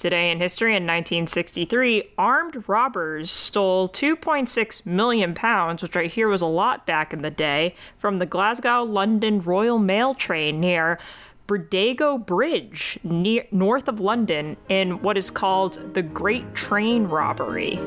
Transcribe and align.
Today 0.00 0.30
in 0.30 0.40
history 0.40 0.70
in 0.70 0.84
1963, 0.84 2.12
armed 2.16 2.66
robbers 2.70 3.30
stole 3.30 3.86
2.6 3.86 4.86
million 4.86 5.34
pounds, 5.34 5.82
which 5.82 5.94
I 5.94 6.06
hear 6.06 6.26
was 6.26 6.40
a 6.40 6.46
lot 6.46 6.86
back 6.86 7.12
in 7.12 7.20
the 7.20 7.30
day, 7.30 7.74
from 7.98 8.16
the 8.16 8.24
Glasgow 8.24 8.82
London 8.82 9.42
Royal 9.42 9.78
Mail 9.78 10.14
train 10.14 10.58
near 10.58 10.98
Bridego 11.46 12.16
Bridge, 12.16 12.98
near, 13.04 13.44
north 13.50 13.88
of 13.88 14.00
London, 14.00 14.56
in 14.70 15.02
what 15.02 15.18
is 15.18 15.30
called 15.30 15.92
the 15.92 16.02
Great 16.02 16.54
Train 16.54 17.04
Robbery. 17.04 17.78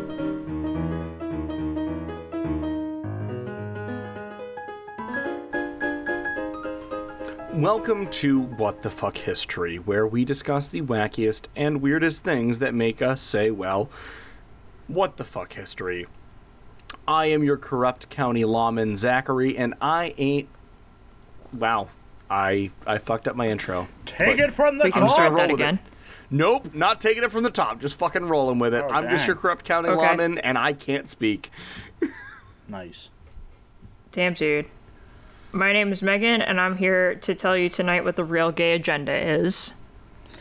Welcome 7.54 8.08
to 8.10 8.40
What 8.40 8.82
the 8.82 8.90
Fuck 8.90 9.18
History, 9.18 9.78
where 9.78 10.08
we 10.08 10.26
discuss 10.26 10.68
the 10.68 10.82
wackiest 10.82 11.46
and 11.56 11.82
weirdest 11.82 12.24
things 12.24 12.60
that 12.60 12.74
make 12.74 13.02
us 13.02 13.22
say, 13.22 13.52
well, 13.52 13.90
what 14.88 15.18
the 15.18 15.24
fuck 15.24 15.54
history. 15.54 16.08
I 17.08 17.28
am 17.28 17.44
your 17.44 17.58
corrupt 17.58 18.10
county 18.10 18.44
lawman, 18.44 18.98
Zachary, 18.98 19.56
and 19.58 19.76
I 19.80 20.16
ain't. 20.18 20.50
Wow. 21.54 21.90
I 22.30 22.72
I 22.88 22.98
fucked 22.98 23.28
up 23.28 23.36
my 23.36 23.48
intro. 23.50 23.88
take 24.06 24.40
it 24.40 24.52
from 24.52 24.80
the 24.80 24.86
top. 24.86 24.86
We 24.86 24.92
can 24.92 25.02
I'm 25.04 25.08
start 25.08 25.30
gonna 25.30 25.36
that 25.38 25.42
roll 25.50 25.52
it. 25.52 25.62
again. 25.62 25.80
Nope, 26.32 26.74
not 26.74 27.00
taking 27.00 27.24
it 27.24 27.32
from 27.32 27.44
the 27.44 27.52
top, 27.52 27.80
just 27.80 27.98
fucking 28.00 28.26
rolling 28.26 28.58
with 28.58 28.74
it. 28.74 28.84
Oh, 28.84 28.90
I'm 28.90 29.10
just 29.10 29.22
dang. 29.24 29.28
your 29.28 29.36
corrupt 29.36 29.64
county 29.64 29.90
Okay. 29.90 30.02
lawman, 30.06 30.40
and 30.40 30.58
I 30.58 30.74
can't 30.74 31.08
speak. 31.08 31.52
Nice. 32.68 33.10
Damn, 34.12 34.34
dude. 34.34 34.66
My 35.56 35.72
name 35.72 35.92
is 35.92 36.02
Meghan, 36.02 36.44
and 36.44 36.60
I'm 36.60 36.78
here 36.78 37.14
to 37.14 37.36
tell 37.36 37.56
you 37.56 37.70
tonight 37.70 38.04
what 38.04 38.16
the 38.16 38.24
real 38.24 38.52
gay 38.52 38.74
agenda 38.74 39.16
is. 39.16 39.76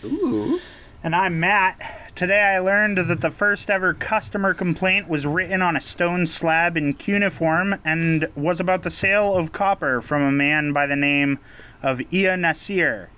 Ooh. 0.02 0.58
And 1.05 1.14
I'm 1.14 1.38
Matt. 1.38 2.14
Today 2.14 2.41
I 2.41 2.58
learned 2.60 2.96
that 2.96 3.20
the 3.20 3.30
first 3.30 3.68
ever 3.68 3.92
customer 3.92 4.55
complaint 4.55 5.10
was 5.10 5.27
written 5.27 5.60
on 5.60 5.77
a 5.77 5.83
stone 5.83 6.27
slab 6.27 6.78
in 6.78 6.94
cuneiform 6.94 7.78
and 7.84 8.27
was 8.34 8.58
about 8.58 8.84
the 8.84 8.90
sale 8.90 9.34
of 9.36 9.52
copper 9.52 10.00
from 10.00 10.22
a 10.22 10.33
man 10.33 10.72
by 10.72 10.86
the 10.86 10.96
name 10.96 11.38
of 11.83 12.00
Ea-nasir. 12.10 13.10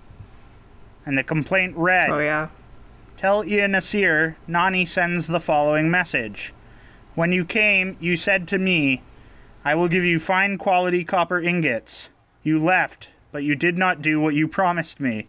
And 1.07 1.17
the 1.17 1.23
complaint 1.23 1.77
read 1.77 2.11
Oh, 2.11 2.19
yeah. 2.19 2.49
Tell 3.17 3.45
Ia 3.45 3.69
Nasir 3.69 4.37
Nanni 4.49 4.85
sends 4.85 5.29
the 5.29 5.39
following 5.39 5.93
message. 5.93 6.53
When 7.15 7.31
you 7.31 7.45
came, 7.45 7.97
you 8.01 8.17
said 8.17 8.49
to 8.49 8.59
me, 8.59 9.01
I 9.65 9.75
will 9.75 9.89
give 9.89 10.05
you 10.05 10.19
fine 10.19 10.59
quality 10.59 11.05
copper 11.05 11.41
ingots. 11.41 12.11
You 12.43 12.63
left, 12.63 13.11
but 13.33 13.45
you 13.45 13.55
did 13.55 13.79
not 13.79 14.03
do 14.03 14.21
what 14.21 14.35
you 14.35 14.47
promised 14.47 15.01
me. 15.01 15.29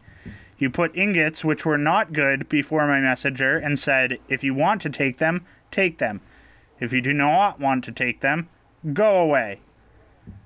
You 0.58 0.69
put 0.69 0.95
ingots 0.95 1.45
which 1.45 1.66
were 1.66 1.77
not 1.77 2.11
good 2.11 2.50
before 2.50 2.86
my 2.86 3.00
messenger 3.00 3.58
and 3.58 3.80
said, 3.80 4.19
If 4.27 4.44
you 4.44 4.53
want 4.53 4.81
to 4.81 4.89
take 4.89 5.19
them, 5.19 5.45
take 5.72 6.00
them. 6.00 6.19
If 6.80 6.92
you 6.92 7.02
do 7.02 7.14
not 7.14 7.59
want 7.59 7.86
to 7.86 7.94
take 7.94 8.19
them, 8.19 8.50
go 8.93 9.21
away. 9.21 9.60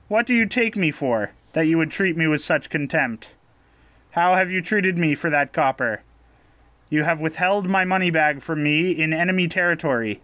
What 0.08 0.28
do 0.28 0.36
you 0.36 0.46
take 0.46 0.76
me 0.76 0.92
for, 0.92 1.32
that 1.54 1.68
you 1.68 1.78
would 1.78 1.92
treat 1.92 2.16
me 2.16 2.28
with 2.28 2.42
such 2.42 2.70
contempt? 2.70 3.32
How 4.12 4.36
have 4.36 4.52
you 4.52 4.62
treated 4.62 4.98
me 4.98 5.16
for 5.16 5.30
that 5.30 5.54
copper? 5.54 6.04
You 6.90 7.04
have 7.04 7.22
withheld 7.22 7.68
my 7.68 7.86
money 7.86 8.10
bag 8.10 8.42
from 8.42 8.64
me 8.64 8.92
in 8.92 9.14
enemy 9.14 9.48
territory. 9.48 10.22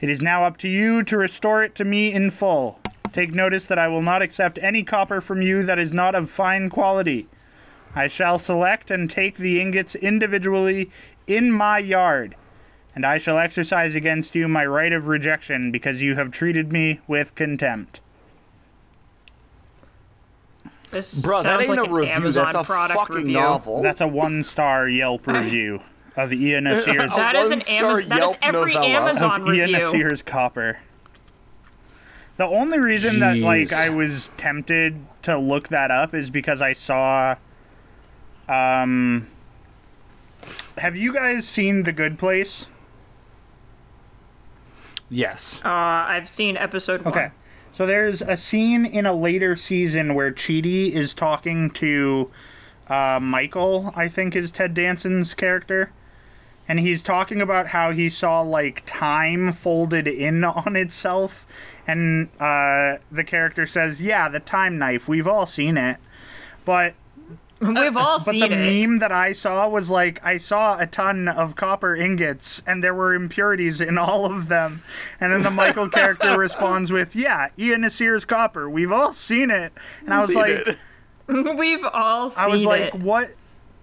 It 0.00 0.08
is 0.08 0.22
now 0.22 0.44
up 0.44 0.56
to 0.58 0.68
you 0.68 1.02
to 1.04 1.16
restore 1.16 1.62
it 1.64 1.74
to 1.76 1.84
me 1.84 2.12
in 2.12 2.30
full. 2.30 2.78
Take 3.12 3.32
notice 3.32 3.66
that 3.66 3.78
I 3.78 3.88
will 3.88 4.02
not 4.02 4.22
accept 4.22 4.58
any 4.62 4.84
copper 4.84 5.20
from 5.20 5.42
you 5.42 5.64
that 5.64 5.78
is 5.78 5.92
not 5.92 6.14
of 6.14 6.30
fine 6.30 6.70
quality. 6.70 7.26
I 7.94 8.06
shall 8.06 8.38
select 8.38 8.90
and 8.90 9.10
take 9.10 9.36
the 9.36 9.60
ingots 9.60 9.96
individually 9.96 10.90
in 11.26 11.50
my 11.50 11.78
yard, 11.78 12.36
and 12.94 13.04
I 13.04 13.18
shall 13.18 13.38
exercise 13.38 13.96
against 13.96 14.36
you 14.36 14.46
my 14.46 14.64
right 14.64 14.92
of 14.92 15.08
rejection 15.08 15.72
because 15.72 16.00
you 16.00 16.14
have 16.14 16.30
treated 16.30 16.70
me 16.70 17.00
with 17.08 17.34
contempt. 17.34 18.00
This 20.90 21.22
Bro, 21.22 21.38
that 21.38 21.42
sounds 21.42 21.60
ain't 21.62 21.70
like 21.70 21.78
a 21.80 21.82
an 21.82 21.92
review, 21.92 22.12
Amazon 22.12 22.44
that's 22.44 22.54
a 22.54 22.64
product 22.64 22.98
fucking 22.98 23.16
review. 23.16 23.32
novel. 23.32 23.82
That's 23.82 24.00
a 24.00 24.08
one 24.08 24.44
star 24.44 24.88
Yelp 24.88 25.26
review 25.26 25.80
of 26.18 26.32
Ian 26.32 26.64
Nasir's, 26.64 27.10
That 27.16 27.36
is 27.36 27.50
an 27.50 27.58
one-star 27.58 27.90
Amazon. 27.90 28.08
That 28.08 28.28
is 28.30 28.36
every 28.42 28.74
novella. 28.74 28.88
Amazon 28.88 29.40
of 29.42 29.54
Ian 29.54 29.70
review. 29.70 29.78
Nasir's 29.78 30.22
copper. 30.22 30.78
The 32.36 32.44
only 32.46 32.78
reason 32.78 33.20
that 33.20 33.38
like 33.38 33.72
I 33.72 33.88
was 33.88 34.30
tempted 34.36 35.00
to 35.22 35.38
look 35.38 35.68
that 35.68 35.90
up 35.90 36.14
is 36.14 36.30
because 36.30 36.60
I 36.62 36.72
saw 36.72 37.36
um 38.48 39.26
have 40.76 40.96
you 40.96 41.12
guys 41.12 41.46
seen 41.46 41.82
The 41.84 41.92
Good 41.92 42.18
Place? 42.18 42.66
yes. 45.10 45.60
Uh, 45.64 45.68
I've 45.68 46.28
seen 46.28 46.56
episode 46.56 47.04
one. 47.04 47.14
Okay. 47.14 47.28
So 47.72 47.86
there's 47.86 48.22
a 48.22 48.36
scene 48.36 48.84
in 48.84 49.06
a 49.06 49.12
later 49.12 49.56
season 49.56 50.14
where 50.14 50.32
Chidi 50.32 50.90
is 50.92 51.14
talking 51.14 51.70
to 51.70 52.30
uh, 52.88 53.18
Michael, 53.20 53.92
I 53.96 54.08
think 54.08 54.34
is 54.36 54.50
Ted 54.50 54.74
Danson's 54.74 55.34
character. 55.34 55.92
And 56.68 56.78
he's 56.78 57.02
talking 57.02 57.40
about 57.40 57.68
how 57.68 57.92
he 57.92 58.08
saw 58.10 58.40
like 58.42 58.82
time 58.86 59.52
folded 59.52 60.06
in 60.06 60.44
on 60.44 60.76
itself. 60.76 61.46
And 61.86 62.28
uh, 62.38 62.98
the 63.10 63.24
character 63.24 63.64
says, 63.66 64.00
Yeah, 64.02 64.28
the 64.28 64.40
time 64.40 64.78
knife. 64.78 65.08
We've 65.08 65.26
all 65.26 65.46
seen 65.46 65.76
it. 65.78 65.96
But 66.64 66.94
We've 67.60 67.96
all 67.96 68.18
but 68.18 68.30
seen 68.30 68.40
the 68.40 68.52
it. 68.52 68.86
meme 68.86 68.98
that 69.00 69.10
I 69.10 69.32
saw 69.32 69.68
was 69.68 69.90
like 69.90 70.24
I 70.24 70.36
saw 70.36 70.78
a 70.78 70.86
ton 70.86 71.26
of 71.26 71.56
copper 71.56 71.96
ingots 71.96 72.62
and 72.68 72.84
there 72.84 72.94
were 72.94 73.14
impurities 73.14 73.80
in 73.80 73.98
all 73.98 74.26
of 74.26 74.46
them. 74.46 74.82
And 75.20 75.32
then 75.32 75.42
the 75.42 75.50
Michael 75.50 75.88
character 75.98 76.38
responds 76.38 76.92
with, 76.92 77.16
"Yeah, 77.16 77.48
Ian 77.58 77.80
Nasir's 77.80 78.24
copper. 78.24 78.70
We've 78.70 78.92
all 78.92 79.12
seen 79.12 79.50
it." 79.50 79.72
And 80.02 80.14
I 80.14 80.18
was 80.18 80.28
Seen 80.28 80.36
like, 80.36 80.68
it. 80.68 80.78
We've 81.58 81.84
all 81.84 82.30
seen 82.30 82.44
it. 82.44 82.48
I 82.48 82.52
was 82.52 82.64
like, 82.64 82.82
it. 82.82 82.94
"What? 82.94 83.32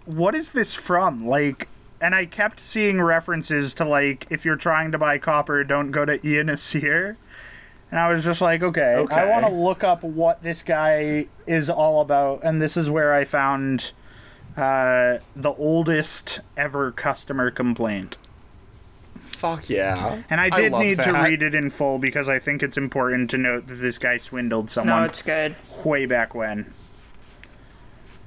What 0.06 0.36
is 0.36 0.54
this 0.54 0.74
from?" 0.74 1.28
Like. 1.28 1.68
And 2.02 2.14
I 2.14 2.26
kept 2.26 2.60
seeing 2.60 3.02
references 3.02 3.74
to 3.76 3.86
like, 3.86 4.28
if 4.30 4.46
you're 4.46 4.56
trying 4.56 4.92
to 4.92 4.98
buy 4.98 5.18
copper, 5.18 5.64
don't 5.64 5.92
go 5.92 6.06
to 6.06 6.26
Ian 6.28 6.48
Nasir. 6.48 7.18
And 7.92 8.00
I 8.00 8.10
was 8.10 8.24
just 8.24 8.42
like, 8.42 8.62
okay, 8.62 9.06
I 9.10 9.26
want 9.26 9.46
to 9.46 9.52
look 9.52 9.84
up 9.84 10.04
what 10.04 10.44
this 10.44 10.64
guy 10.64 11.28
is 11.48 11.70
all 11.70 12.02
about. 12.02 12.44
And 12.44 12.62
this 12.62 12.76
is 12.76 12.90
where 12.90 13.14
I 13.14 13.24
found 13.24 13.94
uh, 14.58 15.20
the 15.36 15.54
oldest 15.54 16.40
ever 16.58 16.92
customer 16.92 17.52
complaint. 17.52 18.18
Fuck 19.22 19.70
yeah. 19.70 20.22
And 20.30 20.42
I 20.42 20.50
did 20.50 20.72
love 20.72 20.82
need 20.82 21.02
to 21.04 21.12
read 21.12 21.44
it 21.44 21.54
in 21.56 21.70
full 21.70 22.00
because 22.00 22.30
I 22.30 22.40
think 22.40 22.64
it's 22.64 22.78
important 22.78 23.30
to 23.32 23.38
note 23.38 23.68
that 23.68 23.76
this 23.76 23.98
guy 23.98 24.18
swindled 24.18 24.70
someone 24.70 25.02
no, 25.02 25.06
it's 25.06 25.22
good. 25.22 25.56
way 25.84 26.06
back 26.06 26.34
when. 26.34 26.74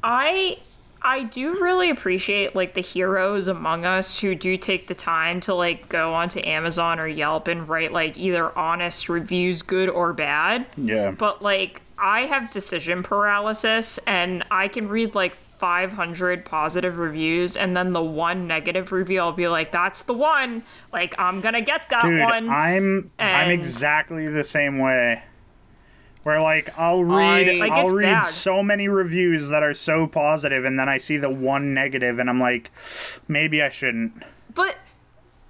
I 0.03 0.59
I 1.03 1.23
do 1.25 1.61
really 1.61 1.91
appreciate 1.91 2.55
like 2.57 2.75
the 2.75 2.81
heroes 2.81 3.49
among 3.49 3.85
us 3.85 4.19
who 4.19 4.35
do 4.35 4.57
take 4.57 4.89
the 4.89 4.95
time 4.95 5.41
to 5.43 5.55
like 5.55 5.89
go 5.89 6.15
onto 6.15 6.41
Amazon 6.41 6.99
or 6.99 7.07
Yelp 7.07 7.49
and 7.49 7.69
write 7.69 7.93
like 7.93 8.19
either 8.19 8.57
honest 8.59 9.09
reviews, 9.09 9.63
good 9.63 9.89
or 9.89 10.13
bad. 10.13 10.67
Yeah. 10.77 11.13
But 11.13 11.43
like 11.43 11.83
I 11.99 12.23
have 12.23 12.51
decision 12.51 13.03
paralysis 13.03 13.99
and 14.07 14.45
I 14.51 14.69
can 14.69 14.89
read 14.89 15.15
like 15.15 15.35
500 15.35 16.45
positive 16.45 16.99
reviews 16.99 17.57
and 17.57 17.77
then 17.77 17.93
the 17.93 18.03
one 18.03 18.47
negative 18.47 18.93
review 18.93 19.21
I'll 19.21 19.33
be 19.33 19.49
like 19.49 19.73
that's 19.73 20.03
the 20.03 20.15
one. 20.15 20.63
Like 20.93 21.15
I'm 21.19 21.41
going 21.41 21.55
to 21.55 21.63
get 21.63 21.89
that 21.91 22.03
Dude, 22.03 22.21
one. 22.21 22.49
I'm 22.49 23.11
I'm 23.19 23.51
exactly 23.51 24.29
the 24.29 24.45
same 24.45 24.79
way. 24.79 25.23
Where 26.29 26.43
like 26.43 26.79
I'll 26.79 27.05
read 27.05 27.57
Like, 27.57 27.73
I'll 27.73 27.89
read 27.89 28.03
bad. 28.03 28.21
so 28.21 28.63
many 28.63 28.87
reviews 28.87 29.49
that 29.49 29.63
are 29.63 29.73
so 29.73 30.07
positive 30.07 30.67
and 30.67 30.79
then 30.79 30.87
I 30.87 30.99
see 30.99 31.17
the 31.17 31.31
one 31.31 31.73
negative 31.73 32.19
and 32.19 32.29
I'm 32.29 32.39
like 32.39 32.71
maybe 33.29 33.63
I 33.63 33.71
shouldn't. 33.71 34.13
But 34.55 34.77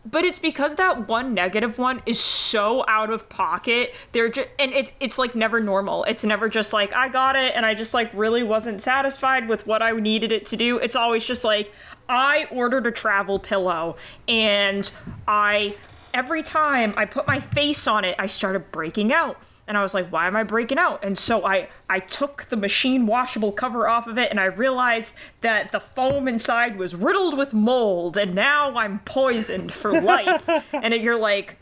but 0.08 0.24
it's 0.24 0.38
because 0.38 0.76
that 0.76 1.08
one 1.08 1.34
negative 1.34 1.78
one 1.78 2.00
is 2.06 2.20
so 2.20 2.84
out 2.86 3.10
of 3.10 3.28
pocket. 3.28 3.92
They're 4.12 4.28
just 4.28 4.50
and 4.60 4.72
it's 4.72 4.92
it's 5.00 5.18
like 5.18 5.34
never 5.34 5.58
normal. 5.58 6.04
It's 6.04 6.22
never 6.22 6.48
just 6.48 6.72
like 6.72 6.92
I 6.92 7.08
got 7.08 7.34
it 7.34 7.56
and 7.56 7.66
I 7.66 7.74
just 7.74 7.92
like 7.92 8.12
really 8.14 8.44
wasn't 8.44 8.80
satisfied 8.80 9.48
with 9.48 9.66
what 9.66 9.82
I 9.82 9.90
needed 9.90 10.30
it 10.30 10.46
to 10.46 10.56
do. 10.56 10.78
It's 10.78 10.94
always 10.94 11.26
just 11.26 11.42
like 11.42 11.72
I 12.08 12.46
ordered 12.52 12.86
a 12.86 12.92
travel 12.92 13.40
pillow 13.40 13.96
and 14.28 14.88
I 15.26 15.74
every 16.14 16.44
time 16.44 16.94
I 16.96 17.04
put 17.04 17.26
my 17.26 17.40
face 17.40 17.88
on 17.88 18.04
it, 18.04 18.14
I 18.16 18.26
started 18.26 18.70
breaking 18.70 19.12
out. 19.12 19.40
And 19.68 19.76
I 19.76 19.82
was 19.82 19.94
like, 19.94 20.08
why 20.08 20.26
am 20.26 20.34
I 20.34 20.42
breaking 20.42 20.78
out? 20.78 21.04
And 21.04 21.16
so 21.16 21.46
I, 21.46 21.68
I 21.88 22.00
took 22.00 22.46
the 22.48 22.56
machine 22.56 23.06
washable 23.06 23.52
cover 23.52 23.86
off 23.86 24.06
of 24.06 24.18
it 24.18 24.30
and 24.30 24.40
I 24.40 24.46
realized 24.46 25.14
that 25.42 25.70
the 25.70 25.80
foam 25.80 26.26
inside 26.26 26.76
was 26.78 26.94
riddled 26.94 27.36
with 27.36 27.52
mold 27.54 28.16
and 28.16 28.34
now 28.34 28.76
I'm 28.76 28.98
poisoned 29.00 29.72
for 29.72 30.00
life. 30.00 30.48
and 30.72 30.94
you're 30.94 31.18
like, 31.18 31.56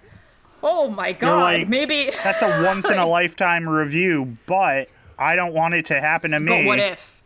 oh 0.62 0.88
my 0.88 1.12
god, 1.12 1.42
like, 1.42 1.68
maybe. 1.68 2.10
That's 2.24 2.42
a 2.42 2.64
once 2.64 2.88
in 2.88 2.98
a 2.98 3.06
lifetime 3.18 3.68
review, 3.68 4.38
but 4.46 4.88
I 5.18 5.36
don't 5.36 5.52
want 5.52 5.74
it 5.74 5.86
to 5.86 6.00
happen 6.00 6.30
to 6.30 6.40
me. 6.40 6.62
But 6.62 6.66
what 6.66 6.78
if? 6.78 7.22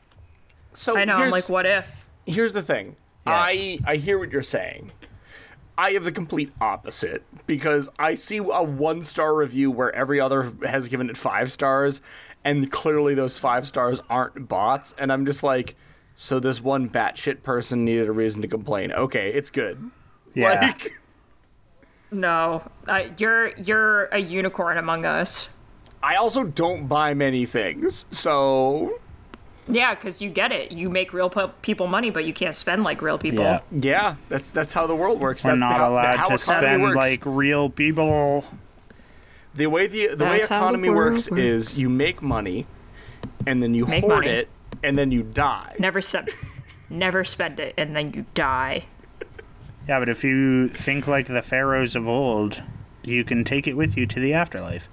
So 0.72 0.96
I 0.96 1.04
know, 1.04 1.16
I'm 1.16 1.30
like, 1.30 1.48
what 1.48 1.66
if? 1.66 2.00
here's 2.26 2.52
the 2.52 2.62
thing. 2.62 2.96
I 3.26 3.78
I 3.84 3.96
hear 3.96 4.18
what 4.18 4.32
you're 4.32 4.42
saying. 4.42 4.92
I 5.80 5.92
have 5.92 6.04
the 6.04 6.12
complete 6.12 6.52
opposite 6.60 7.22
because 7.46 7.88
I 7.98 8.14
see 8.14 8.36
a 8.36 8.62
one 8.62 9.02
star 9.02 9.34
review 9.34 9.70
where 9.70 9.90
every 9.94 10.20
other 10.20 10.52
has 10.66 10.88
given 10.88 11.08
it 11.08 11.16
five 11.16 11.50
stars, 11.50 12.02
and 12.44 12.70
clearly 12.70 13.14
those 13.14 13.38
five 13.38 13.66
stars 13.66 13.98
aren't 14.10 14.46
bots, 14.46 14.94
and 14.98 15.10
I'm 15.10 15.24
just 15.24 15.42
like, 15.42 15.76
so 16.14 16.38
this 16.38 16.60
one 16.60 16.90
batshit 16.90 17.42
person 17.42 17.86
needed 17.86 18.08
a 18.08 18.12
reason 18.12 18.42
to 18.42 18.48
complain. 18.48 18.92
Okay, 18.92 19.32
it's 19.32 19.50
good. 19.50 19.90
Yeah. 20.34 20.60
Like, 20.60 21.00
No, 22.10 22.62
uh, 22.86 23.04
you're 23.16 23.56
you're 23.56 24.04
a 24.06 24.18
unicorn 24.18 24.76
among 24.76 25.06
us. 25.06 25.48
I 26.02 26.16
also 26.16 26.44
don't 26.44 26.88
buy 26.88 27.14
many 27.14 27.46
things, 27.46 28.04
so 28.10 29.00
Yeah, 29.68 29.94
because 29.94 30.20
you 30.20 30.30
get 30.30 30.52
it. 30.52 30.72
You 30.72 30.88
make 30.88 31.12
real 31.12 31.30
po- 31.30 31.52
people 31.62 31.86
money, 31.86 32.10
but 32.10 32.24
you 32.24 32.32
can't 32.32 32.56
spend 32.56 32.82
like 32.82 33.02
real 33.02 33.18
people. 33.18 33.44
Yeah. 33.44 33.60
yeah, 33.72 34.14
that's 34.28 34.50
that's 34.50 34.72
how 34.72 34.86
the 34.86 34.96
world 34.96 35.20
works. 35.20 35.44
We're 35.44 35.52
that's 35.52 35.60
not 35.60 35.72
how, 35.72 35.90
allowed 35.90 36.16
how 36.18 36.28
to 36.28 36.34
economy 36.34 36.66
spend 36.66 36.82
works. 36.82 36.96
like 36.96 37.22
real 37.24 37.70
people. 37.70 38.44
The 39.54 39.66
way 39.66 39.86
the 39.86 40.14
the 40.14 40.24
way 40.24 40.38
That's 40.38 40.48
how 40.48 40.60
the 40.60 40.64
economy 40.66 40.88
world 40.90 41.12
works, 41.12 41.30
works. 41.30 41.42
is 41.42 41.78
you 41.78 41.88
make 41.88 42.22
money, 42.22 42.66
and 43.46 43.62
then 43.62 43.74
you 43.74 43.84
Make 43.86 44.02
hoard 44.02 44.24
money. 44.24 44.28
it, 44.28 44.48
and 44.82 44.98
then 44.98 45.10
you 45.10 45.22
die. 45.22 45.76
Never 45.78 46.00
spend, 46.00 46.30
never 46.88 47.24
spend 47.24 47.60
it, 47.60 47.74
and 47.76 47.94
then 47.94 48.12
you 48.12 48.26
die. 48.34 48.84
Yeah, 49.88 49.98
but 49.98 50.08
if 50.08 50.22
you 50.22 50.68
think 50.68 51.06
like 51.08 51.26
the 51.26 51.42
pharaohs 51.42 51.96
of 51.96 52.06
old, 52.08 52.62
you 53.02 53.24
can 53.24 53.44
take 53.44 53.66
it 53.66 53.74
with 53.74 53.96
you 53.96 54.06
to 54.06 54.20
the 54.20 54.32
afterlife. 54.34 54.88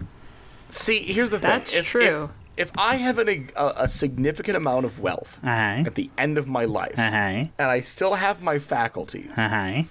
See, 0.69 0.99
here's 1.03 1.29
the 1.29 1.39
thing. 1.39 1.49
That's 1.49 1.73
if, 1.73 1.85
true. 1.85 2.23
If, 2.25 2.29
if 2.57 2.71
I 2.77 2.95
have 2.95 3.19
an, 3.19 3.49
a, 3.55 3.73
a 3.77 3.87
significant 3.87 4.57
amount 4.57 4.85
of 4.85 4.99
wealth 4.99 5.39
Uh-huh. 5.43 5.83
at 5.85 5.95
the 5.95 6.09
end 6.17 6.37
of 6.37 6.47
my 6.47 6.65
life, 6.65 6.97
Uh-huh. 6.97 7.15
and 7.17 7.51
I 7.59 7.79
still 7.81 8.15
have 8.15 8.41
my 8.41 8.59
faculties, 8.59 9.29
Uh-huh. 9.37 9.83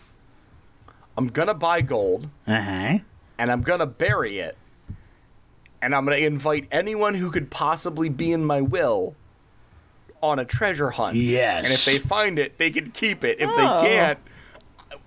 I'm 1.17 1.29
gonna 1.29 1.55
buy 1.55 1.81
gold, 1.81 2.29
Uh-huh. 2.47 2.99
and 3.39 3.53
I'm 3.53 3.63
gonna 3.63 3.87
bury 3.87 4.39
it, 4.41 4.57
and 5.81 5.95
I'm 5.95 6.05
gonna 6.05 6.17
invite 6.17 6.67
anyone 6.71 7.15
who 7.15 7.31
could 7.31 7.51
possibly 7.51 8.09
be 8.09 8.33
in 8.33 8.45
my 8.45 8.61
will 8.61 9.15
on 10.23 10.39
a 10.39 10.45
treasure 10.45 10.91
hunt. 10.91 11.15
Yes. 11.17 11.65
And 11.65 11.73
if 11.73 11.85
they 11.85 11.99
find 11.99 12.39
it, 12.39 12.59
they 12.59 12.71
can 12.71 12.91
keep 12.91 13.23
it. 13.23 13.39
If 13.41 13.49
Oh. 13.49 13.57
they 13.57 13.89
can't, 13.89 14.19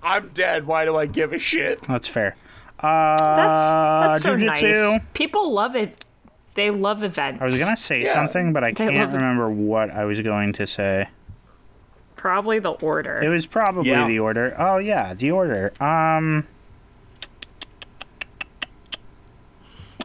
I'm 0.01 0.29
dead. 0.29 0.65
Why 0.65 0.85
do 0.85 0.95
I 0.95 1.05
give 1.07 1.33
a 1.33 1.39
shit? 1.39 1.81
That's 1.83 2.07
fair. 2.07 2.35
That's 2.81 3.59
Uh, 3.59 4.07
that's 4.07 4.21
so 4.21 4.35
jujitsu. 4.37 4.93
nice. 4.93 5.03
People 5.13 5.51
love 5.51 5.75
it. 5.75 6.05
They 6.55 6.69
love 6.71 7.03
events. 7.03 7.41
I 7.41 7.43
was 7.45 7.59
gonna 7.59 7.77
say 7.77 8.03
Yeah. 8.03 8.13
something, 8.15 8.51
but 8.53 8.63
I 8.63 8.71
They 8.71 8.75
can't 8.75 8.95
love 8.95 9.13
it. 9.13 9.17
remember 9.17 9.49
what 9.49 9.91
I 9.91 10.05
was 10.05 10.19
going 10.21 10.53
to 10.53 10.67
say. 10.67 11.07
probably 12.15 12.59
the 12.59 12.71
order. 12.71 13.21
It 13.23 13.29
was 13.29 13.45
probably 13.45 13.89
Yeah. 13.91 14.05
the 14.05 14.19
order. 14.19 14.53
Oh 14.57 14.77
yeah, 14.77 15.13
the 15.13 15.31
order. 15.31 15.71
Um. 15.81 16.45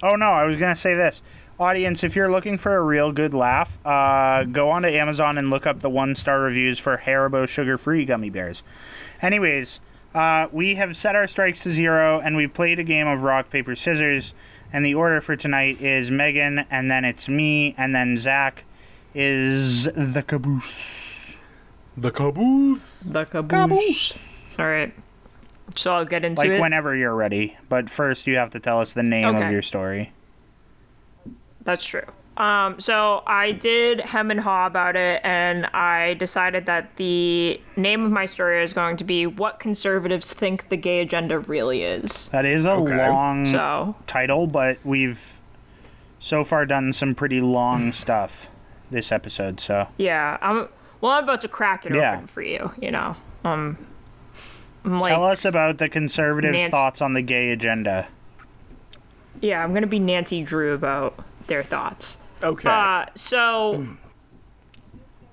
Oh 0.03 0.17
no, 0.17 0.31
I 0.31 0.45
was 0.45 0.57
gonna 0.59 0.75
say 0.75 0.95
this. 0.95 1.23
Audience, 1.59 2.03
if 2.03 2.17
you're 2.17 2.31
looking 2.31 2.59
for 2.59 2.77
a 2.77 2.83
real 2.83 3.13
good 3.13 3.33
laugh, 3.33 3.79
uh, 3.87 4.43
go 4.45 4.71
onto 4.71 4.89
Amazon 4.89 5.39
and 5.39 5.51
look 5.51 5.67
up 5.67 5.81
the 5.81 5.89
one 5.91 6.15
star 6.17 6.41
reviews 6.41 6.79
for 6.81 6.99
Haribo 6.99 7.49
sugar 7.49 7.79
free 7.79 8.05
gummy 8.05 8.29
bears. 8.29 8.63
Anyways, 9.23 9.79
uh, 10.15 10.49
we 10.51 10.75
have 10.75 10.97
set 10.97 11.15
our 11.15 11.27
strikes 11.29 11.63
to 11.63 11.71
zero 11.71 12.21
and 12.21 12.37
we've 12.37 12.53
played 12.53 12.79
a 12.81 12.85
game 12.85 13.07
of 13.07 13.23
rock, 13.23 13.51
paper, 13.51 13.75
scissors. 13.77 14.35
And 14.75 14.85
the 14.85 14.95
order 14.95 15.21
for 15.21 15.37
tonight 15.37 15.81
is 15.81 16.11
Meghan, 16.11 16.67
and 16.69 16.91
then 16.91 17.05
it's 17.05 17.29
me, 17.29 17.77
and 17.79 17.95
then 17.95 18.19
Zach 18.19 18.65
is 19.15 19.85
the 19.85 20.25
caboose. 20.27 21.33
The 21.97 22.11
caboose. 22.11 22.99
the 23.05 23.25
caboose. 23.25 24.13
All 24.59 24.67
right. 24.67 24.93
So 25.77 25.95
I'll 25.95 26.05
get 26.05 26.25
into 26.25 26.41
Like 26.43 26.51
it. 26.51 26.61
whenever 26.61 26.97
you're 26.97 27.15
ready. 27.15 27.57
But 27.69 27.89
first, 27.89 28.27
you 28.27 28.37
have 28.37 28.51
to 28.51 28.59
tell 28.59 28.81
us 28.81 28.95
the 28.95 29.05
name 29.05 29.37
Okay. 29.37 29.47
of 29.47 29.53
your 29.53 29.63
story. 29.63 30.13
That's 31.63 31.85
true. 31.87 32.03
Um, 32.37 32.81
so 32.81 33.23
I 33.29 33.53
did 33.53 34.01
hem 34.01 34.31
and 34.33 34.41
haw 34.41 34.67
about 34.67 34.97
it, 34.97 35.21
and 35.25 35.67
I 35.67 36.15
decided 36.15 36.67
that 36.67 36.97
the 36.97 37.61
name 37.77 38.05
of 38.05 38.11
my 38.11 38.27
story 38.27 38.63
is 38.65 38.73
going 38.73 38.97
to 38.97 39.05
be 39.05 39.27
"What 39.27 39.61
Conservatives 39.61 40.33
Think 40.35 40.69
the 40.69 40.77
Gay 40.77 41.01
Agenda 41.01 41.39
Really 41.39 41.83
Is." 41.85 42.29
That 42.29 42.45
is 42.45 42.65
a 42.65 42.73
Okay. 42.73 43.09
long 43.09 43.45
So 43.47 43.95
title, 44.09 44.49
but 44.49 44.79
we've 44.83 45.39
so 46.19 46.43
far 46.43 46.67
done 46.67 46.93
some 46.93 47.15
pretty 47.15 47.41
long 47.41 47.93
stuff 48.03 48.49
this 48.91 49.13
episode. 49.13 49.61
So 49.61 49.87
yeah, 49.97 50.37
I'm 50.43 50.69
well. 51.01 51.13
I'm 51.13 51.23
about 51.25 51.41
to 51.43 51.49
crack 51.49 51.87
it 51.87 51.95
Yeah. 51.95 52.15
open 52.17 52.27
for 52.27 52.43
you. 52.43 52.73
You 52.83 52.91
know, 52.91 53.15
um, 53.45 53.79
I'm 54.85 54.99
like, 54.99 55.13
tell 55.13 55.25
us 55.25 55.45
about 55.45 55.79
the 55.79 55.89
conservatives' 55.89 56.57
Nancy- 56.59 56.71
thoughts 56.73 57.01
on 57.01 57.13
the 57.15 57.23
gay 57.23 57.51
agenda. 57.53 58.09
yeah, 59.41 59.63
I'm 59.63 59.73
gonna 59.73 59.87
be 59.87 60.01
Nancy 60.01 60.43
Drew 60.43 60.75
about 60.75 61.15
their 61.47 61.63
thoughts. 61.63 62.19
Okay. 62.45 62.69
Uh, 62.69 63.07
so 63.15 63.87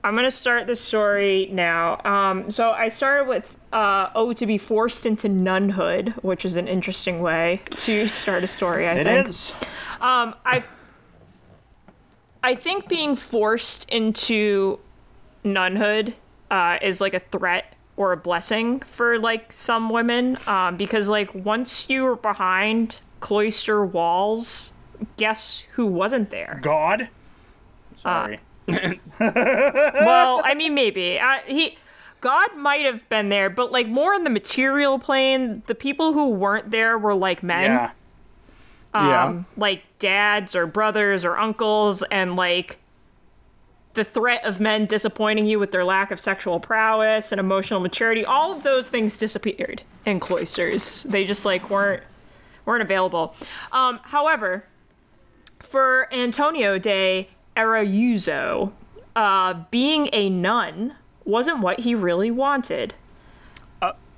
I'm 0.04 0.16
gonna 0.16 0.32
start 0.32 0.66
the 0.68 0.76
story 0.76 1.50
now. 1.52 2.00
Um, 2.06 2.50
so 2.50 2.72
I 2.72 2.88
started 2.88 3.28
with 3.28 3.58
uh, 3.74 4.10
oh 4.16 4.34
to 4.34 4.46
be 4.46 4.58
forced 4.58 5.06
into 5.06 5.28
nunhood, 5.28 6.14
which 6.24 6.46
is 6.46 6.56
an 6.56 6.68
interesting 6.68 7.22
way 7.22 7.62
to 7.78 8.08
start 8.08 8.44
a 8.44 8.48
story. 8.48 8.88
I 8.88 8.94
It 8.94 9.04
think. 9.06 9.28
is. 9.30 9.52
Um, 10.00 10.34
I 10.46 10.64
I 12.44 12.56
think 12.56 12.88
being 12.88 13.16
forced 13.16 13.88
into 13.90 14.80
nunhood 15.46 16.14
uh, 16.50 16.80
is 16.82 17.00
like 17.02 17.14
a 17.14 17.20
threat 17.20 17.76
or 17.98 18.12
a 18.14 18.18
blessing 18.18 18.80
for 18.80 19.20
like 19.20 19.54
some 19.54 19.90
women 19.90 20.38
um, 20.48 20.78
because 20.78 21.08
like 21.10 21.34
once 21.36 21.88
you 21.90 22.04
were 22.04 22.16
behind 22.16 23.00
cloister 23.20 23.86
walls, 23.86 24.74
guess 25.18 25.66
who 25.74 25.86
wasn't 25.86 26.30
there? 26.30 26.60
God. 26.62 27.10
Sorry. 27.98 28.40
well, 29.20 30.42
I 30.44 30.54
mean, 30.56 30.74
maybe 30.74 31.20
uh, 31.20 31.40
he, 31.46 31.78
God 32.22 32.56
might 32.56 32.86
have 32.86 33.08
been 33.10 33.30
there, 33.30 33.50
but 33.50 33.72
like 33.72 33.88
more 33.88 34.14
in 34.14 34.24
the 34.24 34.30
material 34.30 35.00
plane. 35.00 35.64
The 35.66 35.76
people 35.76 36.14
who 36.14 36.30
weren't 36.30 36.72
there 36.72 36.98
were 36.98 37.16
like 37.16 37.44
men, 37.44 37.72
yeah. 37.72 37.92
yeah. 38.94 39.44
like 39.58 39.84
dads 40.00 40.56
or 40.56 40.68
brothers 40.68 41.26
or 41.26 41.38
uncles, 41.38 42.04
and 42.04 42.36
like 42.36 42.78
the 43.94 44.04
threat 44.04 44.46
of 44.46 44.60
men 44.60 44.86
disappointing 44.86 45.46
you 45.46 45.60
with 45.60 45.72
their 45.72 45.84
lack 45.84 46.12
of 46.12 46.20
sexual 46.20 46.60
prowess 46.60 47.32
and 47.32 47.40
emotional 47.40 47.80
maturity. 47.80 48.24
All 48.24 48.54
of 48.54 48.64
those 48.64 48.88
things 48.90 49.18
disappeared 49.18 49.82
in 50.06 50.20
cloisters. 50.20 51.04
They 51.04 51.26
just 51.26 51.46
like 51.46 51.70
weren't 51.70 52.04
weren't 52.66 52.84
available. 52.84 53.36
Um, 53.72 54.00
however, 54.04 54.64
for 55.64 56.08
Antonio 56.14 56.78
de 56.78 57.28
Erauso, 57.56 58.72
uh, 59.16 59.54
being 59.72 60.10
a 60.14 60.30
nun 60.30 60.96
wasn't 61.26 61.60
what 61.60 61.82
he 61.82 61.96
really 61.96 62.32
wanted. 62.32 62.94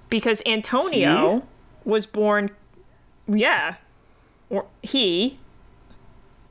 because 0.10 0.44
Antonio 0.46 1.42
was 1.86 2.06
born, 2.06 2.52
yeah, 3.28 3.76
or 4.52 4.66
he, 4.84 5.38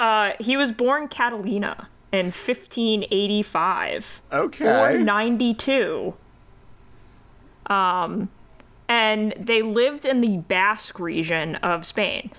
uh, 0.00 0.32
he 0.40 0.56
was 0.56 0.72
born 0.72 1.06
Catalina 1.06 1.88
in 2.10 2.26
1585 2.26 4.20
Okay. 4.32 4.66
or 4.66 4.98
92. 4.98 6.14
Um, 7.66 8.30
and 8.88 9.32
they 9.38 9.62
lived 9.62 10.04
in 10.04 10.20
the 10.20 10.38
Basque 10.38 10.98
region 10.98 11.54
of 11.56 11.86
Spain. 11.86 12.32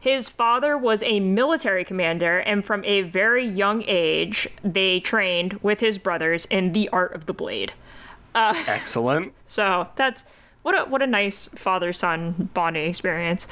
His 0.00 0.30
father 0.30 0.78
was 0.78 1.02
a 1.02 1.20
military 1.20 1.84
commander, 1.84 2.38
and 2.38 2.64
from 2.64 2.82
a 2.84 3.02
very 3.02 3.46
young 3.46 3.84
age, 3.86 4.48
they 4.64 4.98
trained 4.98 5.54
with 5.62 5.80
his 5.80 5.98
brothers 5.98 6.46
in 6.46 6.72
the 6.72 6.88
art 6.88 7.14
of 7.14 7.26
the 7.26 7.34
blade. 7.34 7.74
Excellent. 8.34 9.34
So 9.46 9.88
that's 9.96 10.24
what 10.62 10.74
a 10.78 10.88
what 10.90 11.02
a 11.02 11.06
nice 11.06 11.48
father 11.48 11.92
son 11.92 12.48
bonding 12.54 12.88
experience. 12.88 13.46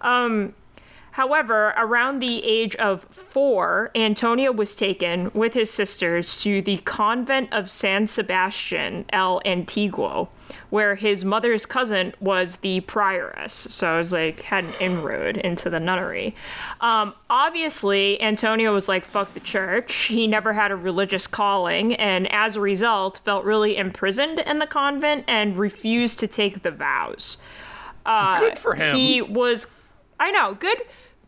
Um, 0.00 0.54
However, 1.12 1.74
around 1.76 2.18
the 2.18 2.42
age 2.44 2.74
of 2.76 3.04
four, 3.04 3.90
Antonio 3.94 4.50
was 4.50 4.74
taken 4.74 5.30
with 5.34 5.54
his 5.54 5.70
sisters 5.70 6.36
to 6.42 6.62
the 6.62 6.78
convent 6.78 7.52
of 7.52 7.68
San 7.70 8.06
Sebastian 8.06 9.04
el 9.12 9.40
Antiguo, 9.44 10.28
where 10.70 10.94
his 10.94 11.22
mother's 11.22 11.66
cousin 11.66 12.14
was 12.18 12.56
the 12.56 12.80
prioress. 12.80 13.52
So 13.52 13.94
it 13.94 13.96
was 13.98 14.12
like 14.14 14.40
had 14.40 14.64
an 14.64 14.72
inroad 14.80 15.36
into 15.36 15.68
the 15.68 15.78
nunnery. 15.78 16.34
Um, 16.80 17.12
obviously, 17.28 18.20
Antonio 18.22 18.72
was 18.72 18.88
like, 18.88 19.04
fuck 19.04 19.34
the 19.34 19.40
church. 19.40 20.04
He 20.04 20.26
never 20.26 20.54
had 20.54 20.70
a 20.72 20.76
religious 20.76 21.26
calling, 21.26 21.94
and 21.96 22.26
as 22.32 22.56
a 22.56 22.60
result, 22.60 23.20
felt 23.22 23.44
really 23.44 23.76
imprisoned 23.76 24.38
in 24.38 24.60
the 24.60 24.66
convent 24.66 25.24
and 25.28 25.58
refused 25.58 26.18
to 26.20 26.26
take 26.26 26.62
the 26.62 26.70
vows. 26.70 27.36
Uh, 28.06 28.38
Good 28.40 28.58
for 28.58 28.74
him. 28.74 28.96
He 28.96 29.20
was, 29.20 29.66
I 30.18 30.30
know, 30.30 30.54
good, 30.54 30.80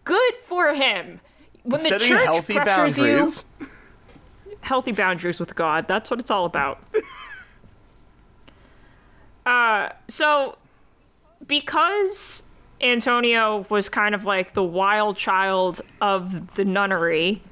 good 0.04 0.34
for 0.44 0.74
him. 0.74 1.20
When 1.62 1.72
the 1.72 1.78
Setting 1.78 2.08
church 2.08 2.24
healthy 2.24 2.54
pressures 2.54 2.98
you, 2.98 3.30
healthy 4.60 4.92
boundaries 4.92 5.40
with 5.40 5.54
God. 5.54 5.88
That's 5.88 6.10
what 6.10 6.20
it's 6.20 6.30
all 6.30 6.44
about. 6.44 6.82
uh, 9.46 9.90
so 10.08 10.58
because 11.46 12.42
Antonio 12.80 13.66
was 13.68 13.88
kind 13.88 14.14
of 14.14 14.24
like 14.24 14.52
the 14.52 14.62
wild 14.62 15.16
child 15.16 15.80
of 16.00 16.56
the 16.56 16.64
nunnery, 16.64 17.42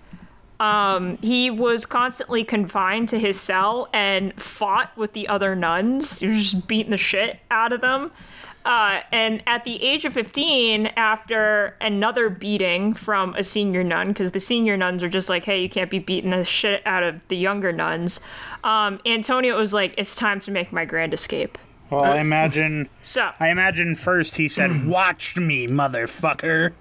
um, 0.61 1.16
he 1.18 1.50
was 1.50 1.87
constantly 1.87 2.44
confined 2.44 3.09
to 3.09 3.18
his 3.18 3.40
cell 3.40 3.88
and 3.92 4.40
fought 4.40 4.97
with 4.97 5.12
the 5.12 5.28
other 5.28 5.56
nuns. 5.56 6.21
He 6.21 6.28
was 6.28 6.52
just 6.52 6.68
beating 6.68 6.90
the 6.90 6.97
shit 6.97 7.40
out 7.50 7.73
of 7.73 7.80
them. 7.80 8.12
Uh, 8.64 9.00
and 9.11 9.42
at 9.47 9.64
the 9.64 9.83
age 9.83 10.04
of 10.04 10.12
15, 10.12 10.87
after 10.97 11.76
another 11.81 12.31
beating 12.31 12.95
from 12.95 13.35
a 13.35 13.42
senior 13.42 13.83
nun, 13.83 14.09
because 14.09 14.31
the 14.31 14.40
senior 14.40 14.76
nuns 14.76 15.02
are 15.02 15.09
just 15.09 15.28
like, 15.28 15.45
hey, 15.45 15.61
you 15.61 15.69
can't 15.69 15.90
be 15.90 15.99
beating 15.99 16.31
the 16.31 16.45
shit 16.45 16.81
out 16.87 17.02
of 17.02 17.26
the 17.28 17.37
younger 17.37 17.73
nuns, 17.73 18.21
um, 18.62 19.00
Antonio 19.04 19.57
was 19.59 19.75
like, 19.75 19.95
it's 19.99 20.14
time 20.14 20.38
to 20.40 20.50
make 20.52 20.73
my 20.73 20.85
grand 20.85 21.12
escape. 21.12 21.59
Well, 21.90 22.04
I 22.04 22.19
imagine. 22.21 22.88
So, 23.02 23.33
I 23.38 23.49
imagine 23.50 23.97
first 23.97 24.37
he 24.37 24.49
said, 24.49 24.87
"Watch 24.87 25.37
me, 25.37 25.66
motherfucker." 25.66 26.73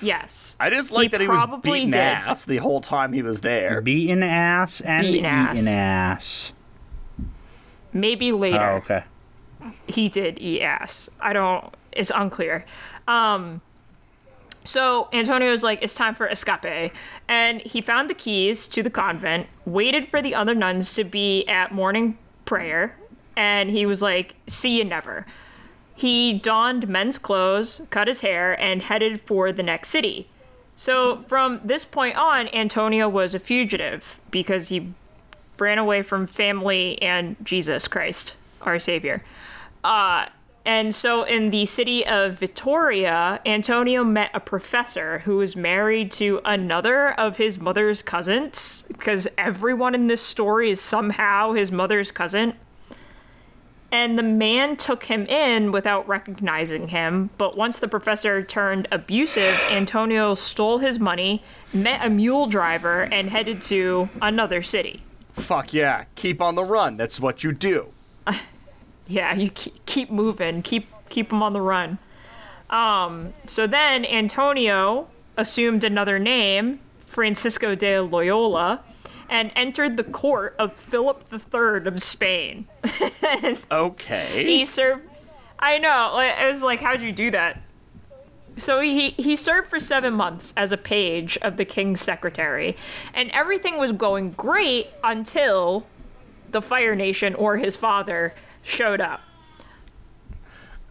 yes. 0.00 0.56
I 0.60 0.70
just 0.70 0.92
like 0.92 1.04
He 1.06 1.08
that 1.08 1.20
he 1.20 1.26
was 1.28 1.38
probably 1.40 1.70
beating 1.80 1.90
did. 1.92 2.00
ass 2.00 2.44
the 2.44 2.58
whole 2.58 2.80
time 2.80 3.12
he 3.12 3.22
was 3.22 3.40
there. 3.40 3.80
Beaten 3.80 4.22
ass 4.22 4.80
and 4.80 5.04
Beaten 5.06 5.24
ass. 5.26 5.66
ass. 5.66 6.52
Maybe 7.92 8.30
Oh, 8.30 8.36
later. 8.36 8.70
okay. 8.84 9.04
He 9.86 10.08
did 10.08 10.38
eat 10.38 10.62
ass. 10.62 11.08
I 11.20 11.32
don't. 11.32 11.74
It's 11.92 12.12
unclear. 12.14 12.64
Um. 13.08 13.60
So 14.64 15.08
Antonio 15.12 15.50
was 15.50 15.62
like, 15.62 15.82
"It's 15.82 15.94
time 15.94 16.14
for 16.14 16.28
escape," 16.28 16.92
and 17.28 17.60
he 17.62 17.80
found 17.80 18.10
the 18.10 18.14
keys 18.14 18.66
to 18.68 18.82
the 18.82 18.90
convent, 18.90 19.46
waited 19.64 20.08
for 20.08 20.20
the 20.20 20.34
other 20.34 20.54
nuns 20.54 20.92
to 20.94 21.04
be 21.04 21.46
at 21.46 21.72
morning 21.72 22.18
prayer, 22.44 22.96
and 23.36 23.70
he 23.70 23.86
was 23.86 24.02
like, 24.02 24.34
"See 24.46 24.78
you 24.78 24.84
never." 24.84 25.26
He 25.94 26.32
donned 26.32 26.88
men's 26.88 27.18
clothes, 27.18 27.82
cut 27.90 28.08
his 28.08 28.20
hair, 28.20 28.58
and 28.58 28.80
headed 28.80 29.20
for 29.20 29.52
the 29.52 29.62
next 29.62 29.90
city. 29.90 30.28
So 30.74 31.18
from 31.28 31.60
this 31.62 31.84
point 31.84 32.16
on, 32.16 32.48
Antonio 32.54 33.06
was 33.06 33.34
a 33.34 33.38
fugitive 33.38 34.18
because 34.30 34.70
he 34.70 34.94
ran 35.58 35.76
away 35.76 36.00
from 36.00 36.26
family 36.26 37.00
and 37.02 37.36
Jesus 37.44 37.86
Christ, 37.86 38.34
our 38.62 38.78
Savior. 38.78 39.22
Uh, 39.82 40.26
and 40.64 40.94
so 40.94 41.24
in 41.24 41.50
the 41.50 41.64
city 41.64 42.06
of 42.06 42.38
Vitoria, 42.38 43.40
Antonio 43.46 44.04
met 44.04 44.30
a 44.34 44.40
professor 44.40 45.20
who 45.20 45.38
was 45.38 45.56
married 45.56 46.12
to 46.12 46.40
another 46.44 47.12
of 47.18 47.38
his 47.38 47.58
mother's 47.58 48.02
cousins, 48.02 48.84
because 48.88 49.26
everyone 49.38 49.94
in 49.94 50.06
this 50.06 50.20
story 50.20 50.70
is 50.70 50.80
somehow 50.80 51.52
his 51.52 51.72
mother's 51.72 52.10
cousin. 52.10 52.54
And 53.92 54.16
the 54.16 54.22
man 54.22 54.76
took 54.76 55.04
him 55.04 55.26
in 55.26 55.72
without 55.72 56.06
recognizing 56.06 56.88
him, 56.88 57.30
but 57.38 57.56
once 57.56 57.80
the 57.80 57.88
professor 57.88 58.40
turned 58.42 58.86
abusive, 58.92 59.58
Antonio 59.72 60.34
stole 60.34 60.78
his 60.78 61.00
money, 61.00 61.42
met 61.72 62.04
a 62.04 62.10
mule 62.10 62.46
driver, 62.46 63.08
and 63.10 63.30
headed 63.30 63.62
to 63.62 64.08
another 64.22 64.62
city. 64.62 65.02
Fuck 65.32 65.72
yeah. 65.72 66.04
Keep 66.14 66.40
on 66.40 66.54
the 66.54 66.62
run. 66.62 66.96
That's 66.96 67.18
what 67.18 67.42
you 67.42 67.52
do. 67.52 67.88
Yeah, 69.10 69.34
you 69.34 69.50
keep, 69.50 69.84
keep 69.86 70.10
moving, 70.10 70.62
keep 70.62 70.86
keep 71.08 71.30
them 71.30 71.42
on 71.42 71.52
the 71.52 71.60
run. 71.60 71.98
Um, 72.70 73.34
so 73.46 73.66
then 73.66 74.04
Antonio 74.04 75.08
assumed 75.36 75.82
another 75.82 76.20
name, 76.20 76.78
Francisco 77.00 77.74
de 77.74 77.98
Loyola, 77.98 78.80
and 79.28 79.50
entered 79.56 79.96
the 79.96 80.04
court 80.04 80.54
of 80.60 80.74
Philip 80.74 81.24
III 81.32 81.86
of 81.86 82.02
Spain. 82.02 82.66
Okay. 83.70 84.44
he 84.44 84.64
served. 84.64 85.08
I 85.58 85.78
know. 85.78 86.10
like, 86.14 86.36
I 86.36 86.48
was 86.48 86.62
like, 86.62 86.80
how'd 86.80 87.00
you 87.00 87.12
do 87.12 87.30
that? 87.30 87.60
So 88.56 88.80
he 88.80 89.10
he 89.10 89.36
served 89.36 89.70
for 89.70 89.78
seven 89.78 90.14
months 90.14 90.52
as 90.56 90.72
a 90.72 90.76
page 90.76 91.38
of 91.42 91.56
the 91.56 91.64
king's 91.64 92.00
secretary, 92.00 92.76
and 93.14 93.30
everything 93.30 93.78
was 93.78 93.92
going 93.92 94.32
great 94.32 94.88
until 95.02 95.86
the 96.50 96.60
Fire 96.60 96.94
Nation 96.94 97.34
or 97.36 97.56
his 97.56 97.76
father 97.76 98.34
showed 98.62 99.00
up 99.00 99.20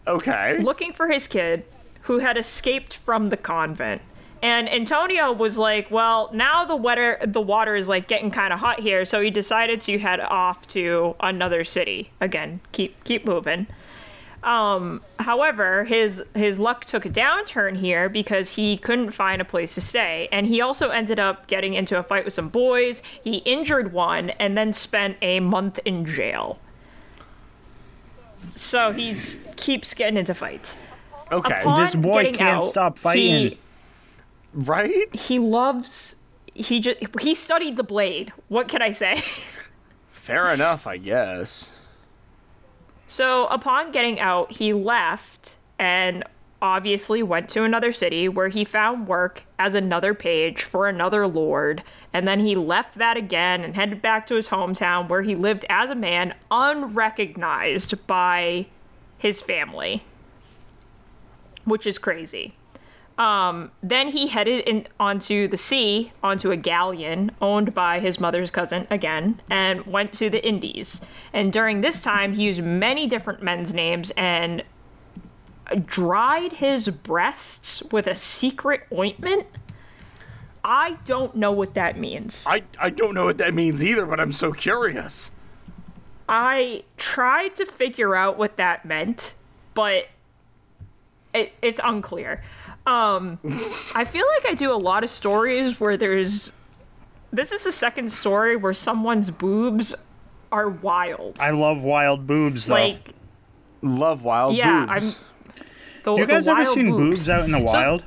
Okay. 0.06 0.58
looking 0.58 0.92
for 0.92 1.08
his 1.08 1.28
kid 1.28 1.64
who 2.02 2.18
had 2.18 2.36
escaped 2.36 2.96
from 2.96 3.28
the 3.28 3.36
convent. 3.36 4.02
And 4.42 4.68
Antonio 4.72 5.30
was 5.32 5.58
like, 5.58 5.90
"Well, 5.90 6.30
now 6.32 6.64
the 6.64 6.74
weather 6.74 7.18
the 7.22 7.42
water 7.42 7.76
is 7.76 7.88
like 7.90 8.08
getting 8.08 8.30
kind 8.30 8.52
of 8.54 8.60
hot 8.60 8.80
here, 8.80 9.04
so 9.04 9.20
he 9.20 9.30
decided 9.30 9.82
to 9.82 9.98
head 9.98 10.18
off 10.18 10.66
to 10.68 11.14
another 11.20 11.62
city. 11.62 12.10
Again, 12.20 12.60
keep 12.72 13.04
keep 13.04 13.26
moving." 13.26 13.66
Um, 14.42 15.02
however, 15.18 15.84
his 15.84 16.24
his 16.34 16.58
luck 16.58 16.86
took 16.86 17.04
a 17.04 17.10
downturn 17.10 17.76
here 17.76 18.08
because 18.08 18.56
he 18.56 18.78
couldn't 18.78 19.10
find 19.10 19.42
a 19.42 19.44
place 19.44 19.74
to 19.74 19.82
stay, 19.82 20.26
and 20.32 20.46
he 20.46 20.62
also 20.62 20.88
ended 20.88 21.20
up 21.20 21.46
getting 21.46 21.74
into 21.74 21.98
a 21.98 22.02
fight 22.02 22.24
with 22.24 22.32
some 22.32 22.48
boys. 22.48 23.02
He 23.22 23.36
injured 23.44 23.92
one, 23.92 24.30
and 24.30 24.56
then 24.56 24.72
spent 24.72 25.18
a 25.20 25.40
month 25.40 25.78
in 25.84 26.06
jail. 26.06 26.58
So 28.48 28.92
he's 28.92 29.38
keeps 29.56 29.94
getting 29.94 30.16
into 30.16 30.34
fights. 30.34 30.78
Okay. 31.30 31.60
Upon 31.60 31.84
This 31.84 31.94
boy 31.94 32.32
can't 32.32 32.40
out, 32.40 32.66
stop 32.66 32.98
fighting. 32.98 33.50
He, 33.52 33.58
right? 34.52 35.14
he 35.14 35.38
loves. 35.38 36.16
He 36.54 36.80
just 36.80 36.98
he 37.20 37.34
studied 37.34 37.76
the 37.76 37.84
blade. 37.84 38.32
What 38.48 38.68
can 38.68 38.82
I 38.82 38.90
say? 38.90 39.16
Fair 40.10 40.52
enough, 40.52 40.86
I 40.86 40.96
guess. 40.96 41.72
So, 43.06 43.46
upon 43.46 43.90
getting 43.90 44.20
out, 44.20 44.52
he 44.52 44.72
left 44.72 45.56
and 45.80 46.22
obviously 46.62 47.22
went 47.22 47.48
to 47.50 47.64
another 47.64 47.92
city 47.92 48.28
where 48.28 48.48
he 48.48 48.64
found 48.64 49.06
work 49.06 49.44
as 49.58 49.74
another 49.74 50.14
page 50.14 50.62
for 50.62 50.88
another 50.88 51.26
lord. 51.26 51.82
And 52.12 52.26
then 52.26 52.40
he 52.40 52.54
left 52.54 52.96
that 52.98 53.16
again 53.16 53.62
and 53.62 53.74
headed 53.74 54.02
back 54.02 54.26
to 54.26 54.34
his 54.34 54.48
hometown 54.48 55.08
where 55.08 55.22
he 55.22 55.34
lived 55.34 55.64
as 55.68 55.90
a 55.90 55.94
man 55.94 56.34
unrecognized 56.50 58.06
by 58.06 58.66
his 59.18 59.42
family, 59.42 60.04
which 61.64 61.86
is 61.86 61.98
crazy. 61.98 62.54
Um, 63.20 63.70
then 63.82 64.08
he 64.08 64.28
headed 64.28 64.66
in 64.66 64.86
onto 64.98 65.46
the 65.46 65.58
sea, 65.58 66.12
onto 66.22 66.50
a 66.52 66.56
galleon 66.56 67.32
owned 67.42 67.74
by 67.74 68.00
his 68.00 68.18
mother's 68.18 68.50
cousin 68.50 68.86
again, 68.88 69.42
and 69.50 69.84
went 69.84 70.14
to 70.14 70.30
the 70.30 70.42
Indies. 70.46 71.02
And 71.34 71.52
during 71.52 71.82
this 71.82 72.00
time, 72.00 72.32
he 72.32 72.44
used 72.44 72.62
many 72.62 73.06
different 73.06 73.42
men's 73.42 73.74
names 73.74 74.10
and 74.12 74.62
dried 75.76 76.54
his 76.54 76.88
breasts 76.88 77.82
with 77.84 78.06
a 78.06 78.14
secret 78.14 78.86
ointment. 78.92 79.46
I 80.62 80.98
don't 81.06 81.36
know 81.36 81.52
what 81.52 81.74
that 81.74 81.96
means. 81.96 82.46
I, 82.48 82.62
I 82.78 82.90
don't 82.90 83.14
know 83.14 83.24
what 83.24 83.38
that 83.38 83.54
means 83.54 83.84
either, 83.84 84.04
but 84.06 84.20
I'm 84.20 84.32
so 84.32 84.52
curious. 84.52 85.30
I 86.28 86.84
tried 86.96 87.56
to 87.56 87.66
figure 87.66 88.14
out 88.14 88.38
what 88.38 88.56
that 88.56 88.84
meant, 88.84 89.34
but 89.74 90.08
it, 91.34 91.52
it's 91.62 91.80
unclear. 91.82 92.42
Um, 92.86 93.38
I 93.94 94.04
feel 94.04 94.26
like 94.36 94.46
I 94.52 94.54
do 94.54 94.72
a 94.72 94.76
lot 94.76 95.02
of 95.02 95.10
stories 95.10 95.80
where 95.80 95.96
there's. 95.96 96.52
This 97.32 97.52
is 97.52 97.64
the 97.64 97.72
second 97.72 98.10
story 98.12 98.56
where 98.56 98.72
someone's 98.72 99.30
boobs 99.30 99.94
are 100.50 100.68
wild. 100.68 101.36
I 101.40 101.50
love 101.50 101.84
wild 101.84 102.26
boobs, 102.26 102.66
though. 102.66 102.74
like, 102.74 103.14
Love 103.82 104.22
wild 104.22 104.56
yeah, 104.56 104.86
boobs. 104.86 105.16
I'm. 105.18 105.24
The, 106.04 106.14
you 106.16 106.26
guys 106.26 106.44
the 106.46 106.50
ever 106.52 106.66
seen 106.66 106.90
boobs, 106.90 107.20
boobs 107.20 107.28
out 107.30 107.44
in 107.44 107.52
the 107.52 107.66
So- 107.66 107.74
wild? 107.78 108.04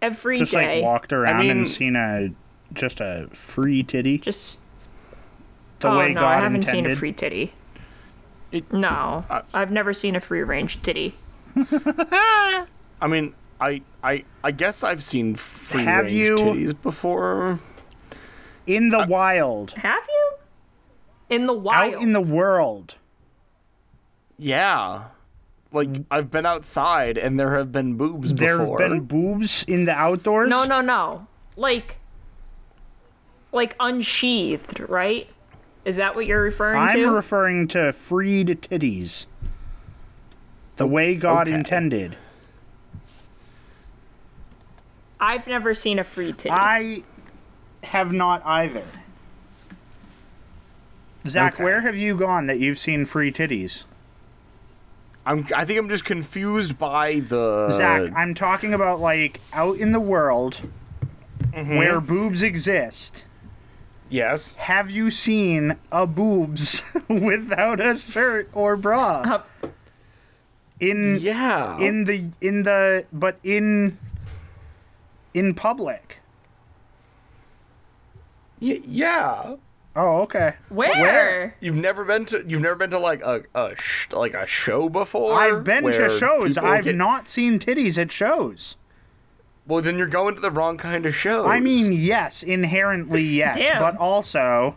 every 0.00 0.36
day? 0.38 0.44
Just 0.44 0.52
like 0.52 0.82
walked 0.82 1.12
around 1.12 1.38
mean- 1.40 1.50
and 1.50 1.68
seen 1.68 1.96
a 1.96 2.30
just 2.72 3.00
a 3.00 3.28
free 3.32 3.82
titty. 3.82 4.18
Just 4.18 4.60
The 5.80 5.88
oh 5.88 5.98
way 5.98 6.08
no, 6.14 6.20
God 6.20 6.28
I 6.30 6.34
haven't 6.40 6.56
intended. 6.56 6.70
seen 6.84 6.90
a 6.92 6.96
free 6.96 7.12
titty. 7.12 7.52
It- 8.50 8.72
no, 8.72 9.24
I've 9.54 9.70
never 9.70 9.92
seen 9.94 10.16
a 10.16 10.20
free 10.20 10.42
range 10.42 10.80
titty. 10.82 11.14
I 11.56 12.66
mean, 13.08 13.34
I 13.60 13.82
I 14.02 14.24
I 14.44 14.50
guess 14.52 14.82
I've 14.82 15.02
seen 15.04 15.34
free 15.34 15.84
Have 15.84 16.04
range 16.06 16.16
you- 16.16 16.36
titties 16.36 16.82
before. 16.82 17.60
in 18.66 18.88
the 18.90 19.06
wild, 19.06 19.72
Have 19.72 20.02
you? 20.08 20.32
In 21.28 21.46
the 21.46 21.52
wild. 21.52 21.94
out 21.94 22.02
in 22.02 22.12
the 22.12 22.20
world. 22.20 22.96
Yeah. 24.42 25.04
Like 25.70 25.88
mm. 25.88 26.04
I've 26.10 26.30
been 26.30 26.44
outside 26.44 27.16
and 27.16 27.38
there 27.38 27.56
have 27.56 27.70
been 27.70 27.96
boobs 27.96 28.34
There 28.34 28.58
have 28.58 28.76
been 28.76 29.00
boobs 29.00 29.62
in 29.64 29.84
the 29.84 29.92
outdoors. 29.92 30.50
No, 30.50 30.64
no, 30.64 30.80
no. 30.80 31.26
Like, 31.56 31.96
like 33.52 33.76
unsheathed, 33.78 34.80
right? 34.80 35.28
Is 35.84 35.96
that 35.96 36.14
what 36.16 36.26
you're 36.26 36.42
referring 36.42 36.88
to? 36.90 37.06
I'm 37.06 37.14
referring 37.14 37.68
to 37.68 37.92
freed 37.92 38.48
titties. 38.62 39.26
The 40.76 40.86
way 40.86 41.14
God 41.14 41.48
okay. 41.48 41.56
intended. 41.56 42.16
I've 45.20 45.46
never 45.46 45.72
seen 45.72 46.00
a 46.00 46.04
free 46.04 46.32
titty. 46.32 46.50
I 46.50 47.04
have 47.84 48.12
not 48.12 48.42
either. 48.44 48.84
Zach, 51.28 51.54
Okay. 51.54 51.64
where 51.64 51.80
have 51.82 51.96
you 51.96 52.16
gone 52.16 52.46
that 52.46 52.58
you've 52.58 52.78
seen 52.78 53.06
free 53.06 53.30
titties? 53.30 53.84
I'm 55.24 55.46
I 55.54 55.64
think 55.64 55.78
I'm 55.78 55.88
just 55.88 56.04
confused 56.04 56.78
by 56.78 57.20
the 57.20 57.70
Zach, 57.70 58.12
I'm 58.16 58.34
talking 58.34 58.74
about 58.74 59.00
like 59.00 59.40
out 59.52 59.76
in 59.78 59.92
the 59.92 60.00
world 60.00 60.62
Mm-hmm. 61.52 61.76
where 61.76 62.00
boobs 62.00 62.42
exist. 62.42 63.24
Yes. 64.08 64.54
Have 64.54 64.90
you 64.90 65.10
seen 65.10 65.76
a 65.90 66.06
boobs 66.06 66.82
without 67.08 67.78
a 67.78 67.98
shirt 67.98 68.48
or 68.54 68.76
bra? 68.76 69.42
Uh, 69.62 69.68
in 70.80 71.18
Yeah. 71.20 71.78
in 71.78 72.04
the 72.04 72.30
in 72.40 72.62
the 72.62 73.04
but 73.12 73.36
in 73.44 73.98
in 75.34 75.52
public. 75.54 76.20
Y- 78.60 78.80
yeah. 78.86 79.56
Oh, 79.94 80.22
okay. 80.22 80.54
Where? 80.70 80.90
Where? 81.02 81.56
You've 81.60 81.76
never 81.76 82.04
been 82.04 82.24
to 82.26 82.42
you've 82.46 82.62
never 82.62 82.76
been 82.76 82.90
to 82.90 82.98
like 82.98 83.20
a, 83.22 83.42
a 83.54 83.74
sh- 83.76 84.08
like 84.10 84.32
a 84.34 84.46
show 84.46 84.88
before. 84.88 85.34
I've 85.34 85.64
been 85.64 85.84
to 85.84 86.08
shows. 86.18 86.56
I've 86.56 86.84
get- 86.84 86.96
not 86.96 87.28
seen 87.28 87.58
titties 87.58 87.98
at 88.00 88.10
shows. 88.10 88.76
Well, 89.66 89.80
then 89.82 89.96
you're 89.98 90.06
going 90.08 90.34
to 90.34 90.40
the 90.40 90.50
wrong 90.50 90.76
kind 90.78 91.04
of 91.06 91.14
shows. 91.14 91.46
I 91.46 91.60
mean, 91.60 91.92
yes, 91.92 92.42
inherently 92.42 93.22
yes, 93.22 93.56
Damn. 93.58 93.78
but 93.80 93.96
also 93.96 94.76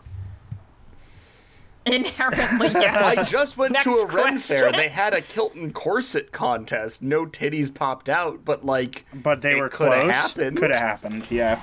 Inherently, 1.86 2.70
yes. 2.74 3.18
I 3.18 3.24
just 3.30 3.58
went 3.58 3.80
to 3.82 3.92
a 3.92 4.06
Ren 4.08 4.38
fair. 4.40 4.72
They 4.72 4.88
had 4.90 5.14
a 5.14 5.22
kilt 5.22 5.54
and 5.54 5.72
corset 5.74 6.32
contest. 6.32 7.04
No 7.04 7.28
titties 7.28 7.72
popped 7.74 8.10
out, 8.10 8.44
but 8.44 8.66
like, 8.66 9.06
but 9.14 9.42
they 9.44 9.52
It 9.52 9.58
were 9.60 9.70
coulda 9.70 10.02
close. 10.02 10.12
happened. 10.12 10.58
Could 10.58 10.72
have 10.72 10.80
happened. 10.80 11.30
Yeah. 11.30 11.62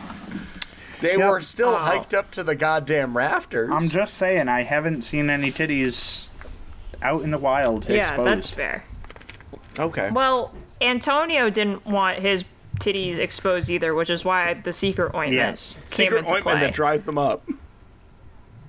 They 1.02 1.16
Yep. 1.18 1.30
were 1.30 1.40
still 1.40 1.70
Oh. 1.70 1.76
hiked 1.76 2.14
up 2.14 2.30
to 2.32 2.42
the 2.42 2.54
goddamn 2.54 3.16
rafters. 3.16 3.70
I'm 3.72 3.88
just 3.90 4.14
saying, 4.14 4.48
I 4.48 4.62
haven't 4.62 5.02
seen 5.02 5.28
any 5.30 5.50
titties 5.50 6.26
out 7.02 7.22
in 7.22 7.30
the 7.30 7.38
wild 7.38 7.78
exposed. 7.84 7.96
yeah, 7.96 8.08
exposed. 8.08 8.28
that's 8.30 8.50
fair. 8.50 8.84
okay. 9.78 10.10
Well, 10.10 10.52
Antonio 10.80 11.50
didn't 11.50 11.84
want 11.86 12.18
his 12.18 12.44
titties 12.80 13.18
exposed 13.18 13.68
either, 13.70 13.94
which 13.94 14.10
is 14.10 14.24
why 14.24 14.54
the 14.54 14.72
secret 14.72 15.14
ointment 15.14 15.32
Yes. 15.34 15.74
came 15.74 15.82
Secret 15.88 16.18
into 16.20 16.34
ointment 16.34 16.58
play. 16.58 16.66
that 16.66 16.74
dries 16.74 17.02
them 17.02 17.18
up. 17.18 17.42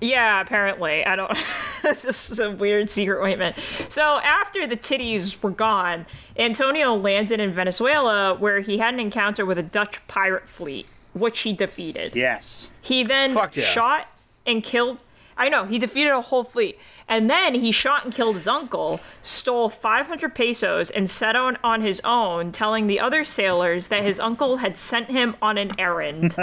Yeah, 0.02 0.42
apparently. 0.42 1.06
I 1.06 1.16
don't. 1.16 1.32
this 1.84 2.30
is 2.30 2.40
a 2.40 2.52
weird 2.52 2.90
secret 2.90 3.22
ointment. 3.24 3.56
So 3.88 4.20
after 4.24 4.68
the 4.68 4.76
titties 4.76 5.42
were 5.42 5.50
gone, 5.52 6.06
Antonio 6.38 6.94
landed 6.96 7.40
in 7.40 7.54
Venezuela, 7.54 8.36
where 8.36 8.60
he 8.60 8.80
had 8.80 8.94
an 8.94 9.00
encounter 9.00 9.46
with 9.46 9.58
a 9.58 9.64
Dutch 9.64 10.06
pirate 10.08 10.50
fleet, 10.50 10.88
which 11.14 11.42
he 11.42 11.54
defeated. 11.54 12.16
Yes. 12.16 12.70
He 12.82 13.04
then 13.04 13.32
yeah. 13.34 13.48
shot 13.64 14.08
and 14.46 14.64
killed. 14.64 15.02
I 15.36 15.50
know 15.50 15.66
he 15.66 15.80
defeated 15.80 16.12
a 16.12 16.22
whole 16.22 16.44
fleet, 16.44 16.78
and 17.08 17.28
then 17.28 17.56
he 17.56 17.72
shot 17.72 18.06
and 18.06 18.14
killed 18.14 18.36
his 18.36 18.48
uncle, 18.48 19.00
stole 19.24 19.68
500 19.70 20.36
pesos, 20.36 20.92
and 20.92 21.10
set 21.10 21.36
out 21.36 21.58
on 21.64 21.82
his 21.82 22.00
own, 22.04 22.52
telling 22.52 22.86
the 22.86 23.00
other 23.00 23.24
sailors 23.24 23.88
that 23.88 24.04
his 24.04 24.20
uncle 24.20 24.58
had 24.58 24.78
sent 24.78 25.10
him 25.10 25.36
on 25.42 25.58
an 25.58 25.72
errand. 25.80 26.36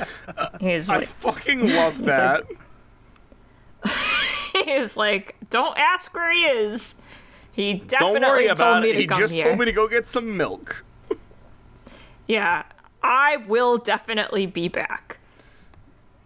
He's 0.60 0.88
I 0.88 1.04
fucking 1.04 1.68
love 1.74 1.98
that. 2.04 2.44
he's 4.64 4.96
like, 4.96 5.36
don't 5.48 5.76
ask 5.78 6.12
where 6.14 6.32
he 6.32 6.44
is. 6.44 6.96
He 7.52 7.74
definitely 7.74 8.20
Don't 8.20 8.30
worry 8.30 8.46
told 8.46 8.58
about 8.58 8.82
me 8.82 8.90
it. 8.90 8.92
to 8.94 8.98
He 9.00 9.06
come 9.06 9.20
just 9.20 9.38
told 9.38 9.58
me 9.58 9.64
to 9.64 9.72
go 9.72 9.88
get 9.88 10.08
some 10.08 10.36
milk. 10.36 10.84
Yeah, 12.26 12.62
I 13.02 13.38
will 13.38 13.78
definitely 13.78 14.46
be 14.46 14.68
back. 14.68 15.18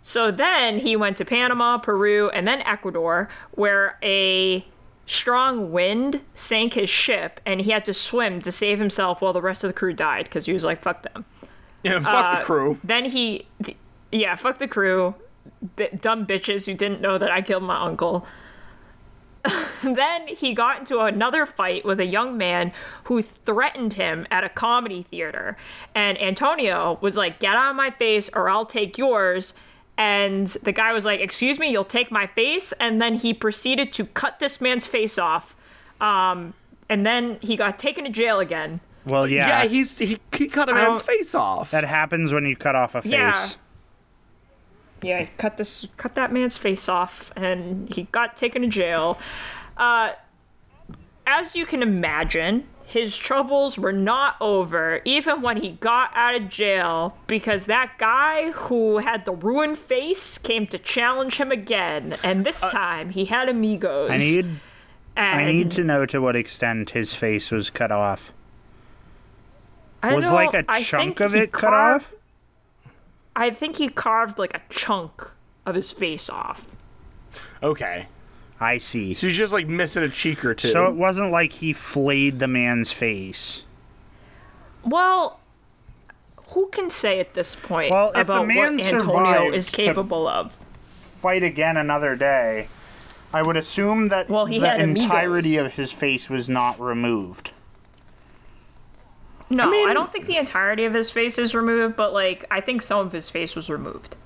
So 0.00 0.30
then 0.30 0.80
he 0.80 0.96
went 0.96 1.16
to 1.16 1.24
Panama, 1.24 1.78
Peru, 1.78 2.28
and 2.30 2.46
then 2.46 2.60
Ecuador, 2.62 3.28
where 3.52 3.98
a 4.02 4.66
strong 5.06 5.72
wind 5.72 6.20
sank 6.34 6.74
his 6.74 6.90
ship 6.90 7.40
and 7.44 7.60
he 7.60 7.70
had 7.70 7.84
to 7.84 7.94
swim 7.94 8.40
to 8.42 8.52
save 8.52 8.78
himself 8.78 9.20
while 9.20 9.32
the 9.32 9.42
rest 9.42 9.64
of 9.64 9.68
the 9.68 9.74
crew 9.74 9.92
died 9.92 10.24
because 10.24 10.46
he 10.46 10.52
was 10.52 10.64
like, 10.64 10.80
fuck 10.80 11.02
them. 11.02 11.24
Yeah, 11.82 12.00
fuck 12.00 12.36
the 12.36 12.40
uh, 12.40 12.44
crew. 12.44 12.78
Then 12.82 13.06
he, 13.06 13.46
th- 13.62 13.76
yeah, 14.10 14.34
fuck 14.36 14.58
the 14.58 14.68
crew, 14.68 15.14
the 15.76 15.88
dumb 15.88 16.26
bitches 16.26 16.66
who 16.66 16.74
didn't 16.74 17.00
know 17.00 17.18
that 17.18 17.30
I 17.30 17.42
killed 17.42 17.62
my 17.62 17.82
uncle. 17.82 18.26
then 19.96 20.28
he 20.28 20.54
got 20.54 20.78
into 20.80 21.00
another 21.00 21.46
fight 21.46 21.84
with 21.84 22.00
a 22.00 22.06
young 22.06 22.36
man 22.36 22.72
who 23.04 23.22
threatened 23.22 23.94
him 23.94 24.26
at 24.30 24.44
a 24.44 24.48
comedy 24.48 25.02
theater. 25.02 25.56
And 25.94 26.20
Antonio 26.20 26.98
was 27.00 27.16
like, 27.16 27.38
Get 27.40 27.54
out 27.54 27.70
of 27.70 27.76
my 27.76 27.90
face 27.90 28.30
or 28.34 28.48
I'll 28.48 28.66
take 28.66 28.98
yours. 28.98 29.54
And 29.96 30.48
the 30.48 30.72
guy 30.72 30.92
was 30.92 31.04
like, 31.04 31.20
Excuse 31.20 31.58
me, 31.58 31.70
you'll 31.70 31.84
take 31.84 32.10
my 32.10 32.26
face. 32.26 32.72
And 32.80 33.00
then 33.00 33.14
he 33.14 33.32
proceeded 33.34 33.92
to 33.94 34.06
cut 34.06 34.40
this 34.40 34.60
man's 34.60 34.86
face 34.86 35.18
off. 35.18 35.54
Um, 36.00 36.54
and 36.88 37.06
then 37.06 37.38
he 37.40 37.56
got 37.56 37.78
taken 37.78 38.04
to 38.04 38.10
jail 38.10 38.40
again. 38.40 38.80
Well, 39.06 39.28
yeah. 39.28 39.48
Yeah, 39.62 39.68
he's 39.68 39.98
he, 39.98 40.18
he 40.32 40.48
cut 40.48 40.68
a 40.68 40.72
I 40.72 40.76
man's 40.76 41.02
face 41.02 41.34
off. 41.34 41.70
that 41.70 41.84
happens 41.84 42.32
when 42.32 42.44
you 42.46 42.56
cut 42.56 42.74
off 42.74 42.94
a 42.94 43.02
face. 43.02 43.12
Yeah. 43.12 43.48
Yeah, 45.02 45.26
cut 45.36 45.58
this 45.58 45.86
cut 45.98 46.14
that 46.14 46.32
man's 46.32 46.56
face 46.56 46.88
off 46.88 47.30
and 47.36 47.92
he 47.92 48.04
got 48.04 48.36
taken 48.36 48.62
to 48.62 48.68
jail. 48.68 49.18
Uh 49.76 50.12
as 51.26 51.56
you 51.56 51.64
can 51.64 51.82
imagine, 51.82 52.66
his 52.84 53.16
troubles 53.16 53.78
were 53.78 53.92
not 53.92 54.36
over 54.42 55.00
even 55.06 55.40
when 55.40 55.56
he 55.56 55.70
got 55.70 56.10
out 56.14 56.34
of 56.34 56.48
jail 56.50 57.16
because 57.26 57.64
that 57.66 57.92
guy 57.98 58.50
who 58.50 58.98
had 58.98 59.24
the 59.24 59.32
ruined 59.32 59.78
face 59.78 60.36
came 60.36 60.66
to 60.66 60.78
challenge 60.78 61.36
him 61.38 61.50
again 61.50 62.16
and 62.22 62.44
this 62.44 62.60
time 62.60 63.10
he 63.10 63.24
had 63.24 63.48
amigos. 63.48 64.10
I 64.10 64.16
need 64.18 64.60
I 65.16 65.44
need 65.46 65.70
to 65.72 65.84
know 65.84 66.04
to 66.06 66.20
what 66.20 66.36
extent 66.36 66.90
his 66.90 67.14
face 67.14 67.50
was 67.50 67.70
cut 67.70 67.90
off. 67.90 68.32
I 70.02 70.12
Was 70.14 70.24
don't- 70.26 70.34
like 70.34 70.52
a 70.54 70.64
I 70.68 70.82
chunk 70.82 71.02
think 71.16 71.20
of 71.20 71.32
he 71.32 71.40
it 71.40 71.52
cut 71.52 71.70
carved- 71.70 72.04
off? 72.04 72.12
I 73.36 73.50
think 73.50 73.76
he 73.76 73.88
carved 73.88 74.38
like 74.38 74.54
a 74.54 74.60
chunk 74.68 75.30
of 75.66 75.74
his 75.74 75.90
face 75.90 76.28
off. 76.28 76.66
okay. 77.62 78.06
I 78.60 78.78
see. 78.78 79.14
So 79.14 79.26
he's 79.26 79.36
just 79.36 79.52
like 79.52 79.66
missing 79.66 80.02
a 80.02 80.08
cheek 80.08 80.44
or 80.44 80.54
two. 80.54 80.68
So 80.68 80.86
it 80.86 80.94
wasn't 80.94 81.30
like 81.30 81.52
he 81.54 81.72
flayed 81.72 82.38
the 82.38 82.48
man's 82.48 82.92
face. 82.92 83.64
Well, 84.84 85.40
who 86.48 86.68
can 86.68 86.90
say 86.90 87.18
at 87.20 87.34
this 87.34 87.54
point 87.54 87.90
Well, 87.90 88.08
if 88.08 88.14
the 88.14 88.20
about 88.34 88.46
man 88.46 88.76
what 88.76 88.84
Antonio 88.84 89.00
survived 89.00 89.54
is 89.56 89.70
capable 89.70 90.28
of? 90.28 90.54
Fight 91.20 91.42
again 91.42 91.76
another 91.76 92.14
day. 92.16 92.68
I 93.32 93.42
would 93.42 93.56
assume 93.56 94.08
that 94.08 94.28
Well, 94.28 94.46
he 94.46 94.60
the 94.60 94.68
had 94.68 94.80
amigos. 94.80 95.02
entirety 95.02 95.56
of 95.56 95.72
his 95.72 95.90
face 95.90 96.30
was 96.30 96.48
not 96.48 96.78
removed. 96.78 97.50
No, 99.50 99.70
I, 99.70 99.92
don't 99.92 100.12
think 100.12 100.26
the 100.26 100.36
entirety 100.36 100.84
of 100.84 100.94
his 100.94 101.10
face 101.10 101.38
is 101.38 101.54
removed, 101.54 101.96
but 101.96 102.12
like 102.12 102.44
I 102.50 102.60
think 102.60 102.82
some 102.82 103.04
of 103.06 103.12
his 103.12 103.28
face 103.28 103.54
was 103.54 103.68
removed. 103.68 104.16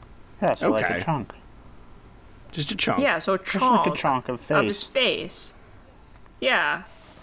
Yeah, 0.40 0.54
so 0.54 0.70
like 0.70 0.88
a 0.88 1.00
chunk. 1.02 1.32
Just 2.52 2.70
a 2.70 2.76
chunk. 2.76 3.00
Yeah, 3.00 3.18
so 3.18 3.34
a 3.34 3.38
Just 3.38 3.52
chunk, 3.52 3.86
like 3.86 3.94
a 3.94 3.96
chunk 3.96 4.28
of 4.28 4.40
face. 4.40 4.50
of 4.56 4.64
his 4.64 4.82
face. 4.82 5.52
face. 5.52 5.54
Yeah. 6.40 6.82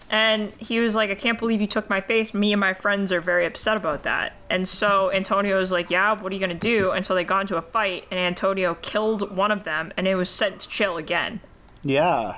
And 0.09 0.53
he 0.59 0.79
was 0.79 0.95
like, 0.95 1.09
I 1.09 1.15
can't 1.15 1.39
believe 1.39 1.61
you 1.61 1.67
took 1.67 1.89
my 1.89 1.99
face. 1.99 2.31
Me 2.33 2.53
and 2.53 2.59
my 2.59 2.73
friends 2.75 3.11
are 3.11 3.21
very 3.21 3.45
upset 3.45 3.75
about 3.75 4.03
that. 4.03 4.33
And 4.51 4.67
so 4.67 5.11
Antonio 5.11 5.57
was 5.57 5.71
like, 5.71 5.89
Yeah, 5.89 6.13
what 6.13 6.31
are 6.31 6.35
you 6.35 6.39
going 6.39 6.51
to 6.51 6.55
do? 6.55 6.91
And 6.91 7.03
so 7.05 7.15
they 7.15 7.23
got 7.23 7.41
into 7.41 7.57
a 7.57 7.61
fight, 7.63 8.05
and 8.11 8.19
Antonio 8.19 8.75
killed 8.75 9.35
one 9.35 9.51
of 9.51 9.63
them, 9.63 9.91
and 9.97 10.07
it 10.07 10.13
was 10.15 10.29
sent 10.29 10.59
to 10.61 10.69
jail 10.69 10.97
again. 10.97 11.39
Yeah. 11.83 12.38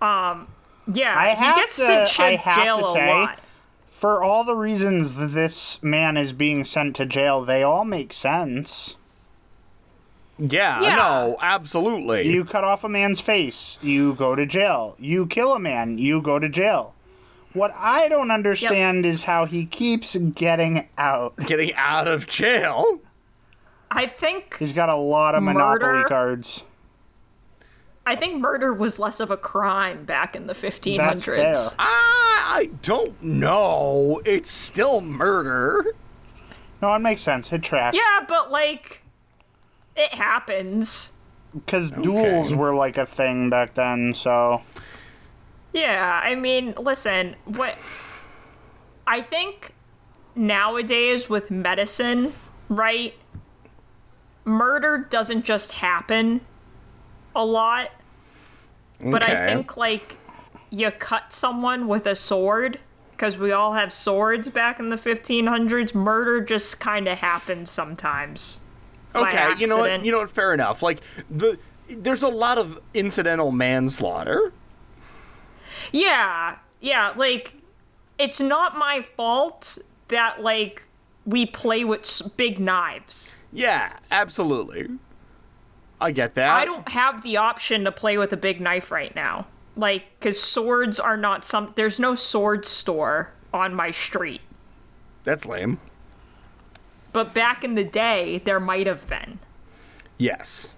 Um, 0.00 0.48
Yeah, 0.90 1.14
I 1.18 1.28
have 1.34 1.54
he 1.56 1.60
gets 1.60 1.76
to- 1.76 1.82
sent 1.82 2.08
to 2.08 2.22
I 2.22 2.54
jail 2.56 2.78
to 2.80 2.84
a 2.86 2.92
say- 2.94 3.08
lot. 3.10 3.38
For 3.88 4.22
all 4.22 4.44
the 4.44 4.54
reasons 4.54 5.16
that 5.16 5.32
this 5.32 5.82
man 5.82 6.16
is 6.16 6.32
being 6.32 6.64
sent 6.64 6.94
to 6.96 7.04
jail, 7.04 7.42
they 7.44 7.64
all 7.64 7.84
make 7.84 8.12
sense. 8.12 8.96
Yeah, 10.38 10.80
Yeah. 10.80 10.94
no, 10.96 11.36
absolutely. 11.40 12.28
You 12.28 12.44
cut 12.44 12.62
off 12.64 12.84
a 12.84 12.88
man's 12.88 13.20
face, 13.20 13.78
you 13.82 14.14
go 14.14 14.34
to 14.36 14.46
jail. 14.46 14.94
You 14.98 15.26
kill 15.26 15.52
a 15.54 15.58
man, 15.58 15.98
you 15.98 16.22
go 16.22 16.38
to 16.38 16.48
jail. 16.48 16.94
What 17.54 17.74
I 17.76 18.08
don't 18.08 18.30
understand 18.30 19.04
is 19.06 19.24
how 19.24 19.46
he 19.46 19.66
keeps 19.66 20.16
getting 20.16 20.88
out. 20.96 21.34
Getting 21.46 21.74
out 21.74 22.06
of 22.06 22.26
jail. 22.26 23.00
I 23.90 24.06
think 24.06 24.56
He's 24.58 24.72
got 24.74 24.90
a 24.90 24.94
lot 24.96 25.34
of 25.34 25.42
Monopoly 25.42 26.04
cards. 26.04 26.62
I 28.06 28.16
think 28.16 28.40
murder 28.40 28.72
was 28.72 28.98
less 28.98 29.18
of 29.20 29.30
a 29.30 29.36
crime 29.36 30.04
back 30.04 30.36
in 30.36 30.46
the 30.46 30.54
1500s. 30.54 30.96
That's 30.96 31.24
fair. 31.24 31.54
Ah, 31.78 32.54
I 32.56 32.70
don't 32.82 33.20
know. 33.22 34.20
It's 34.24 34.50
still 34.50 35.00
murder. 35.00 35.94
No, 36.80 36.94
it 36.94 37.00
makes 37.00 37.20
sense. 37.22 37.52
It 37.52 37.62
tracks. 37.62 37.96
Yeah, 37.96 38.24
but 38.28 38.50
like 38.50 39.02
it 39.98 40.14
happens. 40.14 41.12
Because 41.54 41.90
duels 41.90 42.54
were 42.54 42.74
like 42.74 42.98
a 42.98 43.06
thing 43.06 43.50
back 43.50 43.74
then, 43.74 44.14
so. 44.14 44.62
Yeah, 45.72 46.20
I 46.22 46.34
mean, 46.34 46.74
listen, 46.78 47.36
what 47.44 47.76
I 49.06 49.20
think 49.20 49.74
nowadays 50.34 51.28
with 51.28 51.50
medicine, 51.50 52.34
right? 52.68 53.14
Murder 54.44 54.98
doesn't 55.10 55.44
just 55.44 55.72
happen 55.72 56.40
a 57.34 57.44
lot, 57.44 57.90
but 59.00 59.22
I 59.22 59.46
think 59.46 59.76
like 59.76 60.16
you 60.70 60.90
cut 60.90 61.32
someone 61.32 61.86
with 61.88 62.06
a 62.06 62.14
sword 62.14 62.78
because 63.12 63.36
we 63.36 63.52
all 63.52 63.74
have 63.74 63.92
swords 63.92 64.48
back 64.48 64.78
in 64.78 64.90
the 64.90 64.96
1500s. 64.96 65.94
Murder 65.94 66.40
just 66.40 66.80
kind 66.80 67.08
of 67.08 67.18
happens 67.18 67.70
sometimes. 67.70 68.60
Okay, 69.14 69.54
you 69.58 69.66
know 69.66 69.78
what? 69.78 70.04
You 70.04 70.12
know 70.12 70.18
what? 70.18 70.30
Fair 70.30 70.54
enough. 70.54 70.82
Like 70.82 71.00
the 71.30 71.58
there's 71.88 72.22
a 72.22 72.28
lot 72.28 72.58
of 72.58 72.80
incidental 72.94 73.50
manslaughter. 73.50 74.52
Yeah, 75.92 76.56
yeah, 76.80 77.12
like 77.16 77.54
it's 78.18 78.40
not 78.40 78.76
my 78.76 79.02
fault 79.16 79.78
that 80.08 80.42
like 80.42 80.86
we 81.24 81.46
play 81.46 81.84
with 81.84 82.32
big 82.36 82.58
knives. 82.58 83.36
Yeah, 83.52 83.94
absolutely. 84.10 84.88
I 86.00 86.12
get 86.12 86.34
that. 86.34 86.50
I 86.50 86.64
don't 86.64 86.88
have 86.88 87.22
the 87.22 87.36
option 87.38 87.84
to 87.84 87.92
play 87.92 88.18
with 88.18 88.32
a 88.32 88.36
big 88.36 88.60
knife 88.60 88.90
right 88.90 89.14
now. 89.14 89.46
Like 89.76 90.20
cuz 90.20 90.40
swords 90.40 91.00
are 91.00 91.16
not 91.16 91.44
some 91.44 91.72
there's 91.76 91.98
no 91.98 92.14
sword 92.14 92.66
store 92.66 93.30
on 93.52 93.74
my 93.74 93.90
street. 93.90 94.42
That's 95.24 95.46
lame. 95.46 95.80
But 97.12 97.34
back 97.34 97.64
in 97.64 97.74
the 97.74 97.84
day 97.84 98.40
there 98.44 98.60
might 98.60 98.86
have 98.86 99.06
been. 99.08 99.38
Yes. 100.16 100.68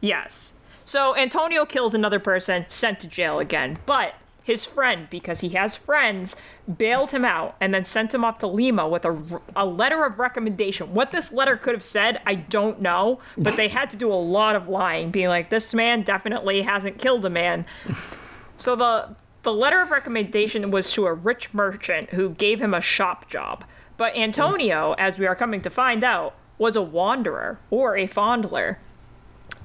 Yes. 0.00 0.52
So 0.84 1.16
Antonio 1.16 1.66
kills 1.66 1.94
another 1.94 2.20
person, 2.20 2.64
sent 2.68 3.00
to 3.00 3.08
jail 3.08 3.38
again. 3.38 3.78
But 3.86 4.14
his 4.46 4.64
friend, 4.64 5.08
because 5.10 5.40
he 5.40 5.48
has 5.50 5.74
friends, 5.74 6.36
bailed 6.78 7.10
him 7.10 7.24
out 7.24 7.56
and 7.60 7.74
then 7.74 7.84
sent 7.84 8.14
him 8.14 8.24
off 8.24 8.38
to 8.38 8.46
Lima 8.46 8.88
with 8.88 9.04
a, 9.04 9.40
a 9.56 9.66
letter 9.66 10.04
of 10.04 10.20
recommendation. 10.20 10.94
What 10.94 11.10
this 11.10 11.32
letter 11.32 11.56
could 11.56 11.74
have 11.74 11.82
said, 11.82 12.20
I 12.24 12.36
don't 12.36 12.80
know. 12.80 13.18
But 13.36 13.56
they 13.56 13.66
had 13.66 13.90
to 13.90 13.96
do 13.96 14.12
a 14.12 14.14
lot 14.14 14.54
of 14.54 14.68
lying, 14.68 15.10
being 15.10 15.26
like, 15.26 15.50
this 15.50 15.74
man 15.74 16.02
definitely 16.02 16.62
hasn't 16.62 16.98
killed 16.98 17.24
a 17.24 17.30
man. 17.30 17.66
So 18.58 18.74
the 18.74 19.14
the 19.42 19.52
letter 19.52 19.82
of 19.82 19.90
recommendation 19.90 20.70
was 20.70 20.90
to 20.92 21.04
a 21.04 21.12
rich 21.12 21.52
merchant 21.52 22.10
who 22.10 22.30
gave 22.30 22.58
him 22.58 22.72
a 22.72 22.80
shop 22.80 23.28
job. 23.28 23.64
But 23.96 24.14
Antonio, 24.16 24.94
as 24.98 25.18
we 25.18 25.26
are 25.26 25.34
coming 25.34 25.60
to 25.62 25.70
find 25.70 26.04
out, 26.04 26.34
was 26.58 26.76
a 26.76 26.82
wanderer 26.82 27.58
or 27.70 27.96
a 27.96 28.06
fondler. 28.06 28.76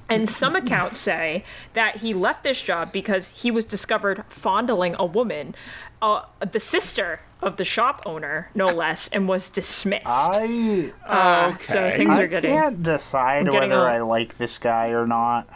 And 0.08 0.28
some 0.28 0.54
accounts 0.56 0.98
say 0.98 1.42
that 1.74 1.96
he 1.96 2.12
left 2.12 2.42
this 2.42 2.60
job 2.60 2.92
because 2.92 3.28
he 3.28 3.50
was 3.50 3.64
discovered 3.64 4.24
fondling 4.28 4.94
a 4.98 5.06
woman, 5.06 5.54
uh, 6.02 6.22
the 6.40 6.60
sister 6.60 7.20
of 7.40 7.56
the 7.56 7.64
shop 7.64 8.02
owner, 8.04 8.50
no 8.54 8.66
less, 8.82 9.08
and 9.08 9.26
was 9.28 9.48
dismissed. 9.48 10.04
I 10.06 10.92
Uh, 11.06 11.56
So 11.58 11.78
Okay. 11.86 11.96
things 11.96 12.18
are 12.18 12.26
getting. 12.26 12.52
I 12.52 12.60
can't 12.62 12.82
decide 12.82 13.46
I'm 13.46 13.52
getting 13.52 13.70
whether 13.70 13.86
a- 13.86 13.94
I 13.94 13.98
like 14.00 14.36
this 14.38 14.58
guy 14.58 14.88
or 14.88 15.06
not. 15.06 15.48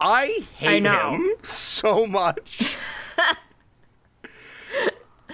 I 0.00 0.44
hate 0.56 0.84
know. 0.84 1.14
him 1.14 1.32
so 1.42 2.06
much. 2.06 2.76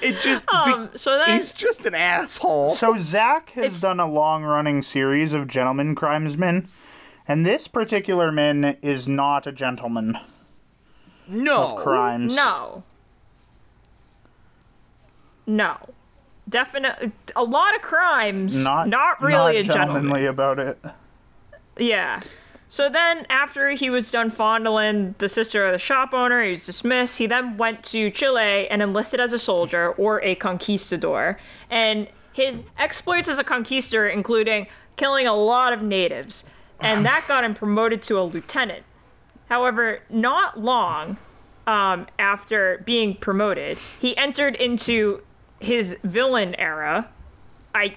it 0.04 0.20
just 0.20 0.46
be- 0.46 0.52
Um, 0.56 0.90
so 0.94 1.18
then, 1.18 1.34
he's 1.36 1.50
just 1.52 1.86
an 1.86 1.94
asshole. 1.94 2.70
So 2.70 2.96
Zach 2.98 3.50
has 3.50 3.64
It's- 3.64 3.80
done 3.80 3.98
a 4.00 4.06
long-running 4.08 4.82
series 4.82 5.32
of 5.32 5.48
gentleman 5.48 5.94
crimesmen, 5.94 6.66
and 7.26 7.44
this 7.46 7.66
particular 7.68 8.30
man 8.30 8.76
is 8.82 9.08
not 9.08 9.46
a 9.46 9.52
gentleman 9.52 10.18
no 11.26 11.76
of 11.78 11.82
crimes. 11.82 12.36
no, 12.36 12.82
no, 15.46 15.76
definitely 16.48 17.12
a 17.36 17.44
lot 17.44 17.74
of 17.74 17.82
crimes. 17.82 18.64
not 18.64 18.88
not 18.88 19.20
really 19.22 19.34
not 19.34 19.56
a 19.56 19.62
gentleman. 19.62 19.86
gentlemanly 20.04 20.26
about 20.26 20.58
it. 20.58 20.78
Yeah. 21.78 22.20
So 22.68 22.88
then, 22.88 23.26
after 23.30 23.70
he 23.70 23.88
was 23.90 24.10
done 24.10 24.30
fondling 24.30 25.14
the 25.18 25.28
sister 25.28 25.64
of 25.64 25.72
the 25.72 25.78
shop 25.78 26.12
owner, 26.12 26.42
he 26.42 26.50
was 26.52 26.66
dismissed. 26.66 27.18
He 27.18 27.26
then 27.26 27.56
went 27.56 27.84
to 27.84 28.10
Chile 28.10 28.68
and 28.68 28.82
enlisted 28.82 29.20
as 29.20 29.32
a 29.32 29.38
soldier 29.38 29.90
or 29.92 30.20
a 30.22 30.34
conquistador. 30.34 31.38
And 31.70 32.08
his 32.32 32.64
exploits 32.78 33.28
as 33.28 33.38
a 33.38 33.44
conquistador 33.44 34.06
including 34.08 34.66
killing 34.96 35.26
a 35.26 35.34
lot 35.34 35.72
of 35.72 35.82
natives, 35.82 36.44
and 36.80 37.04
that 37.06 37.24
got 37.28 37.44
him 37.44 37.54
promoted 37.54 38.02
to 38.02 38.18
a 38.18 38.22
lieutenant. 38.22 38.84
However, 39.48 40.00
not 40.10 40.58
long 40.58 41.16
um, 41.66 42.06
after 42.18 42.82
being 42.84 43.14
promoted, 43.16 43.78
he 44.00 44.16
entered 44.16 44.56
into 44.56 45.22
his 45.60 45.96
villain 46.02 46.54
era. 46.56 47.08
I, 47.74 47.96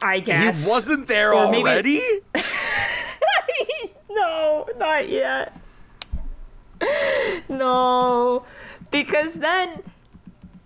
I 0.00 0.20
guess 0.20 0.64
he 0.64 0.70
wasn't 0.70 1.08
there 1.08 1.34
Or 1.34 1.50
maybe- 1.50 1.62
already. 1.62 2.02
No, 4.10 4.66
not 4.78 5.08
yet. 5.08 5.56
No, 7.48 8.44
because 8.90 9.36
then 9.36 9.82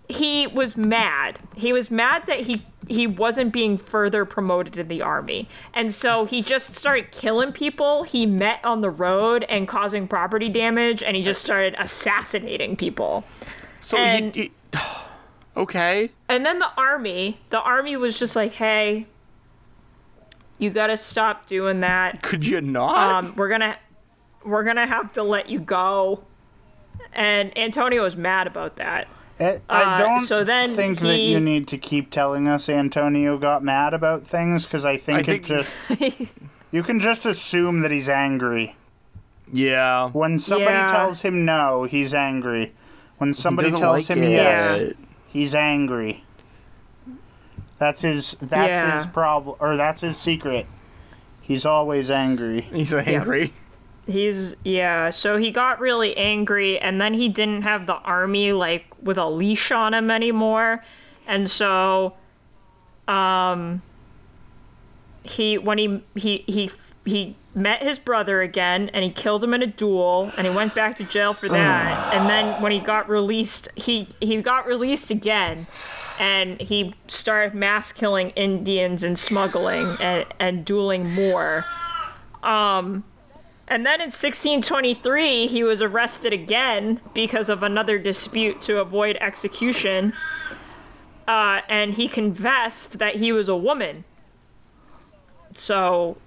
he 0.09 0.47
was 0.47 0.75
mad. 0.75 1.39
He 1.55 1.73
was 1.73 1.89
mad 1.91 2.25
that 2.25 2.41
he 2.41 2.63
he 2.87 3.05
wasn't 3.05 3.51
being 3.51 3.77
further 3.77 4.23
promoted 4.23 4.77
in 4.77 4.87
the 4.87 5.01
army. 5.01 5.47
And 5.73 5.93
so 5.93 6.23
he 6.25 6.41
just 6.41 6.75
started 6.75 7.11
killing 7.11 7.51
people 7.51 8.03
he 8.03 8.25
met 8.25 8.63
on 8.63 8.79
the 8.81 8.89
road 8.89 9.43
and 9.49 9.67
causing 9.67 10.07
property 10.07 10.47
damage 10.47 11.03
and 11.03 11.15
he 11.17 11.21
just 11.21 11.41
started 11.41 11.75
assassinating 11.77 12.77
people. 12.77 13.25
So 13.81 13.97
And- 13.97 14.33
he, 14.33 14.41
he 14.73 14.79
okay. 15.57 16.11
And 16.29 16.45
then 16.45 16.59
the 16.59 16.71
army, 16.77 17.39
the 17.49 17.59
army 17.59 17.97
was 17.97 18.17
just 18.17 18.35
like, 18.37 18.53
"Hey, 18.53 19.07
you 20.59 20.69
got 20.69 20.87
to 20.87 20.97
stop 20.97 21.45
doing 21.47 21.79
that. 21.81 22.21
Could 22.23 22.45
you 22.45 22.61
not? 22.61 23.25
um, 23.25 23.35
we're 23.35 23.49
gonna 23.49 23.77
we're 24.45 24.63
gonna 24.63 24.87
have 24.87 25.11
to 25.13 25.23
let 25.23 25.49
you 25.49 25.59
go 25.59 26.23
and 27.13 27.55
antonio 27.57 28.03
was 28.03 28.15
mad 28.17 28.47
about 28.47 28.75
that 28.77 29.07
It, 29.39 29.61
I 29.69 29.83
Uh, 29.83 29.97
don't 29.99 30.19
so 30.21 30.43
then 30.43 30.75
think 30.75 30.99
that 30.99 31.17
you 31.19 31.39
need 31.39 31.67
to 31.67 31.77
keep 31.77 32.09
telling 32.11 32.47
us 32.47 32.69
Antonio 32.69 33.37
got 33.37 33.63
mad 33.63 33.93
about 33.93 34.25
things 34.25 34.65
because 34.65 34.83
I 34.85 34.97
think 34.97 35.29
I 35.29 35.33
it 35.33 35.45
think- 35.45 35.45
just 36.17 36.33
you 36.71 36.81
can 36.83 36.99
just 36.99 37.25
assume 37.25 37.81
that 37.81 37.91
he's 37.91 38.09
angry. 38.09 38.75
yeah. 39.51 40.09
When 40.09 40.37
somebody 40.39 40.71
Yeah. 40.77 40.87
tells 40.87 41.21
him 41.21 41.45
no, 41.45 41.83
he's 41.83 42.13
angry. 42.13 42.73
When 43.19 43.31
somebody 43.33 43.69
tells 43.71 44.09
like 44.09 44.17
him 44.17 44.23
it. 44.23 44.31
yes, 44.31 44.93
he's 45.27 45.55
angry. 45.55 46.23
That's 47.79 48.01
his 48.01 48.33
that's 48.41 48.71
Yeah. 48.71 48.97
his 48.97 49.05
problem 49.05 49.55
or 49.59 49.77
that's 49.77 50.01
his 50.01 50.17
secret. 50.17 50.65
He's 51.41 51.65
always 51.65 52.09
angry. 52.11 52.61
He's 52.61 52.93
angry. 52.93 53.53
he's 54.07 54.55
yeah 54.63 55.09
so 55.09 55.35
he 55.35 55.51
got 55.51 55.81
really 55.81 56.15
angry 56.15 56.79
and 56.79 57.01
then 57.01 57.13
he 57.13 57.27
didn't 57.27 57.63
have 57.63 57.85
the 57.87 57.95
army 57.95 58.53
like 58.53 58.85
with 59.03 59.17
a 59.17 59.25
leash 59.29 59.69
on 59.69 59.93
him 59.93 60.09
anymore 60.09 60.81
and 61.27 61.51
so 61.51 62.13
um 63.09 63.81
he 65.23 65.57
when 65.57 65.77
he 65.77 66.01
he 66.15 66.37
he 66.47 66.71
he 67.05 67.35
met 67.53 67.81
his 67.81 67.99
brother 67.99 68.41
again 68.41 68.89
and 68.93 69.03
he 69.03 69.09
killed 69.11 69.43
him 69.43 69.53
in 69.53 69.61
a 69.61 69.67
duel 69.67 70.31
and 70.37 70.47
he 70.47 70.53
went 70.55 70.73
back 70.73 70.95
to 70.95 71.03
jail 71.03 71.33
for 71.33 71.49
that 71.49 72.13
and 72.13 72.29
then 72.29 72.61
when 72.61 72.71
he 72.71 72.79
got 72.79 73.09
released 73.09 73.67
he 73.75 74.07
he 74.21 74.41
got 74.41 74.65
released 74.65 75.11
again 75.11 75.67
and 76.19 76.59
he 76.61 76.93
started 77.07 77.53
mass 77.53 77.91
killing 77.91 78.31
Indians 78.31 79.03
and 79.03 79.17
smuggling 79.17 79.97
and, 79.99 80.25
and 80.39 80.65
dueling 80.65 81.09
more 81.09 81.65
Um, 82.43 83.03
and 83.67 83.85
then 83.85 83.99
in 83.99 84.07
1623, 84.07 85.47
he 85.47 85.63
was 85.63 85.81
arrested 85.81 86.31
again 86.31 87.01
because 87.13 87.49
of 87.49 87.63
another 87.63 87.97
dispute 87.97 88.61
to 88.61 88.79
avoid 88.79 89.17
execution. 89.19 90.13
Uh, 91.27 91.61
and 91.67 91.95
he 91.95 92.07
confessed 92.07 92.99
that 92.99 93.15
he 93.15 93.33
was 93.33 93.49
a 93.49 93.55
woman. 93.55 94.05
So, 95.53 96.17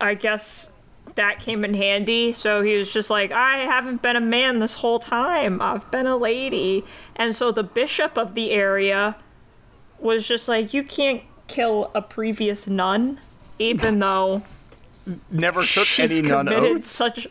I 0.00 0.14
guess 0.14 0.70
that 1.14 1.38
came 1.40 1.64
in 1.64 1.74
handy. 1.74 2.32
So 2.32 2.62
he 2.62 2.76
was 2.76 2.90
just 2.90 3.10
like, 3.10 3.30
I 3.32 3.58
haven't 3.58 4.02
been 4.02 4.16
a 4.16 4.20
man 4.20 4.58
this 4.60 4.74
whole 4.74 4.98
time. 4.98 5.60
I've 5.60 5.90
been 5.90 6.06
a 6.06 6.16
lady. 6.16 6.84
And 7.16 7.34
so 7.34 7.50
the 7.52 7.62
bishop 7.62 8.16
of 8.16 8.34
the 8.34 8.50
area 8.50 9.16
was 9.98 10.26
just 10.26 10.48
like, 10.48 10.72
you 10.74 10.82
can't 10.82 11.22
kill 11.48 11.90
a 11.94 12.00
previous 12.02 12.66
nun, 12.66 13.20
even 13.58 13.98
though 14.00 14.42
Never 15.30 15.60
took 15.62 15.84
she's 15.84 16.18
any 16.18 16.28
nun 16.28 16.46
committed 16.46 16.76
oaths. 16.78 16.88
such. 16.88 17.26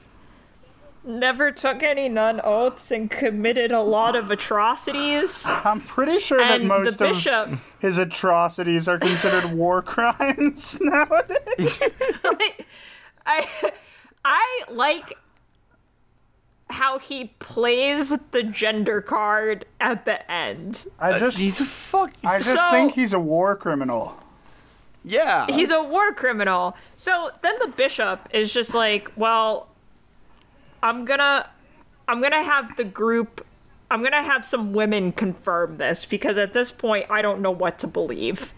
Never 1.04 1.52
took 1.52 1.82
any 1.82 2.10
nun 2.10 2.40
oaths 2.44 2.92
and 2.92 3.10
committed 3.10 3.72
a 3.72 3.82
lot 3.82 4.16
of 4.16 4.30
atrocities. 4.30 5.48
I'm 5.48 5.82
pretty 5.82 6.20
sure 6.20 6.38
that 6.38 6.52
And 6.52 6.64
the 6.64 6.68
most 6.68 6.92
of 6.94 6.98
bishop, 7.00 7.50
his 7.80 7.98
atrocities 7.98 8.88
are 8.88 9.00
considered 9.00 9.54
war 9.54 9.82
crimes 9.82 10.78
nowadays. 10.82 11.82
like, 12.24 12.68
I, 13.26 13.72
I 14.26 14.64
like 14.70 15.18
how 16.70 17.00
he 17.00 17.26
plays 17.40 18.18
the 18.32 18.44
gender 18.44 19.02
card 19.02 19.66
at 19.80 20.06
the 20.06 20.30
end. 20.32 20.86
I 21.00 21.12
uh, 21.12 21.20
just, 21.20 21.38
He's 21.38 21.60
a 21.60 21.66
fuck. 21.66 22.12
I 22.24 22.38
just 22.38 22.54
So- 22.54 22.72
think 22.72 22.94
he's 22.94 23.14
a 23.14 23.20
war 23.20 23.56
criminal. 23.56 24.18
yeah. 25.04 25.48
He's 25.50 25.70
a 25.72 25.84
war 25.84 26.14
criminal. 26.14 26.76
So 26.96 27.32
then 27.42 27.56
the 27.60 27.68
bishop 27.68 28.28
is 28.34 28.54
just 28.54 28.74
like, 28.74 29.12
well, 29.18 29.68
I'm 30.82 31.04
gonna, 31.06 31.50
I'm 32.08 32.22
gonna 32.22 32.44
have 32.44 32.78
the 32.78 32.84
group, 32.86 33.46
I'm 33.90 34.02
gonna 34.02 34.24
have 34.24 34.46
some 34.46 34.72
women 34.74 35.12
confirm 35.12 35.78
this 35.78 36.06
because 36.06 36.38
at 36.38 36.54
this 36.54 36.72
point 36.72 37.06
I 37.10 37.22
don't 37.22 37.42
know 37.42 37.52
what 37.52 37.78
to 37.80 37.88
believe. 37.88 38.54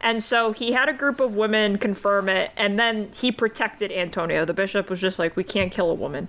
And 0.00 0.22
so 0.22 0.52
he 0.52 0.72
had 0.72 0.88
a 0.88 0.92
group 0.92 1.18
of 1.20 1.34
women 1.34 1.76
confirm 1.78 2.28
it, 2.28 2.50
and 2.56 2.78
then 2.78 3.10
he 3.14 3.32
protected 3.32 3.90
Antonio. 3.90 4.44
The 4.44 4.54
bishop 4.54 4.90
was 4.90 5.00
just 5.00 5.18
like, 5.18 5.36
we 5.36 5.42
can't 5.44 5.72
kill 5.72 5.90
a 5.90 5.94
woman. 5.94 6.28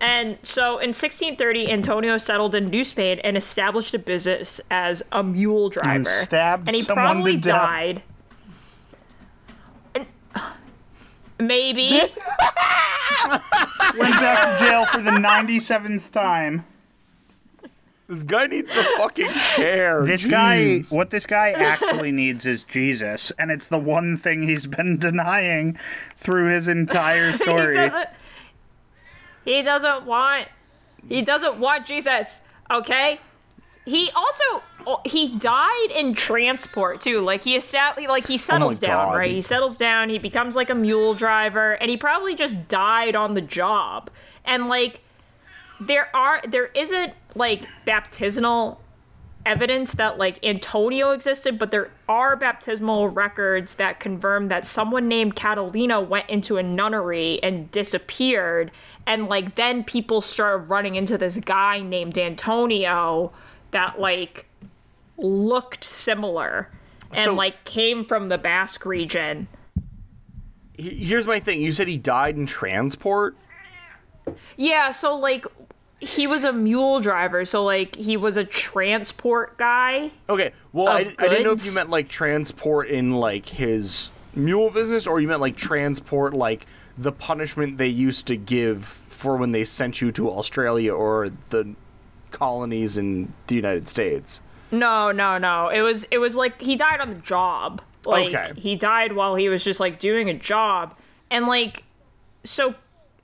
And 0.00 0.38
so 0.42 0.78
in 0.78 0.88
1630, 0.90 1.70
Antonio 1.70 2.18
settled 2.18 2.54
in 2.54 2.68
New 2.70 2.84
Spain 2.84 3.20
and 3.24 3.36
established 3.36 3.94
a 3.94 3.98
business 3.98 4.60
as 4.70 5.02
a 5.12 5.22
mule 5.22 5.68
driver. 5.70 6.04
stabbed 6.08 6.68
and 6.68 6.76
he 6.76 6.84
probably 6.84 7.36
died. 7.36 8.02
And- 9.94 10.06
Maybe. 11.40 11.88
Went 11.90 12.14
back 14.14 14.58
to 14.58 14.64
jail 14.64 14.84
for 14.86 15.00
the 15.02 15.10
97th 15.10 16.10
time. 16.10 16.64
This 18.08 18.24
guy 18.24 18.46
needs 18.46 18.74
the 18.74 18.86
fucking 18.96 19.30
chair. 19.56 20.02
This 20.06 20.24
guy, 20.24 20.80
what 20.90 21.10
this 21.10 21.26
guy 21.26 21.50
actually 21.50 22.10
needs 22.10 22.46
is 22.46 22.64
Jesus, 22.64 23.32
and 23.38 23.50
it's 23.50 23.68
the 23.68 23.78
one 23.78 24.16
thing 24.16 24.42
he's 24.42 24.66
been 24.66 24.96
denying 24.98 25.78
through 26.16 26.54
his 26.54 26.68
entire 26.68 27.34
story. 27.34 27.52
he 27.52 27.60
story. 27.60 27.74
doesn't. 27.74 28.08
He 29.44 29.62
doesn't 29.62 30.06
want. 30.06 30.48
He 31.06 31.20
doesn't 31.20 31.58
want 31.58 31.84
Jesus. 31.84 32.42
Okay. 32.70 33.20
He 33.84 34.10
also 34.14 34.62
oh, 34.86 35.00
he 35.04 35.36
died 35.36 35.90
in 35.94 36.14
transport 36.14 37.02
too. 37.02 37.20
Like 37.20 37.42
he 37.42 37.56
established, 37.56 38.08
like 38.08 38.26
he 38.26 38.34
oh 38.34 38.38
settles 38.38 38.78
down, 38.78 39.08
God. 39.08 39.16
right? 39.16 39.30
He 39.30 39.42
settles 39.42 39.76
down. 39.76 40.08
He 40.08 40.18
becomes 40.18 40.56
like 40.56 40.70
a 40.70 40.74
mule 40.74 41.12
driver, 41.12 41.72
and 41.72 41.90
he 41.90 41.98
probably 41.98 42.34
just 42.34 42.68
died 42.68 43.14
on 43.14 43.34
the 43.34 43.42
job. 43.42 44.10
And 44.46 44.68
like 44.68 45.02
there 45.80 46.14
are 46.14 46.42
there 46.46 46.66
isn't 46.66 47.12
like 47.38 47.64
baptismal 47.84 48.80
evidence 49.46 49.92
that 49.92 50.18
like 50.18 50.44
Antonio 50.44 51.12
existed, 51.12 51.58
but 51.58 51.70
there 51.70 51.90
are 52.08 52.36
baptismal 52.36 53.08
records 53.08 53.74
that 53.74 53.98
confirm 53.98 54.48
that 54.48 54.66
someone 54.66 55.08
named 55.08 55.36
Catalina 55.36 56.00
went 56.00 56.28
into 56.28 56.58
a 56.58 56.62
nunnery 56.62 57.42
and 57.42 57.70
disappeared. 57.70 58.70
And 59.06 59.28
like 59.28 59.54
then 59.54 59.84
people 59.84 60.20
started 60.20 60.68
running 60.68 60.96
into 60.96 61.16
this 61.16 61.38
guy 61.38 61.80
named 61.80 62.18
Antonio 62.18 63.32
that 63.70 63.98
like 63.98 64.46
looked 65.16 65.82
similar 65.84 66.68
and 67.12 67.24
So- 67.24 67.34
like 67.34 67.64
came 67.64 68.04
from 68.04 68.28
the 68.28 68.38
Basque 68.38 68.84
region. 68.84 69.48
Here's 70.76 71.26
my 71.26 71.40
thing. 71.40 71.60
You 71.60 71.72
said 71.72 71.88
he 71.88 71.98
died 71.98 72.36
in 72.36 72.46
transport. 72.46 73.34
Yeah, 74.56 74.90
so 74.92 75.16
like 75.16 75.44
he 76.00 76.26
was 76.26 76.44
a 76.44 76.52
mule 76.52 77.00
driver, 77.00 77.44
so 77.44 77.64
like 77.64 77.96
he 77.96 78.16
was 78.16 78.36
a 78.36 78.44
transport 78.44 79.56
guy. 79.58 80.10
Okay. 80.28 80.52
Well, 80.72 80.88
I, 80.88 81.14
I 81.18 81.28
didn't 81.28 81.44
know 81.44 81.52
if 81.52 81.64
you 81.66 81.74
meant 81.74 81.90
like 81.90 82.08
transport 82.08 82.88
in 82.88 83.12
like 83.14 83.46
his 83.46 84.10
mule 84.34 84.70
business, 84.70 85.06
or 85.06 85.20
you 85.20 85.28
meant 85.28 85.40
like 85.40 85.56
transport 85.56 86.34
like 86.34 86.66
the 86.96 87.12
punishment 87.12 87.78
they 87.78 87.88
used 87.88 88.26
to 88.26 88.36
give 88.36 88.84
for 88.84 89.36
when 89.36 89.52
they 89.52 89.64
sent 89.64 90.00
you 90.00 90.10
to 90.12 90.30
Australia 90.30 90.92
or 90.94 91.30
the 91.50 91.74
colonies 92.30 92.96
in 92.98 93.32
the 93.46 93.54
United 93.54 93.88
States. 93.88 94.40
No, 94.70 95.10
no, 95.12 95.38
no. 95.38 95.68
It 95.68 95.80
was 95.80 96.04
it 96.10 96.18
was 96.18 96.36
like 96.36 96.60
he 96.60 96.76
died 96.76 97.00
on 97.00 97.08
the 97.10 97.16
job. 97.20 97.80
Like 98.04 98.34
Okay. 98.34 98.52
he 98.60 98.76
died 98.76 99.12
while 99.14 99.34
he 99.34 99.48
was 99.48 99.64
just 99.64 99.80
like 99.80 99.98
doing 99.98 100.28
a 100.30 100.34
job. 100.34 100.94
And 101.30 101.46
like 101.46 101.84
so 102.44 102.74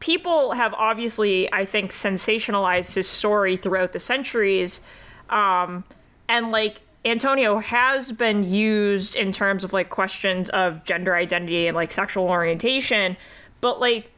people 0.04 0.52
have 0.52 0.74
obviously 0.74 1.50
I 1.50 1.64
think 1.64 1.90
sensationalized 1.90 2.94
his 2.94 3.08
story 3.08 3.56
throughout 3.56 3.92
the 3.92 3.98
centuries. 3.98 4.82
Um 5.30 5.84
and 6.28 6.50
like 6.50 6.82
Antonio 7.06 7.58
has 7.58 8.12
been 8.12 8.42
used 8.42 9.16
in 9.16 9.32
terms 9.32 9.64
of 9.64 9.72
like 9.72 9.88
questions 9.88 10.50
of 10.50 10.84
gender 10.84 11.14
identity 11.16 11.66
and 11.66 11.74
like 11.74 11.90
sexual 11.90 12.24
orientation, 12.28 13.16
but 13.62 13.80
like 13.80 14.12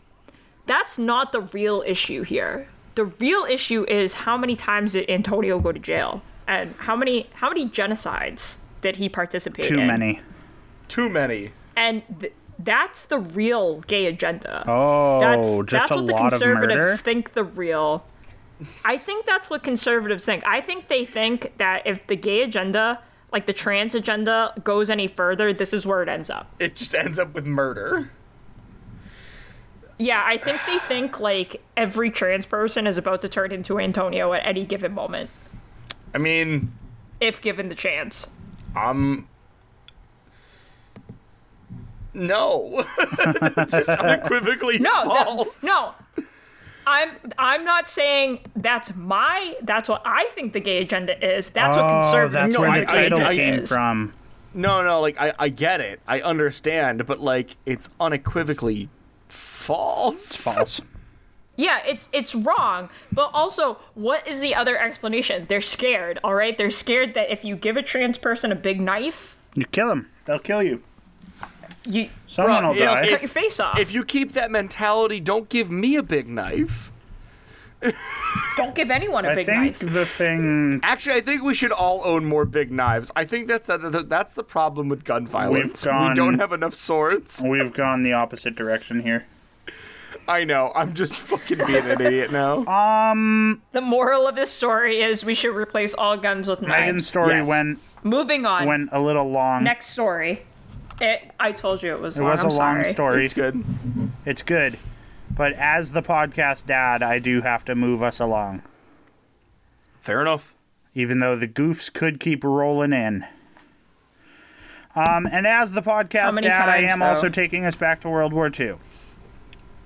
that's 0.67 0.99
not 0.99 1.31
the 1.31 1.43
real 1.43 1.85
issue 1.87 2.23
here. 2.23 2.69
The 2.97 3.05
real 3.05 3.45
issue 3.45 3.85
is 3.85 4.15
how 4.15 4.37
many 4.37 4.57
times 4.57 4.95
did 4.95 5.09
Antonio 5.09 5.61
go 5.61 5.71
to 5.71 5.79
jail, 5.79 6.23
and 6.49 6.75
how 6.79 6.97
many 6.97 7.29
how 7.35 7.49
many 7.49 7.69
genocides 7.69 8.57
did 8.81 8.97
he 8.97 9.09
participate 9.09 9.67
Too 9.67 9.75
in? 9.75 9.81
Too 9.81 9.87
many. 9.87 10.21
Too 10.89 11.09
many. 11.09 11.53
And 11.77 12.03
th- 12.21 12.33
that's 12.59 13.07
the 13.07 13.19
real 13.19 13.81
gay 13.83 14.07
agenda. 14.07 14.65
Oh, 14.67 15.21
that's 15.21 15.49
just 15.49 15.71
that's 15.71 15.91
a 15.91 15.97
what 15.97 16.07
the 16.07 16.13
lot 16.13 16.25
of 16.27 16.31
conservatives 16.33 17.01
think 17.01 17.33
the 17.35 17.45
real. 17.45 18.05
I 18.85 18.97
think 18.97 19.27
that's 19.27 19.51
what 19.51 19.63
conservatives 19.63 20.25
think. 20.25 20.43
I 20.47 20.61
think 20.61 20.89
they 20.89 21.05
think 21.05 21.59
that 21.59 21.87
if 21.87 22.07
the 22.07 22.17
gay 22.17 22.43
agenda, 22.43 23.03
like 23.33 23.47
the 23.47 23.53
trans 23.53 23.95
agenda, 23.95 24.55
goes 24.65 24.89
any 24.89 25.07
further, 25.07 25.53
this 25.53 25.73
is 25.73 25.87
where 25.87 26.03
it 26.03 26.09
ends 26.09 26.31
up. 26.31 26.51
It 26.59 26.75
just 26.77 26.95
ends 26.95 27.19
up 27.19 27.35
with 27.35 27.45
murder. 27.45 28.11
Yeah, 29.99 30.23
I 30.25 30.37
think 30.37 30.61
they 30.67 30.79
think 30.81 31.21
like 31.21 31.63
every 31.77 32.11
trans 32.11 32.47
person 32.47 32.87
is 32.87 32.99
about 32.99 33.23
to 33.23 33.29
turn 33.29 33.53
into 33.53 33.79
Antonio 33.79 34.33
at 34.33 34.45
any 34.45 34.67
given 34.67 34.93
moment, 34.93 35.31
I 36.15 36.19
mean, 36.19 36.73
if 37.21 37.41
given 37.41 37.69
the 37.69 37.75
chance. 37.75 38.31
I'm. 38.75 39.29
No, 42.17 42.85
it's 42.99 43.73
just 43.73 43.89
unequivocally 43.89 44.79
No, 44.79 45.13
that- 45.15 45.27
false. 45.27 45.63
no. 45.63 45.95
I'm 46.89 47.11
I'm 47.37 47.65
not 47.65 47.89
saying 47.89 48.41
that's 48.55 48.95
my 48.95 49.57
that's 49.63 49.89
what 49.89 50.03
I 50.05 50.25
think 50.35 50.53
the 50.53 50.61
gay 50.61 50.79
agenda 50.79 51.15
is. 51.37 51.51
That's 51.51 51.77
what 51.77 51.85
Oh, 51.85 52.01
conservative 52.01 52.33
that's 52.33 52.55
No, 52.55 52.61
where 52.61 52.71
I- 52.71 52.81
the 52.81 52.87
title 52.87 53.21
I- 53.25 53.37
came 53.37 53.55
is. 53.55 53.69
from. 53.69 54.13
No, 54.55 54.83
no, 54.83 55.01
like 55.01 55.21
I, 55.21 55.35
I 55.39 55.49
get 55.51 55.81
it. 55.81 56.01
I 56.07 56.21
understand, 56.21 57.05
but 57.07 57.21
like 57.21 57.57
it's 57.67 57.91
unequivocally 58.01 58.89
false. 59.29 60.45
False. 60.45 60.81
Yeah, 61.57 61.81
it's 61.87 62.09
it's 62.13 62.35
wrong. 62.35 62.89
But 63.13 63.31
also, 63.35 63.79
what 63.95 64.27
is 64.29 64.41
the 64.41 64.55
other 64.55 64.79
explanation? 64.79 65.47
They're 65.49 65.61
scared, 65.61 66.19
all 66.23 66.35
right? 66.35 66.57
They're 66.57 66.71
scared 66.71 67.15
that 67.15 67.31
if 67.33 67.45
you 67.45 67.57
give 67.57 67.77
a 67.77 67.83
trans 67.83 68.17
person 68.17 68.53
a 68.53 68.55
big 68.55 68.81
knife, 68.81 69.37
You 69.55 69.65
kill 69.67 69.89
them. 69.89 70.09
They'll 70.27 70.39
kill 70.39 70.63
you. 70.63 70.83
You 71.87 72.09
Someone 72.27 72.63
Bruh, 72.65 72.69
will 72.69 72.75
you 72.75 72.81
know, 72.85 72.95
die. 72.95 73.09
cut 73.11 73.21
your 73.23 73.29
face 73.29 73.61
off. 73.61 73.79
If 73.79 73.93
you 73.93 74.05
keep 74.05 74.33
that 74.33 74.51
mentality, 74.51 75.21
don't 75.21 75.49
give 75.49 75.71
me 75.71 75.97
a 75.97 76.03
big 76.03 76.29
knife. 76.29 76.91
Don't 78.57 78.75
give 78.75 78.91
anyone 78.91 79.27
a 79.27 79.31
I 79.31 79.35
big 79.35 79.47
think 79.47 79.83
knife. 79.83 79.93
the 79.93 80.07
thing 80.07 80.81
Actually, 80.83 81.17
I 81.17 81.21
think 81.21 81.43
we 81.43 81.53
should 81.53 81.73
all 81.73 82.01
own 82.07 82.25
more 82.25 82.47
big 82.47 82.73
knives. 82.73 83.11
I 83.15 83.25
think 83.27 83.49
that's 83.49 83.67
the, 83.67 83.77
the, 83.77 84.03
that's 84.03 84.33
the 84.33 84.43
problem 84.43 84.89
with 84.89 85.05
gun 85.05 85.27
violence. 85.27 85.85
gone- 85.85 86.09
We 86.09 86.15
don't 86.15 86.39
have 86.39 86.53
enough 86.53 86.75
swords. 86.75 87.43
we've 87.47 87.75
gone 87.75 88.03
the 88.03 88.15
opposite 88.15 88.57
direction 88.57 89.01
here. 89.01 89.27
I 90.27 90.45
know. 90.45 90.73
I'm 90.75 90.95
just 90.95 91.15
fucking 91.15 91.59
being 91.67 91.85
an 91.85 92.01
idiot 92.01 92.33
now. 92.33 92.65
Um. 93.11 93.61
The 93.73 93.83
moral 93.83 94.27
of 94.27 94.35
this 94.37 94.51
story 94.51 95.03
is 95.03 95.23
we 95.25 95.35
should 95.35 95.55
replace 95.55 95.93
all 95.95 96.17
guns 96.17 96.49
with 96.49 96.61
Meghan's 96.61 96.93
knives. 96.95 97.07
story 97.07 97.35
Yes. 97.35 97.47
went 97.47 97.79
Moving 98.03 98.47
on. 98.47 98.67
went 98.67 98.89
a 98.91 99.01
little 99.01 99.31
long. 99.31 99.63
Next 99.65 99.89
story. 99.89 100.43
It, 101.01 101.31
I 101.39 101.53
told 101.53 101.83
you 101.83 101.93
it 101.95 102.01
was 102.01 102.19
it 102.19 102.23
long. 102.23 102.33
was 102.33 102.41
I'm 102.41 102.51
a 102.51 102.55
long 102.55 102.85
story. 102.85 103.25
It's 103.25 103.35
good. 103.35 103.63
It's 104.25 104.43
good. 104.43 104.79
But 105.31 105.53
as 105.55 105.93
the 105.93 106.03
podcast 106.03 106.67
dad, 106.67 107.03
I 107.03 107.19
do 107.19 107.43
have 107.43 107.65
to 107.67 107.75
move 107.75 108.03
us 108.03 108.21
along. 108.21 108.63
Fair 110.01 110.21
enough. 110.23 110.55
even 110.95 111.19
though 111.21 111.37
the 111.37 111.49
goofs 111.49 111.93
could 111.93 112.19
keep 112.21 112.43
rolling 112.45 112.93
in. 112.95 113.27
Um, 114.95 115.27
and 115.31 115.47
as 115.47 115.73
the 115.73 115.83
podcast 115.83 116.33
many 116.33 116.47
dad, 116.47 116.69
I 116.71 116.79
am 116.79 117.01
though? 117.01 117.07
also 117.07 117.29
taking 117.29 117.67
us 117.67 117.77
back 117.77 118.01
to 118.01 118.09
World 118.09 118.33
War 118.33 118.47
II. 118.49 118.77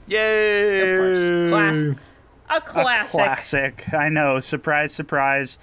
Yay! 0.07 0.95
Of 1.47 1.51
course. 1.51 1.51
Class. 1.51 1.97
A 2.49 2.61
classic. 2.61 3.21
A 3.21 3.25
classic. 3.25 3.95
I 3.95 4.09
know. 4.09 4.39
Surprise, 4.39 4.93
surprise. 4.93 5.59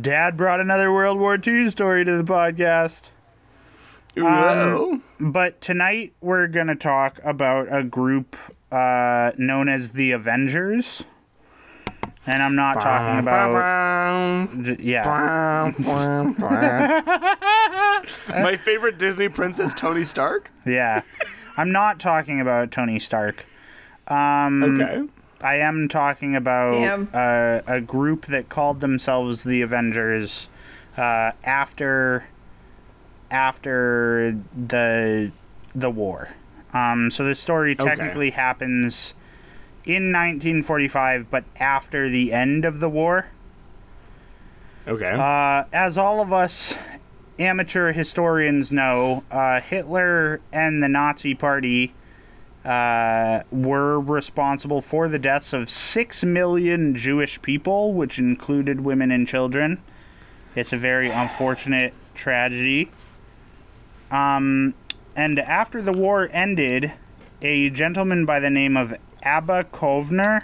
Dad 0.00 0.36
brought 0.36 0.60
another 0.60 0.90
World 0.92 1.18
War 1.18 1.38
II 1.44 1.70
story 1.70 2.04
to 2.06 2.16
the 2.16 2.24
podcast. 2.24 3.10
Whoa. 4.16 5.00
But 5.20 5.60
tonight 5.60 6.12
we're 6.20 6.46
going 6.46 6.66
to 6.68 6.74
talk 6.76 7.20
about 7.24 7.66
a 7.70 7.82
group 7.82 8.36
uh, 8.72 9.32
known 9.38 9.68
as 9.68 9.92
the 9.92 10.12
Avengers. 10.12 11.04
And 12.26 12.42
I'm 12.42 12.56
not 12.56 12.80
talking 12.80 13.20
about. 13.20 14.48
j- 14.64 14.76
Yeah. 14.80 15.72
My 18.28 18.56
favorite 18.56 18.98
Disney 18.98 19.28
princess, 19.28 19.72
Tony 19.72 20.04
Stark. 20.04 20.50
Yeah. 20.66 21.02
I'm 21.56 21.70
not 21.72 21.98
talking 22.00 22.40
about 22.40 22.70
Tony 22.72 22.98
Stark. 22.98 23.46
Um, 24.08 24.80
Okay. 24.80 25.08
I 25.42 25.56
am 25.56 25.88
talking 25.88 26.34
about 26.34 27.08
uh, 27.14 27.62
a 27.66 27.80
group 27.80 28.26
that 28.26 28.48
called 28.48 28.80
themselves 28.80 29.44
the 29.44 29.62
Avengers 29.62 30.48
uh, 30.96 31.32
after 31.44 32.24
after 33.30 34.36
the 34.66 35.30
the 35.74 35.90
war. 35.90 36.30
Um, 36.72 37.10
so 37.10 37.24
the 37.24 37.34
story 37.34 37.76
Okay. 37.78 37.84
technically 37.84 38.30
happens 38.30 39.14
in 39.84 40.12
1945, 40.12 41.30
but 41.30 41.44
after 41.60 42.08
the 42.08 42.32
end 42.32 42.64
of 42.64 42.80
the 42.80 42.88
war. 42.88 43.26
Okay. 44.88 45.10
Uh, 45.10 45.64
as 45.72 45.98
all 45.98 46.20
of 46.20 46.32
us 46.32 46.76
amateur 47.38 47.92
historians 47.92 48.72
know, 48.72 49.22
uh, 49.30 49.60
Hitler 49.60 50.40
and 50.52 50.82
the 50.82 50.88
Nazi 50.88 51.34
Party 51.34 51.92
uh, 52.64 53.42
were 53.52 54.00
responsible 54.00 54.80
for 54.80 55.08
the 55.08 55.18
deaths 55.18 55.52
of 55.52 55.70
six 55.70 56.24
million 56.24 56.94
Jewish 56.96 57.40
people, 57.42 57.92
which 57.92 58.18
included 58.18 58.80
women 58.80 59.10
and 59.12 59.28
children. 59.28 59.80
It's 60.54 60.72
a 60.72 60.76
very 60.76 61.10
unfortunate 61.10 61.94
tragedy. 62.14 62.90
Um, 64.10 64.74
and 65.14 65.38
after 65.38 65.82
the 65.82 65.92
war 65.92 66.28
ended, 66.32 66.92
a 67.42 67.70
gentleman 67.70 68.24
by 68.26 68.40
the 68.40 68.50
name 68.50 68.76
of 68.76 68.94
Abba 69.22 69.64
Kovner 69.64 70.42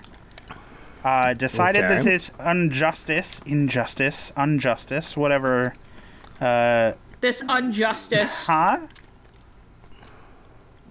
uh, 1.05 1.35
decided 1.35 1.85
that 1.85 2.01
Okay. 2.01 2.11
this 2.11 2.31
injustice, 2.45 3.41
injustice, 3.45 4.33
injustice, 4.37 5.17
whatever, 5.17 5.75
uh, 6.41 6.93
This 7.21 7.43
injustice. 7.43 8.47
huh? 8.49 8.81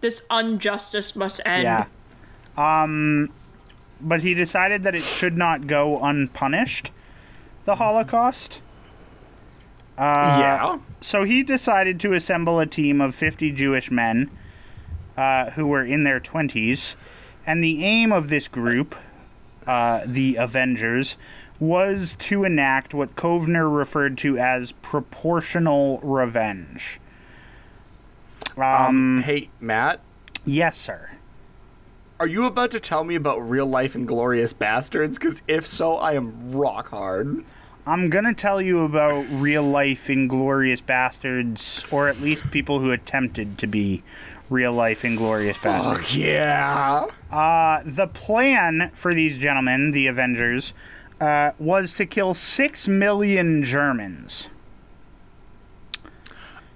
this 0.02 0.24
injustice 0.32 1.16
must 1.16 1.40
end. 1.46 1.64
Yeah. 1.64 1.86
Um, 2.58 3.30
but 4.02 4.22
he 4.24 4.34
decided 4.34 4.84
that 4.84 4.96
it 4.96 5.04
should 5.04 5.38
not 5.38 5.68
go 5.68 6.02
unpunished, 6.04 6.92
the 7.66 7.76
Holocaust. 7.76 8.62
Uh, 9.98 10.38
yeah. 10.40 10.80
So 11.02 11.24
he 11.24 11.44
decided 11.44 12.00
to 12.02 12.14
assemble 12.14 12.60
a 12.60 12.66
team 12.66 13.02
of 13.02 13.14
50 13.16 13.52
Jewish 13.52 13.92
men 13.92 14.30
uh, 15.18 15.52
who 15.52 15.68
were 15.68 15.84
in 15.84 16.04
their 16.04 16.20
20s. 16.20 16.96
And 17.46 17.64
the 17.64 17.84
aim 17.84 18.12
of 18.12 18.30
this 18.30 18.48
group, 18.48 18.96
uh, 19.68 20.02
the 20.06 20.36
Avengers, 20.36 21.18
was 21.60 22.16
to 22.16 22.44
enact 22.44 22.94
what 22.94 23.16
Kovner 23.16 23.74
referred 23.76 24.18
to 24.20 24.38
as 24.38 24.72
proportional 24.72 26.00
revenge. 26.00 27.00
Um, 28.58 29.22
hey, 29.24 29.50
Matt, 29.60 30.02
Yes, 30.46 30.78
sir. 30.78 31.12
are 32.20 32.28
you 32.28 32.46
about 32.46 32.72
to 32.72 32.80
tell 32.80 33.04
me 33.04 33.16
about 33.16 33.48
real 33.48 33.68
life 33.68 33.96
Inglorious 33.96 34.54
bastards? 34.54 35.18
Because 35.18 35.42
if 35.48 35.68
so, 35.68 35.96
I 35.98 36.14
am 36.14 36.52
rock 36.52 36.90
hard. 36.90 37.44
I'm 37.88 38.10
gonna 38.10 38.34
tell 38.34 38.62
you 38.62 38.84
about 38.84 39.26
real 39.32 39.64
life 39.64 40.10
inglorious 40.10 40.82
bastards, 40.82 41.84
or 41.92 42.08
at 42.08 42.22
least 42.22 42.52
people 42.52 42.80
who 42.80 42.92
attempted 42.92 43.58
to 43.60 43.68
be 43.68 44.04
real 44.50 44.74
life 44.74 45.04
inglorious 45.04 45.62
bastards. 45.62 46.08
Fuck 46.08 46.16
yeah. 46.16 47.08
Uh, 47.32 47.82
the 47.86 48.08
plan 48.08 48.92
for 48.94 49.14
these 49.14 49.38
gentlemen, 49.38 49.92
the 49.92 50.08
Avengers, 50.08 50.74
uh, 51.20 51.52
was 51.58 51.96
to 51.96 52.06
kill 52.06 52.34
six 52.34 52.88
million 52.88 53.64
Germans. 53.64 54.50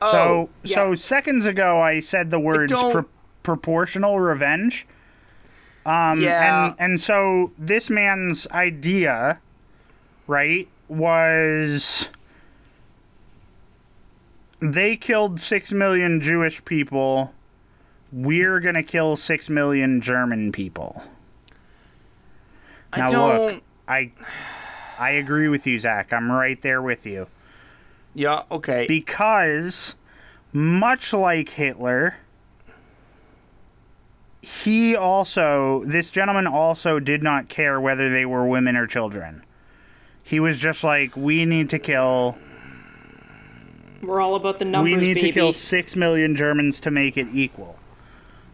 Oh, 0.02 0.12
so, 0.12 0.50
yeah. 0.63 0.76
so 0.76 0.96
seconds 0.96 1.46
ago, 1.46 1.80
I 1.82 2.00
said 2.00 2.32
the 2.32 2.39
words 2.39 2.72
pro- 2.74 3.06
proportional 3.44 4.20
revenge. 4.20 4.88
Um, 5.86 6.20
Yeah. 6.22 6.65
and 6.68 6.76
and 6.80 7.00
so 7.00 7.52
this 7.60 7.89
man's 7.91 8.48
idea, 8.48 9.39
right, 10.28 10.68
was 10.88 12.10
they 14.60 14.95
killed 14.95 15.39
six 15.39 15.71
million 15.74 16.21
Jewish 16.21 16.63
people. 16.65 17.34
We're 18.12 18.60
gonna 18.60 18.84
kill 18.84 19.15
six 19.15 19.50
million 19.50 20.02
German 20.02 20.52
people. 20.52 21.04
I 22.93 23.02
Now 23.02 23.10
don't. 23.10 23.45
look, 23.56 23.63
I 23.88 24.12
I 24.98 25.12
agree 25.12 25.50
with 25.50 25.67
you, 25.67 25.78
Zach. 25.78 26.13
I'm 26.13 26.32
right 26.32 26.62
there 26.62 26.82
with 26.82 27.06
you 27.06 27.28
Yeah, 28.13 28.43
okay. 28.52 28.86
because 28.88 29.95
much 30.54 31.12
like 31.13 31.50
Hitler, 31.50 32.15
he 34.41 34.95
also, 34.95 35.84
this 35.86 36.12
gentleman 36.12 36.48
also 36.48 37.00
did 37.00 37.24
not 37.24 37.50
care 37.50 37.82
whether 37.82 38.10
they 38.10 38.26
were 38.26 38.45
women 38.48 38.78
or 38.78 38.88
children. 38.88 39.43
He 40.25 40.39
was 40.39 40.57
just 40.59 40.83
like, 40.83 41.15
we 41.15 41.45
need 41.45 41.69
to 41.69 41.77
kill, 41.77 42.35
We're 44.01 44.19
all 44.19 44.33
about 44.35 44.57
the 44.57 44.65
numbers, 44.65 44.91
we 44.91 44.99
need 44.99 45.13
baby. 45.13 45.27
to 45.27 45.31
kill 45.31 45.53
six 45.53 45.95
million 45.95 46.35
Germans 46.35 46.79
to 46.79 46.89
make 46.89 47.15
it 47.15 47.27
equal. 47.31 47.77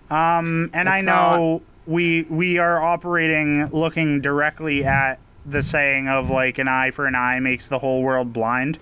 Um, 0.10 0.70
and 0.74 0.90
I 0.90 0.98
It's 0.98 1.06
know 1.06 1.62
we 1.88 2.24
we 2.24 2.58
are 2.58 2.82
operating 2.82 3.68
looking 3.68 4.20
directly 4.20 4.84
at 4.84 5.20
the 5.46 5.64
saying 5.64 6.10
of 6.10 6.30
like 6.30 6.58
an 6.58 6.68
eye 6.68 6.92
for 6.92 7.06
an 7.06 7.16
eye 7.16 7.40
makes 7.40 7.70
the 7.70 7.80
whole 7.80 8.02
world 8.04 8.34
blind. 8.34 8.78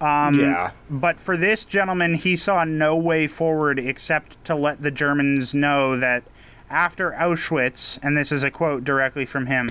Um, 0.00 0.40
yeah. 0.40 0.72
But 0.90 1.20
for 1.20 1.36
this 1.36 1.64
gentleman, 1.64 2.14
he 2.14 2.34
saw 2.34 2.64
no 2.64 2.96
way 2.96 3.28
forward 3.28 3.78
except 3.78 4.44
to 4.46 4.56
let 4.56 4.82
the 4.82 4.90
Germans 4.90 5.54
know 5.54 5.96
that 6.00 6.24
after 6.68 7.12
Auschwitz, 7.12 8.00
and 8.02 8.16
this 8.16 8.32
is 8.32 8.42
a 8.42 8.50
quote 8.50 8.82
directly 8.82 9.24
from 9.24 9.46
him, 9.46 9.70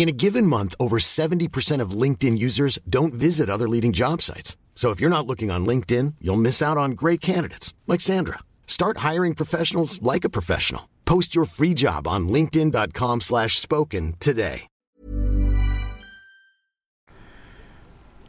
In 0.00 0.08
a 0.08 0.12
given 0.12 0.46
month, 0.46 0.74
over 0.80 0.96
70% 0.98 1.82
of 1.82 1.90
LinkedIn 1.90 2.38
users 2.38 2.78
don't 2.88 3.12
visit 3.12 3.50
other 3.50 3.68
leading 3.68 3.92
job 3.92 4.22
sites. 4.22 4.56
So 4.74 4.88
if 4.88 4.98
you're 4.98 5.10
not 5.10 5.26
looking 5.26 5.50
on 5.50 5.66
LinkedIn, 5.66 6.14
you'll 6.22 6.36
miss 6.36 6.62
out 6.62 6.78
on 6.78 6.92
great 6.92 7.20
candidates 7.20 7.74
like 7.86 8.00
Sandra. 8.00 8.38
Start 8.66 8.96
hiring 9.08 9.34
professionals 9.34 10.00
like 10.00 10.24
a 10.24 10.30
professional. 10.30 10.88
Post 11.04 11.34
your 11.34 11.44
free 11.44 11.74
job 11.74 12.08
on 12.08 12.30
linkedin.com/spoken 12.30 13.20
slash 13.20 13.58
spoken 13.58 14.14
today. 14.20 14.66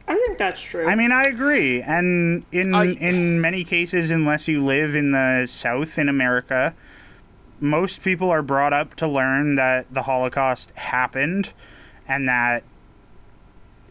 I 0.06 0.14
think 0.26 0.36
that's 0.36 0.60
true. 0.60 0.86
I 0.86 0.94
mean, 0.94 1.10
I 1.10 1.22
agree, 1.22 1.80
and 1.80 2.44
in 2.52 2.74
I- 2.74 2.92
in 2.96 3.40
many 3.40 3.64
cases, 3.64 4.10
unless 4.10 4.46
you 4.46 4.62
live 4.62 4.94
in 4.94 5.12
the 5.12 5.46
South 5.48 5.98
in 5.98 6.10
America, 6.10 6.74
most 7.62 8.02
people 8.02 8.28
are 8.28 8.42
brought 8.42 8.72
up 8.72 8.96
to 8.96 9.06
learn 9.06 9.54
that 9.54 9.86
the 9.94 10.02
Holocaust 10.02 10.72
happened, 10.72 11.52
and 12.08 12.28
that 12.28 12.64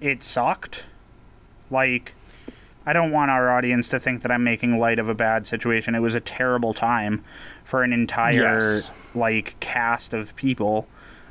it 0.01 0.21
sucked. 0.23 0.85
Like, 1.71 2.13
I 2.85 2.91
don't 2.93 3.11
want 3.11 3.31
our 3.31 3.49
audience 3.49 3.87
to 3.89 3.99
think 3.99 4.23
that 4.23 4.31
I'm 4.31 4.43
making 4.43 4.77
light 4.77 4.99
of 4.99 5.07
a 5.07 5.13
bad 5.15 5.47
situation. 5.47 5.95
It 5.95 5.99
was 5.99 6.15
a 6.15 6.19
terrible 6.19 6.73
time 6.73 7.23
for 7.63 7.81
an 7.81 7.93
entire 7.93 8.59
Yes. 8.59 8.91
like 9.15 9.57
cast 9.61 10.13
of 10.13 10.35
people. 10.35 10.87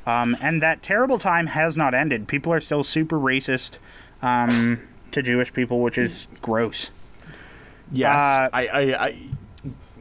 Um, 0.07 0.37
and 0.41 0.63
that 0.63 0.83
terrible 0.83 1.19
time 1.19 1.49
has 1.49 1.77
not 1.77 1.93
ended. 1.93 2.27
People 2.27 2.53
are 2.55 2.61
still 2.61 2.83
super 2.83 3.19
racist 3.19 3.77
um, 4.23 4.81
to 5.13 5.23
Jewish 5.23 5.53
people, 5.53 5.81
which 5.81 5.99
is 5.99 6.27
gross. 6.41 6.91
Yes, 7.93 8.19
Uh, 8.21 8.49
I, 8.53 8.67
I, 8.67 8.81
I, 9.07 9.17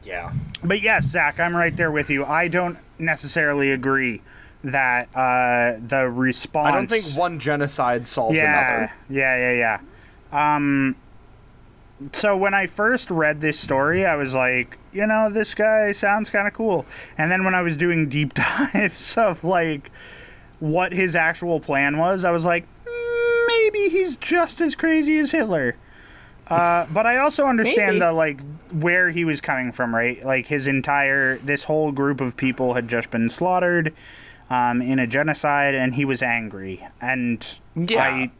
yeah. 0.04 0.32
But 0.62 0.82
yes, 0.82 1.06
Zach, 1.06 1.40
I'm 1.40 1.56
right 1.56 1.76
there 1.76 1.90
with 1.90 2.10
you. 2.10 2.24
I 2.24 2.48
don't 2.48 2.78
necessarily 2.98 3.72
agree 3.72 4.22
that 4.64 5.08
uh, 5.14 5.80
the 5.86 6.08
response. 6.08 6.68
I 6.68 6.70
don't 6.72 6.88
think 6.88 7.04
one 7.16 7.38
genocide 7.40 8.06
solves 8.06 8.36
yeah, 8.36 8.60
another. 8.70 8.92
Yeah, 9.08 9.36
yeah, 9.52 9.80
yeah. 10.32 10.58
Um, 10.58 10.96
so 12.12 12.36
when 12.36 12.54
I 12.54 12.66
first 12.66 13.10
read 13.10 13.40
this 13.40 13.58
story, 13.58 14.06
I 14.06 14.16
was 14.16 14.34
like, 14.34 14.78
you 14.92 15.06
know, 15.06 15.30
this 15.30 15.54
guy 15.54 15.92
sounds 15.92 16.30
kind 16.30 16.48
of 16.48 16.54
cool. 16.54 16.86
And 17.18 17.30
then 17.30 17.44
when 17.44 17.54
I 17.54 17.62
was 17.62 17.76
doing 17.76 18.08
deep 18.08 18.34
dives 18.72 19.16
of 19.16 19.44
like 19.44 19.90
what 20.60 20.92
his 20.92 21.14
actual 21.14 21.60
plan 21.60 21.98
was, 21.98 22.24
I 22.24 22.30
was 22.30 22.44
like, 22.44 22.66
mm, 22.86 23.46
maybe 23.48 23.88
he's 23.90 24.16
just 24.16 24.60
as 24.60 24.74
crazy 24.74 25.18
as 25.18 25.30
Hitler. 25.30 25.76
Uh, 26.50 26.84
but 26.92 27.06
I 27.06 27.18
also 27.18 27.44
understand 27.44 27.92
Maybe. 27.92 27.98
the 28.00 28.12
like 28.12 28.40
where 28.72 29.10
he 29.10 29.24
was 29.24 29.40
coming 29.40 29.70
from, 29.70 29.94
right? 29.94 30.22
Like 30.24 30.46
his 30.46 30.66
entire 30.66 31.38
this 31.38 31.62
whole 31.62 31.92
group 31.92 32.20
of 32.20 32.36
people 32.36 32.74
had 32.74 32.88
just 32.88 33.10
been 33.10 33.30
slaughtered 33.30 33.94
um, 34.50 34.82
in 34.82 34.98
a 34.98 35.06
genocide, 35.06 35.74
and 35.76 35.94
he 35.94 36.04
was 36.04 36.22
angry. 36.22 36.84
And 37.00 37.46
Yeah. 37.76 38.02
I 38.02 38.30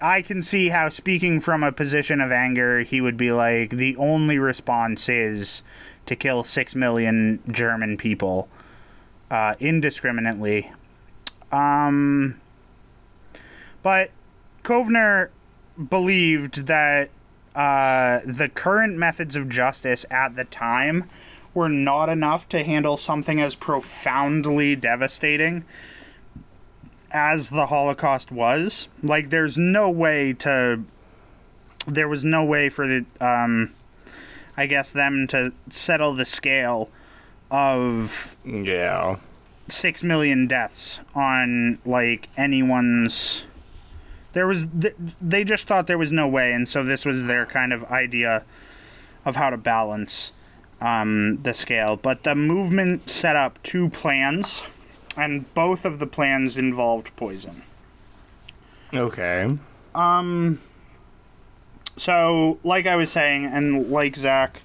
I 0.00 0.22
can 0.22 0.42
see 0.42 0.68
how 0.68 0.88
speaking 0.88 1.40
from 1.40 1.62
a 1.62 1.72
position 1.72 2.20
of 2.20 2.32
anger, 2.32 2.80
he 2.80 3.00
would 3.00 3.16
be 3.16 3.30
like, 3.32 3.70
the 3.70 3.96
only 3.96 4.38
response 4.38 5.08
is 5.08 5.62
to 6.06 6.16
kill 6.16 6.42
six 6.42 6.74
million 6.74 7.40
German 7.50 7.96
people 7.96 8.48
uh, 9.30 9.54
indiscriminately. 9.60 10.70
Um, 11.52 12.40
but 13.82 14.10
Kovner 14.64 15.28
believed 15.88 16.66
that 16.66 17.10
uh, 17.54 18.20
the 18.24 18.48
current 18.48 18.96
methods 18.96 19.36
of 19.36 19.48
justice 19.48 20.06
at 20.10 20.36
the 20.36 20.44
time 20.44 21.04
were 21.54 21.68
not 21.68 22.08
enough 22.08 22.48
to 22.48 22.64
handle 22.64 22.96
something 22.96 23.40
as 23.40 23.54
profoundly 23.54 24.74
devastating 24.74 25.64
as 27.10 27.50
the 27.50 27.66
Holocaust 27.66 28.32
was. 28.32 28.88
Like, 29.02 29.28
there's 29.30 29.58
no 29.58 29.90
way 29.90 30.32
to. 30.34 30.82
There 31.86 32.08
was 32.08 32.24
no 32.24 32.44
way 32.44 32.68
for 32.68 32.86
the, 32.86 33.04
um, 33.20 33.72
I 34.56 34.66
guess, 34.66 34.92
them 34.92 35.26
to 35.28 35.52
settle 35.68 36.14
the 36.14 36.24
scale 36.24 36.88
of 37.50 38.36
Yeah. 38.46 39.16
six 39.68 40.02
million 40.02 40.46
deaths 40.46 41.00
on 41.14 41.78
like 41.84 42.28
anyone's. 42.36 43.44
There 44.32 44.46
was 44.46 44.66
th- 44.80 44.96
they 45.20 45.44
just 45.44 45.66
thought 45.66 45.86
there 45.86 45.98
was 45.98 46.12
no 46.12 46.26
way, 46.26 46.52
and 46.52 46.68
so 46.68 46.82
this 46.82 47.04
was 47.04 47.26
their 47.26 47.46
kind 47.46 47.72
of 47.72 47.84
idea 47.84 48.44
of 49.24 49.36
how 49.36 49.50
to 49.50 49.56
balance 49.56 50.32
um, 50.80 51.42
the 51.42 51.54
scale. 51.54 51.96
But 51.96 52.24
the 52.24 52.34
movement 52.34 53.08
set 53.08 53.36
up 53.36 53.62
two 53.62 53.88
plans, 53.90 54.62
and 55.16 55.52
both 55.54 55.84
of 55.84 55.98
the 55.98 56.06
plans 56.06 56.56
involved 56.56 57.14
poison. 57.16 57.62
Okay. 58.92 59.56
Um. 59.94 60.60
So, 61.96 62.58
like 62.64 62.86
I 62.86 62.96
was 62.96 63.10
saying, 63.10 63.44
and 63.44 63.90
like 63.90 64.16
Zach 64.16 64.62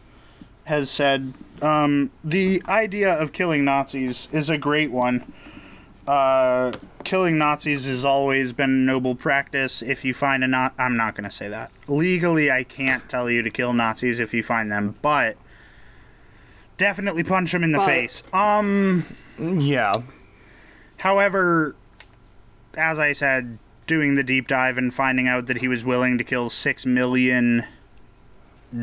has 0.66 0.90
said, 0.90 1.34
um, 1.62 2.12
the 2.24 2.62
idea 2.68 3.14
of 3.14 3.34
killing 3.34 3.66
Nazis 3.66 4.28
is 4.32 4.50
a 4.50 4.58
great 4.58 4.92
one. 4.92 5.34
Uh, 6.08 6.72
killing 7.04 7.38
Nazis 7.38 7.86
has 7.86 8.06
always 8.06 8.54
been 8.54 8.70
a 8.70 8.74
noble 8.74 9.14
practice. 9.16 9.82
If 9.82 10.06
you 10.06 10.14
find 10.14 10.44
a 10.44 10.48
not, 10.48 10.74
I'm 10.80 10.96
not 10.96 11.16
going 11.16 11.26
to 11.30 11.36
say 11.36 11.50
that. 11.50 11.72
Legally, 11.88 12.50
I 12.50 12.64
can't 12.64 13.08
tell 13.10 13.30
you 13.30 13.42
to 13.42 13.50
kill 13.50 13.74
Nazis 13.74 14.20
if 14.20 14.34
you 14.34 14.42
find 14.42 14.72
them, 14.72 14.96
but 15.02 15.36
definitely 16.78 17.24
punch 17.24 17.52
them 17.52 17.64
in 17.64 17.72
the 17.74 17.80
But- 17.80 17.86
face. 17.88 18.24
Um, 18.32 19.04
Yeah. 19.40 19.94
However, 21.00 21.76
as 22.76 22.98
I 23.00 23.12
said, 23.12 23.60
doing 23.86 24.16
the 24.16 24.24
deep 24.24 24.48
dive 24.48 24.78
and 24.78 24.94
finding 24.94 25.28
out 25.28 25.48
that 25.48 25.60
he 25.60 25.68
was 25.68 25.84
willing 25.86 26.18
to 26.18 26.24
kill 26.24 26.50
six 26.50 26.86
million 26.86 27.66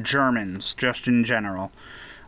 Germans 0.02 0.74
just 0.74 1.08
in 1.08 1.24
general 1.24 1.70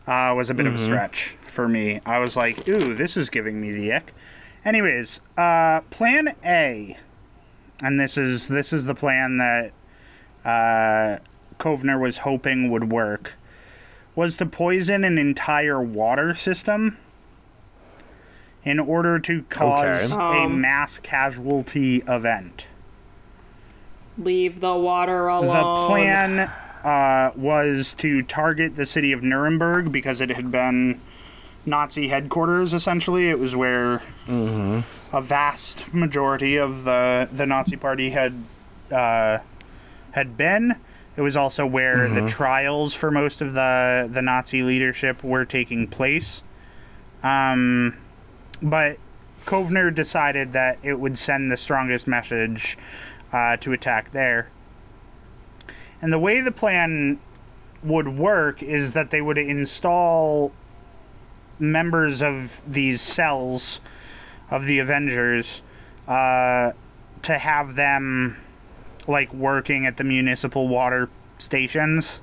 uh, 0.05 0.33
was 0.35 0.49
a 0.49 0.53
bit 0.53 0.65
of 0.67 0.75
a 0.75 0.77
stretch 0.77 1.35
for 1.47 1.67
me. 1.67 2.01
I 2.05 2.19
was 2.19 2.35
like, 2.37 2.67
ooh, 2.69 2.93
this 2.93 3.15
is 3.17 3.29
giving 3.29 3.59
me 3.61 3.71
the 3.71 3.93
ick. 3.93 4.13
Anyways, 4.67 5.21
uh, 5.37 5.79
Plan 5.91 6.35
A, 6.43 6.97
and 7.81 7.97
this 7.97 8.17
is 8.17 8.49
this 8.49 8.73
is 8.73 8.85
the 8.85 8.93
plan 8.93 9.37
that 9.37 9.71
uh, 10.43 11.19
Kovner 11.57 11.97
was 11.97 12.17
hoping 12.19 12.69
would 12.69 12.91
work, 12.91 13.35
was 14.13 14.35
to 14.37 14.45
poison 14.45 15.05
an 15.05 15.17
entire 15.17 15.81
water 15.81 16.35
system 16.35 16.97
in 18.65 18.77
order 18.77 19.19
to 19.19 19.43
cause 19.43 20.11
Okay. 20.11 20.21
a 20.41 20.45
Um. 20.47 20.59
mass 20.59 20.99
casualty 20.99 22.03
event. 22.05 22.67
Leave 24.17 24.59
the 24.59 24.75
water 24.75 25.29
alone. 25.29 25.47
The 25.47 25.87
plan 25.87 26.39
uh, 26.83 27.31
was 27.37 27.93
to 27.93 28.21
target 28.21 28.75
the 28.75 28.85
city 28.85 29.13
of 29.13 29.23
Nuremberg 29.23 29.93
because 29.93 30.19
it 30.19 30.31
had 30.31 30.51
been 30.51 30.99
Nazi 31.65 32.09
headquarters. 32.09 32.73
Essentially, 32.73 33.29
it 33.29 33.39
was 33.39 33.55
where 33.55 34.01
a 34.29 35.21
vast 35.21 35.93
majority 35.93 36.57
of 36.57 36.83
the 36.83 37.29
the 37.31 37.45
Nazi 37.45 37.75
Party 37.75 38.09
had 38.09 38.33
uh, 38.91 39.39
had 40.11 40.37
been. 40.37 40.75
It 41.15 41.21
was 41.21 41.35
also 41.35 41.65
where 41.65 42.07
the 42.09 42.27
trials 42.27 42.93
for 42.93 43.09
most 43.09 43.41
of 43.41 43.53
the 43.53 44.09
the 44.11 44.21
Nazi 44.21 44.61
leadership 44.61 45.23
were 45.23 45.45
taking 45.45 45.87
place. 45.87 46.43
Um, 47.23 47.97
but 48.61 48.97
Kovner 49.45 49.93
decided 49.93 50.51
that 50.51 50.77
it 50.83 50.99
would 50.99 51.17
send 51.17 51.51
the 51.51 51.57
strongest 51.57 52.07
message 52.07 52.77
uh, 53.31 53.57
to 53.57 53.73
attack 53.73 54.11
there. 54.11 54.49
And 56.01 56.13
the 56.13 56.19
way 56.19 56.41
the 56.41 56.51
plan 56.51 57.19
would 57.83 58.07
work 58.07 58.61
is 58.61 58.93
that 58.93 59.09
they 59.09 59.21
would 59.21 59.37
install 59.37 60.51
members 61.59 62.21
of 62.21 62.61
these 62.67 63.01
cells 63.01 63.79
of 64.49 64.65
the 64.65 64.79
Avengers 64.79 65.61
uh, 66.07 66.71
to 67.23 67.37
have 67.37 67.75
them 67.75 68.37
like 69.07 69.33
working 69.33 69.85
at 69.85 69.97
the 69.97 70.03
municipal 70.03 70.67
water 70.67 71.09
stations. 71.37 72.21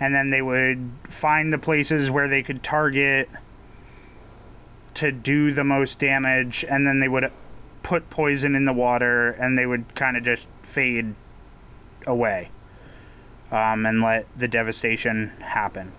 And 0.00 0.14
then 0.14 0.30
they 0.30 0.42
would 0.42 0.90
find 1.08 1.52
the 1.52 1.58
places 1.58 2.10
where 2.10 2.28
they 2.28 2.42
could 2.42 2.62
target 2.62 3.28
to 4.94 5.12
do 5.12 5.52
the 5.52 5.64
most 5.64 5.98
damage, 5.98 6.64
and 6.68 6.86
then 6.86 6.98
they 6.98 7.08
would 7.08 7.30
put 7.82 8.10
poison 8.10 8.54
in 8.54 8.64
the 8.64 8.72
water, 8.72 9.30
and 9.30 9.56
they 9.56 9.66
would 9.66 9.94
kind 9.94 10.16
of 10.16 10.22
just 10.22 10.48
fade 10.62 11.14
away 12.06 12.50
um, 13.50 13.86
and 13.86 14.02
let 14.02 14.26
the 14.36 14.48
devastation 14.48 15.28
happen. 15.40 15.92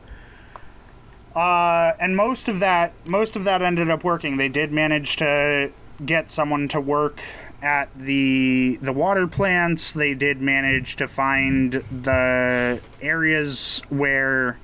Uh, 1.39 1.95
and 2.01 2.17
most 2.17 2.49
of 2.49 2.59
that, 2.59 2.91
most 3.05 3.37
of 3.37 3.45
that 3.45 3.61
ended 3.61 3.89
up 3.89 4.03
working. 4.03 4.35
They 4.35 4.49
did 4.49 4.73
manage 4.73 5.15
to 5.17 5.71
get 6.05 6.29
someone 6.29 6.67
to 6.67 6.81
work 6.81 7.21
at 7.61 7.87
the 7.97 8.77
the 8.81 8.91
water 8.91 9.25
plants. 9.25 9.93
They 9.93 10.13
did 10.13 10.41
manage 10.41 10.97
to 10.97 11.07
find 11.07 11.71
the 11.71 12.81
areas 13.01 13.81
where 13.87 14.59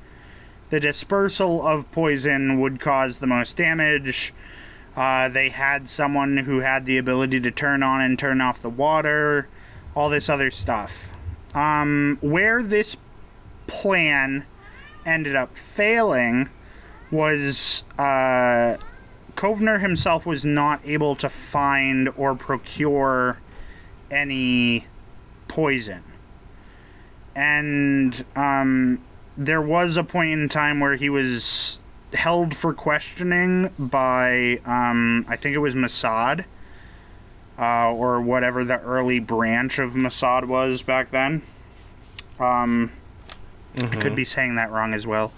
the 0.69 0.82
dispersal 0.82 1.65
of 1.65 1.89
poison 1.93 2.59
would 2.59 2.82
cause 2.82 3.19
the 3.19 3.28
most 3.28 3.55
damage. 3.55 4.34
Uh, 4.97 5.30
they 5.30 5.47
had 5.47 5.88
someone 5.88 6.36
who 6.36 6.59
had 6.59 6.86
the 6.86 6.97
ability 6.97 7.39
to 7.39 7.51
turn 7.51 7.84
on 7.84 8.01
and 8.01 8.19
turn 8.19 8.41
off 8.41 8.59
the 8.59 8.69
water, 8.69 9.47
all 9.95 10.09
this 10.09 10.28
other 10.28 10.51
stuff. 10.51 11.13
Um, 11.53 12.17
where 12.19 12.61
this 12.61 12.97
plan 13.65 14.45
ended 15.05 15.38
up 15.38 15.55
failing 15.55 16.49
was 17.12 17.84
uh, 17.97 18.78
Kovner 19.36 19.80
himself 19.80 20.26
was 20.26 20.45
not 20.45 20.80
able 20.86 21.16
to 21.16 21.30
find 21.30 22.10
or 22.18 22.36
procure 22.36 23.38
any 24.10 24.86
poison. 25.47 26.03
And 27.36 28.26
um, 28.36 29.01
there 29.38 29.62
was 29.62 29.97
a 29.97 30.03
point 30.03 30.32
in 30.32 30.49
time 30.49 30.80
where 30.80 30.95
he 30.95 31.10
was 31.10 31.80
held 32.14 32.56
for 32.56 32.74
questioning 32.74 33.70
by, 33.78 34.60
um, 34.66 35.26
I 35.28 35.36
think 35.36 35.56
it 35.56 35.60
was 35.60 35.76
Mossad. 35.76 36.45
uh, 37.58 37.91
or 37.93 38.22
whatever 38.22 38.64
the 38.66 38.80
early 38.82 39.20
branch 39.20 39.80
of 39.80 39.91
Mossad 39.91 40.45
was 40.45 40.82
back 40.82 41.12
then. 41.12 41.41
Um, 42.39 42.91
I 43.78 43.88
could 43.88 44.16
be 44.16 44.24
saying 44.26 44.56
that 44.56 44.72
wrong 44.72 44.93
as 44.93 45.08
well. 45.08 45.32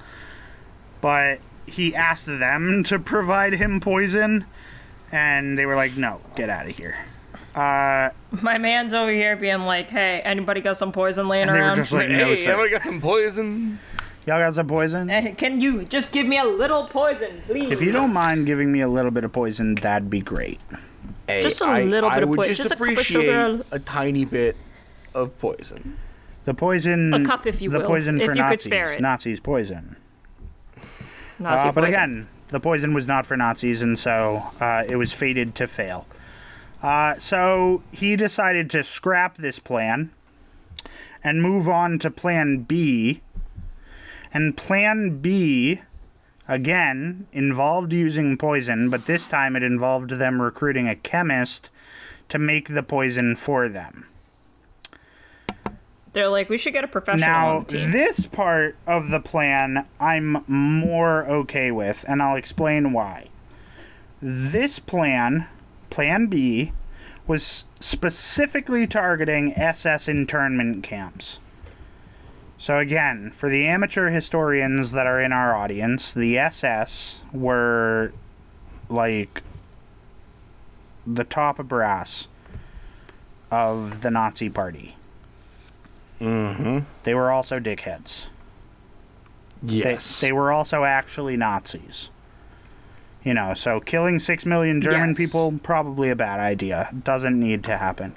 But 1.01 1.39
he 1.68 1.93
asked 1.93 2.26
them 2.26 2.84
to 2.86 2.97
provide 2.97 3.53
him 3.53 3.80
poison, 3.80 4.45
and 5.11 5.57
they 5.57 5.65
were 5.68 5.76
like, 5.76 5.95
no, 5.95 6.20
get 6.36 6.49
out 6.49 6.65
of 6.68 6.76
here. 6.76 6.97
Uh, 7.55 8.09
My 8.41 8.57
man's 8.57 8.93
over 8.93 9.11
here 9.11 9.36
being 9.36 9.61
like, 9.61 9.89
"Hey, 9.89 10.22
anybody 10.24 10.61
got 10.61 10.78
some 10.78 10.91
poison 10.91 11.28
laying 11.28 11.47
and 11.47 11.55
they 11.55 11.59
were 11.59 11.65
around? 11.68 11.76
just 11.78 11.91
like, 11.91 12.09
no, 12.09 12.26
hey, 12.26 12.36
sir. 12.36 12.51
everybody 12.51 12.72
got 12.72 12.84
some 12.84 13.01
poison? 13.01 13.80
Y'all 14.26 14.39
got 14.39 14.53
some 14.53 14.68
poison? 14.68 15.07
Hey, 15.09 15.34
Can 15.38 15.59
you 15.61 15.84
just 15.86 16.11
give 16.11 16.28
me 16.28 16.38
a 16.38 16.43
little 16.45 16.86
poison, 16.88 17.41
please?" 17.47 17.72
If 17.72 17.82
you 17.82 17.91
don't 17.91 18.13
mind 18.13 18.45
giving 18.45 18.72
me 18.72 18.82
a 18.82 18.88
little 18.88 19.11
bit 19.11 19.24
of 19.24 19.32
poison, 19.32 19.76
that'd 19.76 20.09
be 20.09 20.22
great. 20.22 20.59
Hey, 21.28 21.41
Just 21.41 21.61
a 21.61 21.65
I- 21.65 21.84
little 21.84 22.09
bit 22.09 22.18
I 22.18 22.22
of 22.22 22.30
would 22.30 22.38
poison, 22.38 22.55
just 22.55 22.70
just 22.70 22.72
a 22.74 22.76
cup 22.76 22.82
of 22.88 22.91
appreciate 22.93 23.26
sugar. 23.26 23.63
a 23.72 23.80
tiny 23.80 24.24
bit 24.26 24.55
of 25.15 25.38
poison. 25.39 25.97
The 26.45 26.53
poison. 26.53 27.13
A 27.13 27.26
cup, 27.26 27.45
if 27.47 27.59
you 27.61 27.70
the 27.72 27.80
will, 27.80 27.88
poison 27.88 28.20
if 28.22 28.26
for 28.26 28.32
you 28.36 28.43
could 28.43 28.49
Nazis. 28.51 28.63
spare 28.63 28.91
it. 28.93 29.01
Nazis 29.01 29.39
poison. 29.39 29.95
Nazi 31.39 31.67
Uh, 31.67 31.71
but 31.71 31.83
poison. 31.83 31.93
again, 31.99 32.27
the 32.49 32.59
poison 32.59 32.93
was 32.93 33.07
not 33.07 33.25
for 33.25 33.38
Nazis, 33.38 33.81
and 33.81 33.97
so 33.97 34.43
uh, 34.59 34.83
it 34.88 34.95
was 34.95 35.13
fated 35.13 35.55
to 35.55 35.67
fail. 35.67 36.07
Uh, 36.81 37.15
so 37.17 37.81
he 37.91 38.15
decided 38.15 38.69
to 38.69 38.83
scrap 38.83 39.38
this 39.38 39.59
plan 39.59 40.11
and 41.23 41.41
move 41.41 41.67
on 41.67 41.99
to 41.99 42.11
Plan 42.11 42.59
B. 42.59 43.21
And 44.33 44.55
Plan 44.55 45.17
B, 45.19 45.81
again, 46.47 47.27
involved 47.31 47.91
using 47.93 48.38
poison, 48.38 48.89
but 48.89 49.05
this 49.07 49.27
time 49.27 49.55
it 49.55 49.63
involved 49.63 50.11
them 50.11 50.41
recruiting 50.41 50.88
a 50.88 50.95
chemist 50.95 51.69
to 52.29 52.38
make 52.38 52.69
the 52.69 52.83
poison 52.83 53.35
for 53.35 53.67
them. 53.67 54.05
They're 56.18 56.30
like, 56.30 56.49
"We 56.49 56.57
should 56.57 56.74
get 56.74 56.84
a 56.84 56.88
professional 56.88 57.30
Now, 57.30 57.57
on 57.57 57.59
the 57.61 57.65
team." 57.65 57.91
this 57.91 58.26
part 58.26 58.76
of 58.86 59.09
the 59.09 59.20
plan 59.20 59.86
I'm 59.99 60.43
more 60.47 61.26
okay 61.26 61.72
with, 61.72 62.03
and 62.07 62.22
I'll 62.22 62.36
explain 62.36 62.91
why. 62.91 63.28
This 64.22 64.80
plan, 64.80 65.47
Plan 65.89 66.26
B, 66.26 66.74
was 67.28 67.65
specifically 67.80 68.88
targeting 68.88 69.53
SS 69.53 70.07
internment 70.07 70.84
camps. 70.84 71.39
So, 72.57 72.80
again, 72.80 73.30
for 73.32 73.49
the 73.49 73.68
amateur 73.68 74.09
historians 74.09 74.91
that 74.93 75.05
are 75.05 75.22
in 75.22 75.32
our 75.32 75.55
audience, 75.55 76.13
the 76.13 76.39
SS 76.39 77.22
were 77.32 78.11
like 78.89 79.43
the 81.05 81.24
top 81.24 81.59
of 81.59 81.68
brass 81.68 82.28
of 83.51 84.01
the 84.01 84.09
Nazi 84.09 84.49
party. 84.49 84.96
Mm-hmm. 86.22 86.80
They 87.03 87.13
were 87.13 87.32
also 87.32 87.59
dickheads. 87.59 88.28
They, 89.63 89.76
Yes. 89.80 90.20
they 90.22 90.32
were 90.32 90.51
also 90.51 90.84
actually 90.84 91.36
Nazis. 91.38 92.09
You 93.24 93.34
know, 93.34 93.53
so 93.53 93.80
killing 93.80 94.20
six 94.20 94.45
million 94.45 94.82
German 94.82 95.09
Yes. 95.09 95.18
people, 95.18 95.59
probably 95.63 96.09
a 96.09 96.15
bad 96.15 96.39
idea. 96.39 96.89
Doesn't 97.03 97.39
need 97.39 97.63
to 97.65 97.78
happen. 97.78 98.15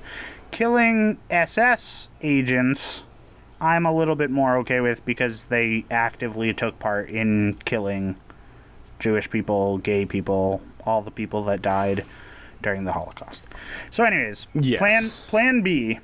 Killing 0.50 1.18
SS 1.30 2.08
agents, 2.22 3.04
I'm 3.60 3.86
a 3.86 3.92
little 3.92 4.14
bit 4.16 4.30
more 4.30 4.56
okay 4.58 4.80
with 4.80 5.04
because 5.04 5.46
they 5.46 5.84
actively 5.90 6.52
took 6.54 6.78
part 6.78 7.08
in 7.08 7.54
killing 7.64 8.16
Jewish 8.98 9.28
people, 9.30 9.78
gay 9.78 10.04
people, 10.06 10.60
all 10.84 11.02
the 11.02 11.10
people 11.10 11.44
that 11.44 11.62
died 11.62 12.04
during 12.62 12.84
the 12.84 12.92
Holocaust. 12.92 13.42
So, 13.90 14.04
anyways, 14.04 14.46
Yes. 14.54 14.78
plan 14.78 15.02
Plan 15.28 15.62
B 15.62 15.98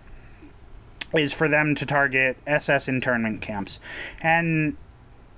is 1.14 1.32
for 1.32 1.48
them 1.48 1.74
to 1.74 1.86
target 1.86 2.36
SS 2.46 2.88
internment 2.88 3.40
camps, 3.40 3.80
and 4.22 4.76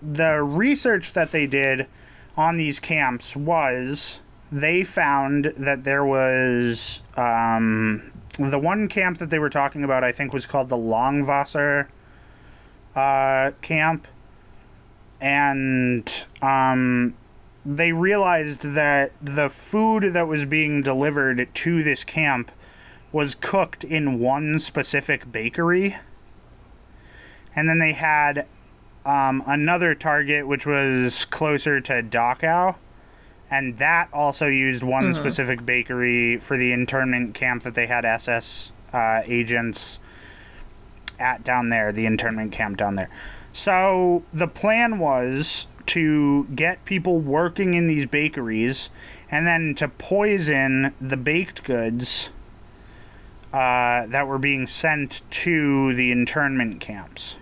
the 0.02 0.42
research 0.42 1.12
that 1.12 1.32
they 1.32 1.46
did 1.46 1.86
on 2.36 2.56
these 2.56 2.78
camps 2.78 3.34
was 3.34 4.20
they 4.50 4.82
found 4.82 5.46
that 5.56 5.84
there 5.84 6.04
was 6.04 7.02
um, 7.16 8.12
the 8.38 8.58
one 8.58 8.88
camp 8.88 9.18
that 9.18 9.30
they 9.30 9.38
were 9.38 9.50
talking 9.50 9.84
about. 9.84 10.04
I 10.04 10.12
think 10.12 10.32
was 10.32 10.46
called 10.46 10.68
the 10.68 10.76
Langwasser 10.76 11.88
uh, 12.94 13.50
camp, 13.60 14.06
and 15.20 16.26
um, 16.40 17.14
they 17.66 17.92
realized 17.92 18.62
that 18.62 19.12
the 19.20 19.48
food 19.48 20.14
that 20.14 20.26
was 20.26 20.44
being 20.44 20.82
delivered 20.82 21.48
to 21.52 21.82
this 21.82 22.04
camp 22.04 22.50
was 23.12 23.34
cooked 23.34 23.84
in 23.84 24.18
one 24.18 24.58
specific 24.58 25.30
bakery. 25.30 25.96
And 27.56 27.68
then 27.68 27.78
they 27.78 27.92
had 27.92 28.46
um, 29.04 29.42
another 29.46 29.94
target, 29.94 30.46
which 30.46 30.66
was 30.66 31.24
closer 31.24 31.80
to 31.80 32.02
Dachau. 32.02 32.76
And 33.50 33.78
that 33.78 34.08
also 34.12 34.46
used 34.46 34.82
one 34.82 35.14
specific 35.14 35.64
bakery 35.64 36.36
for 36.36 36.58
the 36.58 36.72
internment 36.72 37.34
camp 37.34 37.62
that 37.62 37.74
they 37.74 37.86
had 37.86 38.04
SS 38.04 38.72
uh, 38.92 39.22
agents 39.24 39.98
at 41.18 41.44
down 41.44 41.70
there, 41.70 41.90
the 41.90 42.04
internment 42.04 42.52
camp 42.52 42.76
down 42.76 42.96
there. 42.96 43.08
So 43.52 44.22
the 44.34 44.48
plan 44.48 44.98
was 44.98 45.66
to 45.86 46.44
get 46.54 46.84
people 46.84 47.18
working 47.18 47.72
in 47.72 47.86
these 47.86 48.04
bakeries 48.04 48.90
and 49.30 49.46
then 49.46 49.74
to 49.76 49.88
poison 49.88 50.94
the 51.00 51.16
baked 51.16 51.64
goods 51.64 52.28
uh, 53.52 54.06
that 54.06 54.26
were 54.26 54.38
being 54.38 54.66
sent 54.66 55.22
to 55.30 55.94
the 55.94 56.10
internment 56.10 56.80
camps. 56.80 57.36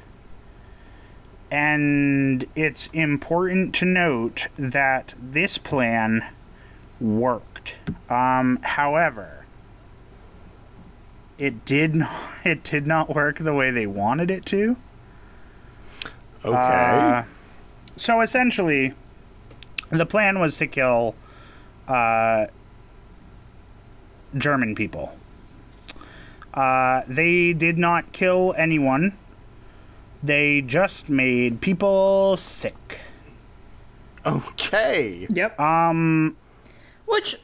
And 1.50 2.44
it's 2.54 2.88
important 2.88 3.74
to 3.76 3.84
note 3.84 4.48
that 4.56 5.14
this 5.20 5.58
plan 5.58 6.26
worked. 7.00 7.78
Um, 8.08 8.58
however, 8.62 9.46
it 11.38 11.64
did 11.64 11.94
not, 11.96 12.12
it 12.44 12.62
did 12.62 12.86
not 12.86 13.14
work 13.14 13.38
the 13.38 13.54
way 13.54 13.70
they 13.70 13.86
wanted 13.86 14.30
it 14.30 14.46
to. 14.46 14.76
okay. 16.44 16.56
Uh, 16.56 17.22
so 17.96 18.20
essentially, 18.20 18.92
the 19.90 20.06
plan 20.06 20.38
was 20.38 20.56
to 20.58 20.66
kill 20.66 21.14
uh, 21.88 22.46
German 24.36 24.74
people. 24.74 25.16
Uh, 26.56 27.02
they 27.06 27.52
did 27.52 27.76
not 27.78 28.12
kill 28.12 28.54
anyone. 28.56 29.16
They 30.22 30.62
just 30.62 31.08
made 31.10 31.60
people 31.60 32.36
sick. 32.38 33.00
okay. 34.24 35.26
Yep. 35.30 35.60
Um, 35.60 36.36
Which 37.04 37.36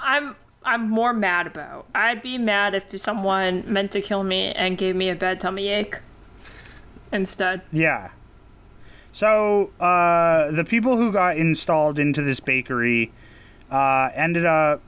I'm 0.00 0.34
I'm 0.64 0.88
more 0.88 1.12
mad 1.12 1.46
about. 1.46 1.86
I'd 1.94 2.22
be 2.22 2.38
mad 2.38 2.74
if 2.74 2.98
someone 3.00 3.64
meant 3.70 3.92
to 3.92 4.00
kill 4.00 4.24
me 4.24 4.50
and 4.52 4.78
gave 4.78 4.96
me 4.96 5.10
a 5.10 5.14
bad 5.14 5.40
tummy 5.40 5.68
ache 5.68 6.00
instead. 7.12 7.60
yeah. 7.70 8.10
So 9.12 9.70
uh, 9.78 10.50
the 10.50 10.64
people 10.64 10.96
who 10.96 11.12
got 11.12 11.36
installed 11.36 12.00
into 12.00 12.20
this 12.20 12.40
bakery 12.40 13.12
uh, 13.70 14.10
ended 14.14 14.44
up. 14.44 14.80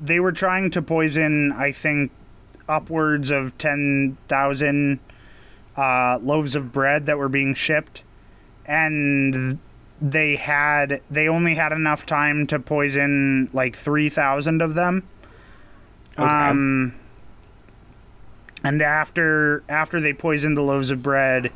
They 0.00 0.20
were 0.20 0.30
trying 0.32 0.70
to 0.70 0.82
poison, 0.82 1.50
I 1.52 1.72
think, 1.72 2.12
upwards 2.68 3.30
of 3.30 3.56
ten 3.58 4.16
thousand 4.28 5.00
uh, 5.76 6.18
loaves 6.20 6.54
of 6.54 6.72
bread 6.72 7.06
that 7.06 7.18
were 7.18 7.28
being 7.28 7.54
shipped, 7.54 8.02
and 8.66 9.58
they 10.00 10.36
had 10.36 11.00
they 11.10 11.28
only 11.28 11.54
had 11.54 11.72
enough 11.72 12.04
time 12.04 12.46
to 12.48 12.58
poison 12.58 13.48
like 13.52 13.76
three 13.76 14.08
thousand 14.08 14.60
of 14.60 14.74
them. 14.74 15.06
Okay. 16.18 16.22
Um, 16.24 16.94
and 18.64 18.82
after 18.82 19.62
after 19.68 20.00
they 20.00 20.12
poisoned 20.12 20.56
the 20.56 20.62
loaves 20.62 20.90
of 20.90 21.02
bread, 21.02 21.50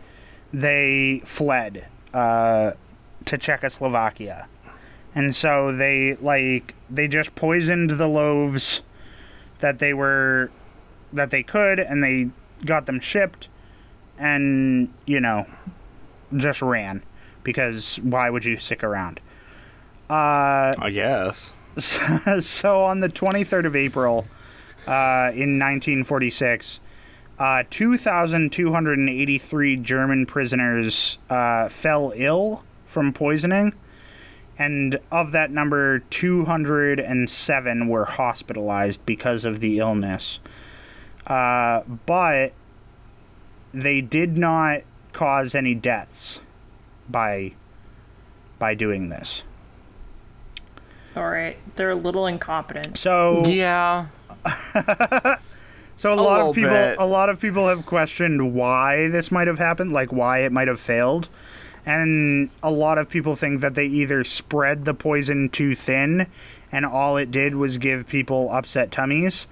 they 0.53 1.23
fled 1.25 1.87
uh, 2.15 2.73
to 3.27 3.39
Czechoslovakia, 3.39 4.49
and 5.15 5.35
so 5.35 5.73
they 5.73 6.17
like 6.21 6.75
they 6.89 7.09
just 7.09 7.35
poisoned 7.35 7.91
the 7.91 8.09
loaves 8.09 8.83
that 9.59 9.79
they 9.79 9.93
were 9.93 10.51
that 11.17 11.31
they 11.31 11.43
could, 11.43 11.81
and 11.81 12.03
they 12.03 12.31
got 12.65 12.87
them 12.87 13.01
shipped, 13.01 13.49
and 14.19 14.93
you 15.05 15.21
know, 15.21 15.47
just 16.35 16.63
ran 16.63 17.03
because 17.43 17.99
why 17.99 18.31
would 18.31 18.45
you 18.45 18.57
stick 18.57 18.83
around? 18.83 19.21
Uh, 20.09 20.75
I 20.79 20.91
guess. 20.93 21.53
so 22.41 22.85
on 22.85 23.01
the 23.01 23.09
23rd 23.09 23.67
of 23.67 23.77
April 23.77 24.27
uh, 24.87 25.31
in 25.35 25.59
1946, 25.59 26.81
uh, 27.39 27.65
2,283 27.69 29.77
German 29.77 30.25
prisoners 30.27 31.19
uh, 31.29 31.69
fell 31.69 32.13
ill 32.17 32.65
from 32.87 33.13
poisoning, 33.13 33.75
and 34.59 34.99
of 35.11 35.33
that 35.33 35.51
number, 35.51 35.99
207 35.99 37.89
were 37.89 38.07
hospitalized 38.07 39.05
because 39.05 39.45
of 39.45 39.61
the 39.61 39.79
illness. 39.79 40.39
Uh, 41.27 41.83
but 42.07 42.53
they 43.73 44.01
did 44.01 44.39
not 44.39 44.83
cause 45.13 45.55
any 45.55 45.75
deaths 45.75 46.41
by 47.09 47.53
by 48.59 48.75
doing 48.75 49.09
this. 49.09 49.43
All 51.15 51.29
right, 51.29 51.57
they're 51.77 51.91
a 51.91 51.97
little 51.97 52.27
incompetent. 52.27 52.97
So 52.99 53.43
Yeah. 53.45 54.07
So 55.99 56.13
a, 56.13 56.15
lot 56.15 56.41
of 56.43 56.55
people, 56.55 56.71
bit. 56.71 56.99
a 56.99 57.07
lot 57.07 57.31
of 57.31 57.41
people 57.41 57.69
have 57.69 57.87
questioned 57.87 58.55
why 58.55 59.09
this 59.09 59.33
might 59.33 59.47
have 59.47 59.59
happened, 59.59 59.93
like 59.93 60.13
why 60.13 60.41
it 60.41 60.53
might 60.53 60.69
have 60.69 60.79
failed, 60.79 61.31
and 61.87 62.51
a 62.63 62.71
lot 62.71 62.99
of 62.99 63.09
people 63.09 63.35
think 63.35 63.63
that 63.63 63.75
they 63.75 63.87
either 63.87 64.23
spread 64.23 64.85
the 64.85 64.93
poison 64.93 65.49
too 65.49 65.75
thin, 65.75 66.27
and 66.71 66.85
all 66.85 67.17
it 67.17 67.31
did 67.31 67.55
was 67.55 67.79
give 67.79 68.07
people 68.07 68.51
upset 68.53 68.93
tummies, 68.93 69.47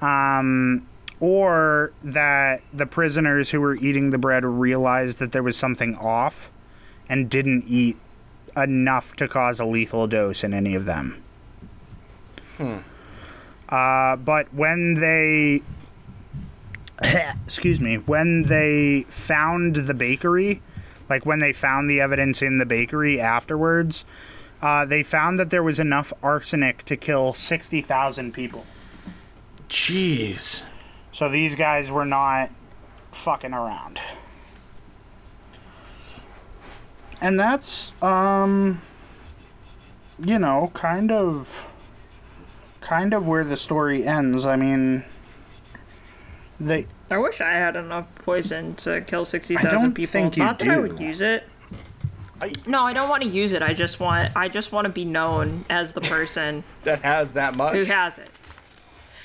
um, 0.00 0.84
or 1.20 1.92
that 2.02 2.62
the 2.72 2.86
prisoners 2.86 3.50
who 3.50 3.60
were 3.60 3.76
eating 3.76 4.10
the 4.10 4.18
bread 4.18 4.44
realized 4.44 5.18
that 5.18 5.32
there 5.32 5.42
was 5.42 5.56
something 5.56 5.94
off, 5.96 6.50
and 7.08 7.30
didn't 7.30 7.64
eat 7.66 7.96
enough 8.56 9.14
to 9.16 9.28
cause 9.28 9.60
a 9.60 9.64
lethal 9.64 10.06
dose 10.06 10.44
in 10.44 10.54
any 10.54 10.74
of 10.74 10.84
them. 10.84 11.22
Hmm. 12.56 12.78
Uh, 13.68 14.16
but 14.16 14.52
when 14.54 14.94
they 14.94 15.62
excuse 17.44 17.80
me, 17.80 17.96
when 17.96 18.42
they 18.42 19.04
found 19.08 19.76
the 19.76 19.94
bakery, 19.94 20.62
like 21.08 21.26
when 21.26 21.40
they 21.40 21.52
found 21.52 21.90
the 21.90 22.00
evidence 22.00 22.42
in 22.42 22.58
the 22.58 22.66
bakery 22.66 23.20
afterwards, 23.20 24.04
uh, 24.62 24.84
they 24.84 25.02
found 25.02 25.38
that 25.38 25.50
there 25.50 25.62
was 25.62 25.78
enough 25.78 26.12
arsenic 26.22 26.84
to 26.84 26.96
kill 26.96 27.32
60,000 27.32 28.32
people. 28.32 28.64
Jeez. 29.68 30.64
So 31.14 31.28
these 31.28 31.54
guys 31.54 31.92
were 31.92 32.04
not 32.04 32.50
fucking 33.12 33.54
around. 33.54 34.00
And 37.20 37.38
that's, 37.38 37.92
um, 38.02 38.82
you 40.18 40.40
know, 40.40 40.72
kind 40.74 41.12
of, 41.12 41.66
kind 42.80 43.14
of 43.14 43.28
where 43.28 43.44
the 43.44 43.56
story 43.56 44.04
ends. 44.04 44.44
I 44.44 44.56
mean, 44.56 45.04
they, 46.58 46.88
I 47.08 47.18
wish 47.18 47.40
I 47.40 47.52
had 47.52 47.76
enough 47.76 48.06
poison 48.16 48.74
to 48.76 49.00
kill 49.02 49.20
I 49.20 49.22
sixty 49.22 49.54
don't 49.54 49.94
people. 49.94 50.10
think 50.12 50.36
you 50.36 50.42
Not 50.42 50.58
that 50.58 50.68
I 50.68 50.78
would 50.78 50.98
use 50.98 51.20
it. 51.20 51.48
I- 52.40 52.52
No, 52.66 52.82
I 52.82 52.92
don't 52.92 53.08
want 53.08 53.22
to 53.22 53.28
use 53.28 53.52
it. 53.52 53.62
I 53.62 53.72
just 53.72 54.00
want 54.00 54.36
I 54.36 54.48
just 54.48 54.72
want 54.72 54.86
to 54.88 54.92
be 54.92 55.04
known 55.04 55.64
as 55.70 55.92
the 55.92 56.00
person 56.00 56.64
That 56.82 57.02
has 57.02 57.32
that 57.34 57.54
much. 57.54 57.74
who 57.74 57.84
has 57.84 58.18
it. 58.18 58.30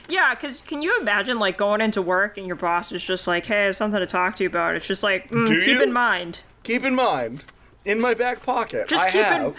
Yeah, 0.10 0.34
because 0.34 0.62
can 0.62 0.82
you 0.82 1.00
imagine 1.00 1.40
like 1.40 1.58
going 1.58 1.82
into 1.82 2.02
work 2.02 2.38
and 2.38 2.48
your 2.48 2.56
boss 2.56 2.92
is 2.92 3.04
just 3.04 3.28
like, 3.28 3.46
"Hey, 3.46 3.62
I 3.62 3.66
have 3.66 3.76
something 3.76 4.00
to 4.00 4.06
talk 4.08 4.36
to 4.38 4.44
you 4.44 4.50
about." 4.50 4.76
It's 4.76 4.88
just 4.88 5.04
like, 5.04 5.30
mm, 5.30 5.46
Do 5.48 5.60
keep 5.60 5.68
you? 5.78 5.84
in 5.84 5.94
mind, 5.94 6.42
Keep 6.64 6.84
in 6.84 6.96
mind, 6.96 7.46
in 7.86 8.00
my 8.00 8.14
back 8.14 8.42
pocket, 8.44 8.88
Just 8.88 9.08
I 9.08 9.12
keep 9.12 9.26
in- 9.28 9.54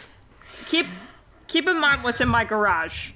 keep 0.66 0.86
keep 1.46 1.66
in 1.68 1.80
mind 1.80 2.02
what's 2.04 2.20
in 2.20 2.28
my 2.28 2.44
garage 2.44 3.10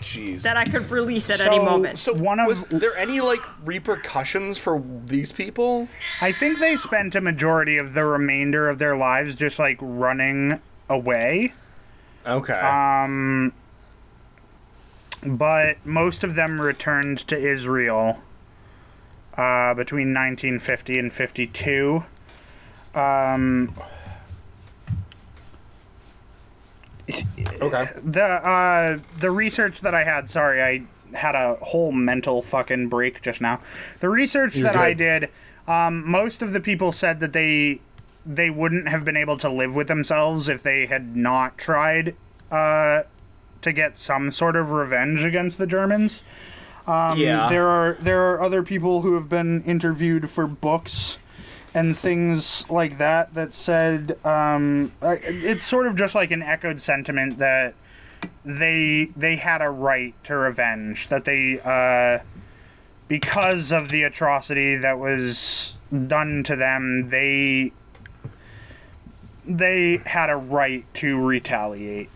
Jeez. 0.00 0.42
that 0.42 0.56
I 0.56 0.64
could 0.64 0.90
release 0.90 1.28
at 1.28 1.40
any 1.40 1.58
moment. 1.58 1.98
so 1.98 2.12
one 2.14 2.40
of- 2.40 2.46
was 2.46 2.64
there 2.70 2.96
any 2.96 3.20
like 3.20 3.42
repercussions 3.64 4.56
for 4.58 4.82
these 5.06 5.30
people? 5.32 5.88
I 6.22 6.32
think 6.32 6.58
they 6.58 6.76
spent 6.76 7.14
a 7.14 7.20
majority 7.20 7.76
of 7.76 7.92
the 7.94 8.04
remainder 8.04 8.68
of 8.68 8.78
their 8.78 8.96
lives 8.96 9.36
just 9.36 9.58
like 9.58 9.76
running 9.80 10.60
away. 10.88 11.52
Okay. 12.26 12.52
Um, 12.54 13.52
but 15.24 15.84
most 15.84 16.24
of 16.24 16.34
them 16.34 16.60
returned 16.60 17.18
to 17.28 17.36
Israel 17.36 18.20
uh, 19.36 19.74
between 19.74 20.14
1950 20.14 20.98
and 20.98 21.12
52. 21.12 22.04
Um, 22.94 23.74
okay. 27.60 27.88
the 28.02 28.22
uh, 28.22 28.98
the 29.18 29.30
research 29.30 29.80
that 29.80 29.94
I 29.94 30.04
had, 30.04 30.28
sorry, 30.28 30.62
I 30.62 30.82
had 31.16 31.34
a 31.34 31.54
whole 31.56 31.92
mental 31.92 32.42
fucking 32.42 32.88
break 32.88 33.22
just 33.22 33.40
now. 33.40 33.60
The 34.00 34.08
research 34.08 34.56
You're 34.56 34.64
that 34.64 34.76
I 34.76 34.92
did, 34.92 35.30
um, 35.68 36.08
most 36.08 36.42
of 36.42 36.52
the 36.52 36.60
people 36.60 36.92
said 36.92 37.20
that 37.20 37.32
they 37.32 37.80
they 38.26 38.50
wouldn't 38.50 38.88
have 38.88 39.04
been 39.04 39.16
able 39.16 39.38
to 39.38 39.48
live 39.48 39.74
with 39.74 39.88
themselves 39.88 40.48
if 40.48 40.62
they 40.62 40.86
had 40.86 41.16
not 41.16 41.56
tried 41.56 42.16
uh, 42.50 43.02
to 43.62 43.72
get 43.72 43.98
some 43.98 44.30
sort 44.30 44.56
of 44.56 44.72
revenge 44.72 45.24
against 45.24 45.58
the 45.58 45.66
Germans. 45.66 46.22
Um, 46.86 47.18
Yeah. 47.18 47.48
There 47.48 47.66
are 47.66 47.96
there 48.00 48.32
are 48.32 48.40
other 48.42 48.62
people 48.62 49.02
who 49.02 49.14
have 49.14 49.28
been 49.28 49.62
interviewed 49.62 50.28
for 50.30 50.46
books 50.46 51.18
and 51.74 51.96
things 51.96 52.68
like 52.70 52.98
that 52.98 53.32
that 53.34 53.54
said 53.54 54.18
um, 54.24 54.90
it's 55.02 55.64
sort 55.64 55.86
of 55.86 55.94
just 55.94 56.14
like 56.14 56.30
an 56.30 56.42
echoed 56.42 56.80
sentiment 56.80 57.38
that 57.38 57.74
they 58.44 59.10
they 59.16 59.36
had 59.36 59.62
a 59.62 59.70
right 59.70 60.14
to 60.24 60.36
revenge 60.36 61.08
that 61.08 61.24
they 61.24 61.60
uh, 61.60 62.22
because 63.08 63.72
of 63.72 63.88
the 63.90 64.02
atrocity 64.02 64.76
that 64.76 64.98
was 64.98 65.74
done 66.08 66.42
to 66.42 66.56
them 66.56 67.08
they 67.08 67.72
they 69.46 70.00
had 70.06 70.28
a 70.30 70.36
right 70.36 70.84
to 70.94 71.20
retaliate 71.20 72.10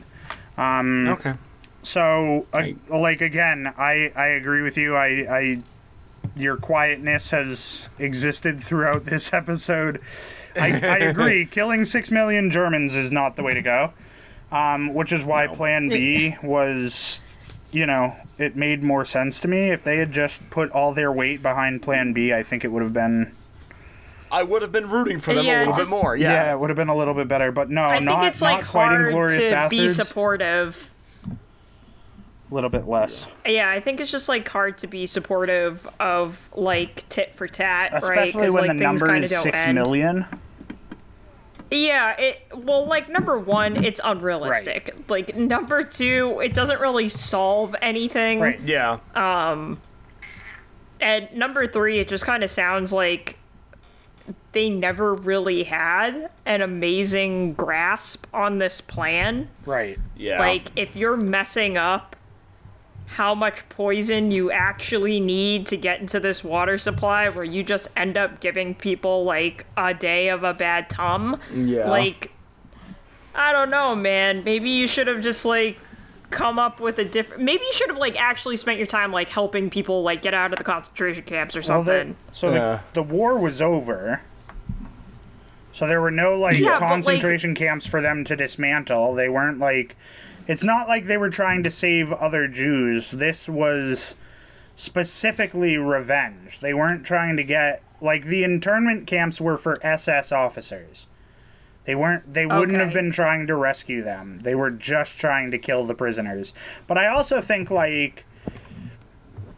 um, 0.59 1.09
Okay. 1.09 1.35
so, 1.83 2.47
uh, 2.53 2.59
I- 2.59 2.75
like 2.89 3.21
again, 3.21 3.73
I 3.79 4.13
I 4.17 4.27
agree 4.29 4.63
with 4.63 4.77
you. 4.79 4.97
I 4.97 5.07
I 5.29 5.57
your 6.37 6.57
quietness 6.57 7.31
has 7.31 7.89
existed 7.99 8.61
throughout 8.61 9.05
this 9.07 9.33
episode. 9.33 10.01
I, 10.57 10.69
I 10.81 10.97
agree. 10.99 11.47
Killing 11.51 11.85
six 11.85 12.11
million 12.11 12.51
Germans 12.51 12.95
is 12.95 13.11
not 13.13 13.37
the 13.37 13.43
way 13.43 13.55
to 13.55 13.63
go. 13.63 13.93
Um, 14.53 14.95
which 14.95 15.13
is 15.13 15.25
why 15.25 15.49
Plan 15.49 15.89
B 15.89 16.37
was, 16.41 17.23
you 17.73 17.87
know, 17.87 18.15
it 18.39 18.55
made 18.55 18.85
more 18.85 19.05
sense 19.05 19.41
to 19.41 19.49
me. 19.49 19.71
If 19.71 19.83
they 19.83 19.97
had 19.97 20.13
just 20.13 20.49
put 20.51 20.71
all 20.71 20.93
their 20.95 21.11
weight 21.11 21.43
behind 21.43 21.83
Plan 21.83 22.13
B, 22.13 22.33
I 22.33 22.45
think 22.45 22.65
it 22.65 22.69
would 22.69 22.83
have 22.85 22.93
been 22.93 23.33
I 24.33 24.43
would 24.43 24.63
have 24.63 24.73
been 24.73 24.89
rooting 24.89 25.19
for 25.21 25.33
them 25.33 25.45
Yeah, 25.45 25.59
a 25.59 25.61
little 25.61 25.77
just- 25.77 25.91
bit 25.91 25.97
more. 26.03 26.17
yeah, 26.17 26.33
Yeah. 26.33 26.53
it 26.55 26.59
would 26.59 26.71
have 26.71 26.77
been 26.77 26.89
a 26.89 26.95
little 26.97 27.15
bit 27.15 27.29
better. 27.29 27.53
But 27.53 27.71
no, 27.71 27.83
I 27.83 27.99
not 28.01 28.21
think 28.21 28.31
it's 28.31 28.43
not 28.43 28.53
like 28.61 28.67
quite 28.67 28.87
hard 28.89 29.07
Inglorious 29.09 29.45
to 29.45 29.67
be 29.71 29.89
supportive. 29.89 30.91
a 32.51 32.55
little 32.55 32.71
bit 32.71 32.87
less. 32.87 33.27
Yeah, 33.47 33.71
I 33.71 33.81
think 33.81 34.01
it's 34.01 34.11
just 34.11 34.29
like 34.29 34.47
hard 34.49 34.79
to 34.79 34.87
be 34.87 35.07
supportive 35.07 35.89
of 35.99 36.49
like 36.55 37.09
tit 37.09 37.35
for 37.35 37.49
tat, 37.49 37.93
right? 37.93 38.03
especially 38.03 38.43
'Cause, 38.47 38.55
when 38.55 38.67
like, 38.69 38.77
the 38.79 38.85
things 38.85 39.01
number 39.01 39.07
kinda 39.07 39.25
is 39.25 39.31
don't 39.31 39.43
six 39.43 39.59
end. 39.61 39.75
million. 39.75 40.27
Yeah, 41.71 42.13
it 42.21 42.43
well, 42.55 42.87
like 42.87 43.09
number 43.09 43.39
one, 43.39 43.83
it's 43.85 44.01
unrealistic. 44.05 44.95
Like 45.09 45.35
number 45.35 45.83
two, 45.83 46.41
it 46.45 46.55
doesn't 46.55 46.81
really 46.81 47.09
solve 47.09 47.75
anything. 47.83 48.41
Right. 48.41 48.61
Yeah. 48.61 48.99
Um. 49.15 49.81
And 51.01 51.29
number 51.35 51.67
three, 51.67 51.99
it 51.99 52.09
just 52.09 52.25
kind 52.25 52.45
of 52.45 52.51
sounds 52.51 52.93
like 52.93 53.39
they 54.53 54.71
never 54.71 55.15
really 55.15 55.65
had 55.65 56.31
an 56.47 56.63
amazing 56.63 57.55
grasp 57.55 58.27
on 58.33 58.59
this 58.59 58.81
plan. 58.81 59.49
Right. 59.67 59.99
yeah. 60.17 60.39
Like, 60.39 60.71
if 60.77 60.95
you're 60.97 61.17
messing 61.17 61.77
up 61.77 62.17
how 63.07 63.35
much 63.35 63.69
poison 63.69 64.31
you 64.31 64.51
actually 64.51 65.21
need 65.21 65.67
to 65.67 65.77
get 65.77 66.01
into 66.01 66.19
this 66.19 66.43
water 66.43 66.79
supply, 66.79 67.29
where 67.29 67.45
you 67.45 67.63
just 67.63 67.89
end 67.97 68.17
up 68.17 68.41
giving 68.41 68.75
people 68.75 69.25
like 69.25 69.67
a 69.77 69.93
day 69.93 70.29
of 70.29 70.43
a 70.43 70.55
bad 70.55 70.89
tum, 70.89 71.39
Yeah. 71.53 71.89
like, 71.91 72.31
I 73.35 73.53
don't 73.53 73.71
know, 73.71 73.95
man. 73.95 74.43
Maybe 74.45 74.71
you 74.71 74.87
should 74.87 75.07
have 75.09 75.21
just 75.21 75.45
like 75.45 75.79
come 76.31 76.59
up 76.59 76.81
with 76.81 76.99
a 76.99 77.05
different. 77.05 77.43
Maybe 77.43 77.65
you 77.65 77.73
should 77.73 77.91
have 77.91 77.99
like 77.99 78.21
actually 78.21 78.57
spent 78.57 78.79
your 78.79 78.87
time 78.87 79.13
like 79.13 79.29
helping 79.29 79.71
people 79.71 80.03
like 80.03 80.23
get 80.23 80.35
out 80.35 80.53
of 80.53 80.59
the 80.59 80.65
concentration 80.65 81.23
camps 81.25 81.57
or 81.57 81.61
Well, 81.69 81.83
the, 81.83 81.91
something. 81.91 82.17
so 82.33 82.53
Yeah. 82.53 82.81
the, 82.93 83.03
the 83.03 83.03
war 83.03 83.39
was 83.39 83.61
over. 83.63 84.21
So 85.73 85.87
there 85.89 86.01
were 86.01 86.11
no 86.11 86.39
like 86.39 86.57
Yeah, 86.59 86.79
but, 86.79 86.81
like- 86.83 86.89
concentration 86.91 87.55
camps 87.55 87.87
for 87.87 88.01
them 88.01 88.25
to 88.25 88.37
dismantle. 88.37 89.15
They 89.15 89.29
weren't 89.29 89.59
like 89.59 89.97
it's 90.47 90.63
not 90.65 90.89
like 90.89 91.07
they 91.07 91.17
were 91.17 91.31
trying 91.31 91.63
to 91.65 91.71
save 91.71 92.13
other 92.13 92.47
Jews. 92.49 93.11
This 93.13 93.49
was 93.49 94.15
specifically 94.77 95.77
revenge. 95.79 96.61
They 96.61 96.75
weren't 96.75 97.05
trying 97.05 97.37
to 97.37 97.45
get 97.45 97.83
like 98.01 98.25
the 98.25 98.45
internment 98.45 99.07
camps 99.07 99.41
were 99.41 99.57
for 99.57 99.79
SS 99.85 100.33
officers. 100.33 101.07
They 101.85 101.95
weren't 101.95 102.33
they 102.33 102.47
wouldn't 102.47 102.81
have 102.81 102.93
been 102.93 103.11
trying 103.11 103.47
to 103.47 103.55
rescue 103.55 104.03
them. 104.03 104.41
They 104.43 104.55
were 104.55 104.71
just 104.71 105.19
trying 105.19 105.51
to 105.51 105.59
kill 105.59 105.85
the 105.85 105.95
prisoners. 105.95 106.55
But 106.87 106.97
I 106.97 107.09
also 107.09 107.41
think 107.41 107.71
like 107.71 108.25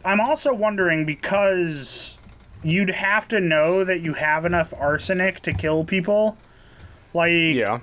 I'm 0.03 0.19
also 0.19 0.53
wondering 0.53 1.05
because 1.05 2.17
you'd 2.63 2.89
have 2.89 3.27
to 3.29 3.39
know 3.39 3.83
that 3.83 4.01
you 4.01 4.13
have 4.13 4.45
enough 4.45 4.73
arsenic 4.77 5.41
to 5.41 5.53
kill 5.53 5.85
people. 5.85 6.37
Like 7.13 7.55
yeah. 7.55 7.79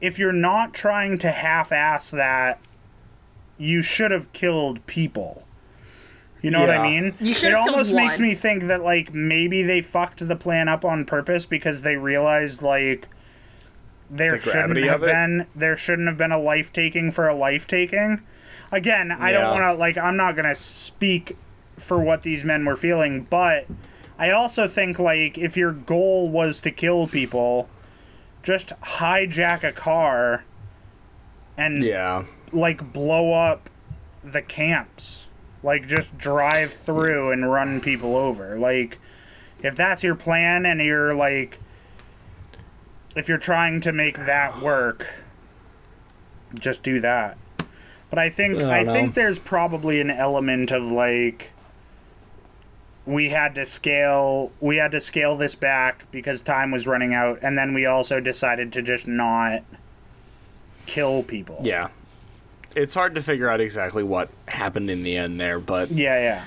if 0.00 0.18
you're 0.18 0.32
not 0.32 0.74
trying 0.74 1.16
to 1.18 1.30
half-ass 1.30 2.10
that, 2.10 2.60
you 3.56 3.80
should 3.80 4.10
have 4.10 4.32
killed 4.32 4.84
people. 4.86 5.44
You 6.42 6.50
know 6.50 6.60
what 6.60 6.70
I 6.70 6.82
mean? 6.82 7.14
You 7.20 7.34
It 7.34 7.54
almost 7.54 7.92
makes 7.92 8.16
one. 8.16 8.28
me 8.28 8.34
think 8.34 8.64
that 8.64 8.82
like 8.82 9.12
maybe 9.12 9.62
they 9.62 9.80
fucked 9.80 10.26
the 10.26 10.36
plan 10.36 10.68
up 10.68 10.84
on 10.84 11.04
purpose 11.04 11.44
because 11.44 11.82
they 11.82 11.96
realized 11.96 12.62
like 12.62 13.08
there 14.10 14.32
The 14.32 14.40
shouldn't 14.40 14.84
have 14.84 15.00
been 15.00 15.46
there 15.54 15.76
shouldn't 15.76 16.08
have 16.08 16.18
been 16.18 16.32
a 16.32 16.38
life 16.38 16.72
taking 16.72 17.10
for 17.12 17.28
a 17.28 17.34
life 17.34 17.66
taking. 17.66 18.20
Again, 18.72 19.10
I 19.12 19.32
don't 19.32 19.50
want 19.52 19.64
to 19.64 19.72
like 19.74 19.96
I'm 19.96 20.16
not 20.16 20.34
going 20.34 20.46
to 20.48 20.54
speak 20.54 21.36
for 21.76 21.98
what 21.98 22.22
these 22.22 22.44
men 22.44 22.64
were 22.64 22.76
feeling, 22.76 23.22
but 23.30 23.66
I 24.18 24.30
also 24.30 24.66
think 24.68 24.98
like 24.98 25.38
if 25.38 25.56
your 25.56 25.72
goal 25.72 26.28
was 26.28 26.60
to 26.62 26.70
kill 26.70 27.06
people, 27.06 27.68
just 28.42 28.70
hijack 28.82 29.62
a 29.64 29.72
car 29.72 30.44
and 31.56 31.82
Yeah. 31.82 32.24
like 32.52 32.92
blow 32.92 33.32
up 33.32 33.70
the 34.24 34.42
camps. 34.42 35.26
Like 35.62 35.86
just 35.86 36.16
drive 36.16 36.72
through 36.72 37.32
and 37.32 37.50
run 37.50 37.80
people 37.80 38.16
over. 38.16 38.58
Like 38.58 38.98
if 39.62 39.76
that's 39.76 40.02
your 40.02 40.14
plan 40.14 40.64
and 40.66 40.80
you're 40.80 41.14
like 41.14 41.58
if 43.16 43.28
you're 43.28 43.38
trying 43.38 43.80
to 43.82 43.92
make 43.92 44.16
that 44.26 44.60
work, 44.60 45.12
just 46.54 46.82
do 46.82 47.00
that. 47.00 47.36
But 48.08 48.18
I 48.18 48.30
think 48.30 48.58
I 48.58 48.84
think 48.84 49.14
there's 49.14 49.38
probably 49.38 50.00
an 50.00 50.10
element 50.10 50.72
of 50.72 50.90
like 50.90 51.52
we 53.06 53.28
had 53.28 53.54
to 53.54 53.64
scale 53.64 54.52
we 54.60 54.76
had 54.76 54.92
to 54.92 55.00
scale 55.00 55.36
this 55.36 55.54
back 55.54 56.10
because 56.10 56.42
time 56.42 56.70
was 56.70 56.86
running 56.86 57.14
out 57.14 57.38
and 57.42 57.56
then 57.56 57.72
we 57.72 57.86
also 57.86 58.20
decided 58.20 58.72
to 58.72 58.82
just 58.82 59.06
not 59.06 59.62
kill 60.86 61.22
people. 61.22 61.60
Yeah. 61.62 61.88
It's 62.74 62.94
hard 62.94 63.14
to 63.14 63.22
figure 63.22 63.48
out 63.48 63.60
exactly 63.60 64.02
what 64.02 64.28
happened 64.46 64.90
in 64.90 65.02
the 65.02 65.16
end 65.16 65.40
there, 65.40 65.58
but 65.60 65.90
Yeah, 65.90 66.18
yeah. 66.18 66.44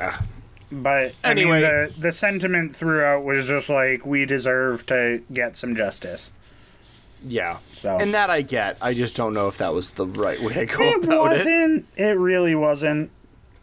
Ah. 0.00 0.22
But 0.70 1.14
I 1.24 1.32
mean, 1.34 1.48
Anyway. 1.48 1.60
the 1.62 1.94
the 1.98 2.12
sentiment 2.12 2.74
throughout 2.76 3.24
was 3.24 3.46
just 3.46 3.68
like 3.70 4.04
we 4.04 4.26
deserve 4.26 4.84
to 4.86 5.22
get 5.32 5.56
some 5.56 5.74
justice. 5.74 6.30
yeah. 7.24 7.56
So 7.72 7.96
And 7.98 8.12
that 8.14 8.28
I 8.30 8.42
get. 8.42 8.76
I 8.82 8.92
just 8.94 9.16
don't 9.16 9.32
know 9.32 9.48
if 9.48 9.58
that 9.58 9.72
was 9.72 9.90
the 9.90 10.06
right 10.06 10.40
way 10.40 10.52
to 10.54 10.66
go 10.66 10.76
it 10.82 11.04
about 11.04 11.32
it. 11.32 11.38
wasn't. 11.38 11.86
It 11.96 12.18
really 12.18 12.54
wasn't. 12.54 13.10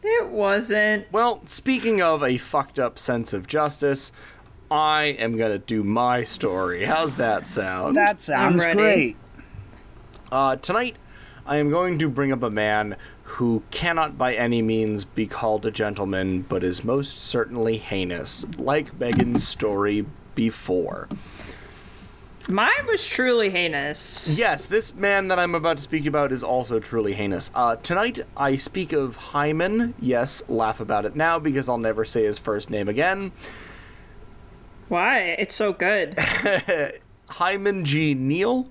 It 0.02 0.30
wasn't. 0.30 1.12
Well, 1.12 1.42
speaking 1.46 2.02
of 2.02 2.24
a 2.24 2.38
fucked 2.38 2.80
up 2.80 2.98
sense 3.00 3.34
of 3.34 3.46
justice, 3.48 4.12
I 4.72 5.16
am 5.20 5.38
gonna 5.38 5.60
do 5.60 5.84
my 5.84 6.24
story. 6.24 6.86
How's 6.86 7.16
that 7.16 7.48
sound? 7.48 7.96
That 7.96 8.20
sounds 8.22 8.66
great. 8.66 9.16
Uh, 10.32 10.56
tonight, 10.56 10.96
I 11.46 11.58
am 11.58 11.70
going 11.70 11.98
to 12.00 12.10
bring 12.10 12.32
up 12.32 12.42
a 12.44 12.50
man 12.50 12.96
who 13.26 13.64
cannot 13.72 14.18
by 14.18 14.34
any 14.34 14.62
means 14.62 15.04
be 15.04 15.28
called 15.28 15.66
a 15.66 15.72
gentleman, 15.72 16.42
but 16.44 16.64
is 16.64 16.84
most 16.84 17.18
certainly 17.18 17.78
heinous, 17.78 18.46
like 18.58 18.98
Meghan's 18.98 19.46
story 19.48 20.06
before. 20.36 21.10
Mine 22.48 22.86
was 22.88 23.06
truly 23.08 23.50
heinous. 23.50 24.30
Yes, 24.30 24.68
this 24.68 24.94
man 24.94 25.30
that 25.30 25.40
I'm 25.40 25.56
about 25.56 25.78
to 25.78 25.84
speak 25.84 26.06
about 26.06 26.32
is 26.32 26.44
also 26.44 26.80
truly 26.80 27.14
heinous. 27.14 27.50
Uh, 27.56 27.76
tonight, 27.78 28.20
I 28.38 28.54
speak 28.54 28.94
of 28.94 29.16
Hyman. 29.16 29.96
Yes, 30.00 30.48
laugh 30.48 30.80
about 30.80 31.06
it 31.06 31.16
now 31.16 31.40
because 31.40 31.68
I'll 31.68 31.80
never 31.80 32.06
say 32.06 32.24
his 32.24 32.38
first 32.38 32.70
name 32.70 32.88
again. 32.88 33.32
Why? 34.88 35.20
It's 35.40 35.56
so 35.56 35.74
good. 35.74 36.20
Hyman 37.30 37.84
G. 37.84 38.14
Neill, 38.14 38.70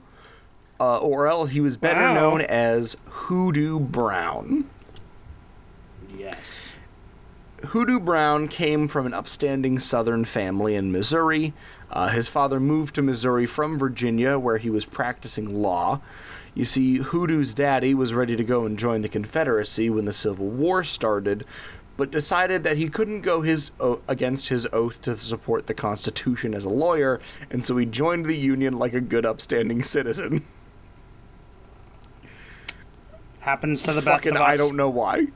uh, 0.81 0.99
or 0.99 1.27
else 1.27 1.51
he 1.51 1.61
was 1.61 1.77
better 1.77 2.01
Wow. 2.01 2.14
known 2.14 2.41
as 2.41 2.97
Hoodoo 3.07 3.79
Brown. 3.81 4.68
Yes. 6.16 6.75
Hoodoo 7.66 7.99
Brown 7.99 8.49
came 8.49 8.89
from 8.89 9.07
an 9.07 9.14
upstanding 9.14 9.79
Southern 9.79 10.25
family 10.25 10.75
in 10.75 10.93
Missouri. 10.93 11.55
Uh, 11.91 12.09
his 12.09 12.29
father 12.29 12.61
moved 12.61 12.95
to 12.97 13.03
Missouri 13.03 13.47
from 13.47 13.79
Virginia, 13.79 14.39
where 14.39 14.59
he 14.59 14.68
was 14.68 14.85
practicing 14.85 15.62
law. 15.62 16.01
You 16.55 16.64
see, 16.64 16.99
Hoodoo's 16.99 17.55
daddy 17.55 17.95
was 17.95 18.12
ready 18.14 18.37
to 18.37 18.45
go 18.45 18.64
and 18.66 18.79
join 18.79 19.01
the 19.03 19.09
Confederacy 19.09 19.89
when 19.91 20.05
the 20.05 20.12
Civil 20.12 20.47
War 20.49 20.85
started, 20.85 21.45
but 21.97 22.11
decided 22.11 22.64
that 22.64 22.77
he 22.77 22.89
couldn't 22.89 23.22
go 23.22 23.41
his 23.43 23.70
o- 23.81 24.01
against 24.07 24.49
his 24.49 24.66
oath 24.72 25.01
to 25.03 25.16
support 25.16 25.66
the 25.66 25.75
Constitution 25.75 26.55
as 26.55 26.64
a 26.64 26.68
lawyer, 26.68 27.18
and 27.51 27.64
so 27.64 27.77
he 27.77 27.87
joined 27.87 28.27
the 28.27 28.37
Union 28.37 28.79
like 28.79 28.93
a 28.95 29.01
good, 29.01 29.25
upstanding 29.25 29.83
citizen. 29.83 30.45
Happens 33.45 33.82
to 33.82 33.92
the 33.92 34.01
best 34.01 34.24
Fucking, 34.24 34.36
of 34.36 34.40
us. 34.40 34.49
I 34.49 34.57
don't 34.57 34.74
know 34.74 34.88
why. 34.88 35.26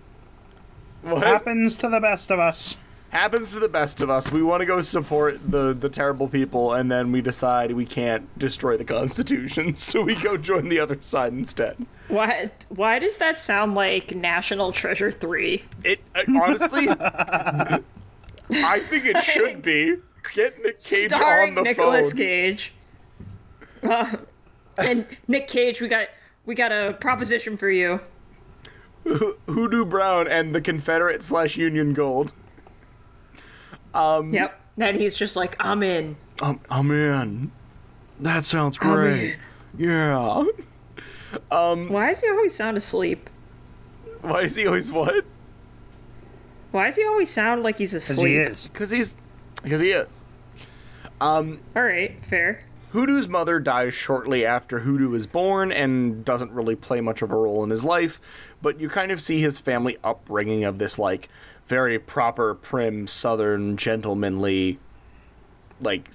What? 1.03 1.23
Happens 1.25 1.77
to 1.77 1.91
the 1.91 2.01
best 2.01 2.31
of 2.31 2.39
us. 2.39 2.79
happens 3.11 3.53
to 3.53 3.61
the 3.61 3.69
best 3.69 4.01
of 4.01 4.09
us. 4.09 4.33
We 4.33 4.43
want 4.43 4.61
to 4.61 4.67
go 4.67 4.81
support 4.81 5.39
the 5.47 5.75
the 5.75 5.91
terrible 5.91 6.27
people, 6.27 6.73
and 6.73 6.91
then 6.91 7.13
we 7.13 7.21
decide 7.21 7.73
we 7.73 7.85
can't 7.85 8.27
destroy 8.39 8.79
the 8.79 8.85
Constitution, 8.87 9.77
so 9.77 10.01
we 10.01 10.15
go 10.15 10.39
join 10.39 10.71
the 10.71 10.81
other 10.81 10.97
side 11.03 11.35
instead. 11.35 11.77
Why? 12.09 12.51
Why 12.71 12.99
does 12.99 13.19
that 13.19 13.43
sound 13.43 13.75
like 13.75 14.17
National 14.17 14.73
Treasure 14.73 15.11
Three? 15.11 15.67
It 15.85 16.01
uh, 16.15 16.23
honestly, 16.29 16.89
I 16.91 17.81
think 18.89 19.05
it 19.05 19.23
should 19.23 19.61
be. 19.61 19.97
Get 20.33 20.63
Nick 20.63 20.83
Cage 20.83 21.11
Starring 21.11 21.51
on 21.51 21.55
the 21.57 21.63
Nicolas 21.63 22.13
phone. 22.13 22.19
Cage. 22.19 22.73
Uh, 23.83 24.17
and 24.79 25.07
Nick 25.27 25.47
Cage, 25.47 25.83
we 25.83 25.89
got 25.89 26.09
we 26.49 26.55
got 26.55 26.73
a 26.73 26.97
proposition 26.99 27.59
for 27.59 27.69
you. 27.69 28.01
Hoodoo 29.05 29.85
Brown 29.85 30.27
and 30.27 30.55
the 30.55 30.63
Confederate 30.63 31.23
slash 31.23 31.59
Union 31.59 31.93
Gold. 31.93 32.33
Um, 33.93 34.33
Yep. 34.33 34.59
And 34.79 34.97
he's 34.97 35.15
just 35.15 35.37
like, 35.37 35.57
I'm 35.61 35.83
in. 35.83 36.17
Um, 36.41 36.61
I'm 36.71 36.91
in. 36.91 37.53
That 38.19 38.47
sounds 38.47 38.79
great. 38.79 39.37
Yeah. 39.77 40.47
Why 41.51 42.09
does 42.09 42.21
he 42.23 42.29
always 42.31 42.55
sound 42.55 42.79
asleep? 42.79 43.29
Why 44.23 44.43
is 44.43 44.57
he 44.57 44.67
always 44.67 44.91
what? 44.91 45.27
Why 46.71 46.87
does 46.87 46.97
he 46.97 47.05
always 47.05 47.29
sound 47.29 47.63
like 47.63 47.77
he's 47.77 47.93
asleep? 47.93 48.17
Because 48.17 48.41
asleep? 48.41 48.47
he 48.47 48.53
is. 48.53 48.69
Because 48.69 48.91
he's. 48.91 49.17
Because 49.63 49.81
he 49.81 49.91
is. 49.91 50.25
All 51.21 51.83
right, 51.83 52.19
fair. 52.25 52.65
Hoodoo's 52.93 53.29
mother 53.29 53.61
dies 53.61 53.93
shortly 53.93 54.47
after 54.47 54.81
Hoodoo 54.81 55.15
is 55.15 55.27
born 55.27 55.71
and 55.71 56.25
doesn't 56.25 56.51
really 56.53 56.75
play 56.75 57.01
much 57.01 57.21
of 57.21 57.31
a 57.31 57.37
role 57.37 57.63
in 57.63 57.71
his 57.71 57.85
life, 57.85 58.21
but 58.63 58.81
you 58.81 58.89
kind 58.89 59.13
of 59.13 59.21
see 59.21 59.41
his 59.41 59.59
family 59.59 59.99
upbringing 60.03 60.65
of 60.65 60.79
this, 60.79 60.99
like, 60.99 61.29
very 61.67 61.99
proper, 61.99 62.55
prim, 62.55 63.07
southern, 63.07 63.77
gentlemanly, 63.77 64.79
like, 65.81 66.11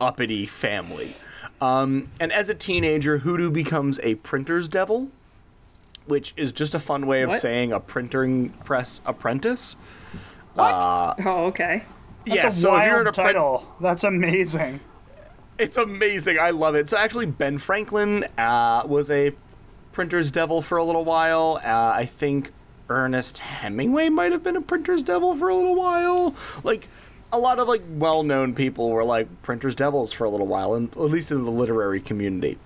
uppity 0.00 0.46
family. 0.46 1.14
Um, 1.60 2.08
and 2.20 2.32
as 2.32 2.48
a 2.48 2.54
teenager, 2.54 3.18
Hoodoo 3.18 3.50
becomes 3.50 3.98
a 4.04 4.14
printer's 4.16 4.68
devil, 4.68 5.08
which 6.06 6.34
is 6.36 6.52
just 6.52 6.72
a 6.74 6.78
fun 6.78 7.06
way 7.06 7.22
of 7.22 7.30
What? 7.30 7.40
saying 7.40 7.72
a 7.72 7.80
printing 7.80 8.50
press 8.64 9.00
apprentice. 9.04 9.76
What? 10.54 11.16
oh, 11.26 11.46
okay. 11.46 11.84
That's 12.26 12.42
yeah, 12.42 12.46
a 12.46 12.50
so 12.50 12.76
if 12.76 12.84
you're 12.86 12.94
wild 12.94 13.06
a 13.08 13.12
print- 13.12 13.16
title. 13.16 13.66
That's 13.80 14.04
amazing. 14.04 14.80
It's 15.58 15.76
amazing. 15.76 16.38
I 16.38 16.50
love 16.50 16.74
it. 16.74 16.88
So 16.88 16.98
actually, 16.98 17.26
Ben 17.26 17.58
Franklin 17.58 18.24
uh, 18.36 18.82
was 18.86 19.10
a 19.10 19.32
printer's 19.92 20.30
devil 20.30 20.60
for 20.60 20.76
a 20.76 20.84
little 20.84 21.04
while. 21.04 21.60
Uh, 21.64 21.92
I 21.94 22.04
think 22.04 22.50
Ernest 22.90 23.38
Hemingway 23.38 24.10
might 24.10 24.32
have 24.32 24.42
been 24.42 24.56
a 24.56 24.60
printer's 24.60 25.02
devil 25.02 25.34
for 25.34 25.48
a 25.48 25.56
little 25.56 25.74
while. 25.74 26.34
Like 26.62 26.88
a 27.32 27.38
lot 27.38 27.58
of 27.58 27.68
like 27.68 27.82
well-known 27.88 28.54
people 28.54 28.90
were 28.90 29.04
like 29.04 29.42
printer's 29.42 29.74
devils 29.74 30.12
for 30.12 30.24
a 30.24 30.30
little 30.30 30.46
while, 30.46 30.74
and 30.74 30.90
at 30.92 30.98
least 30.98 31.30
in 31.30 31.44
the 31.44 31.50
literary 31.50 32.00
community. 32.00 32.58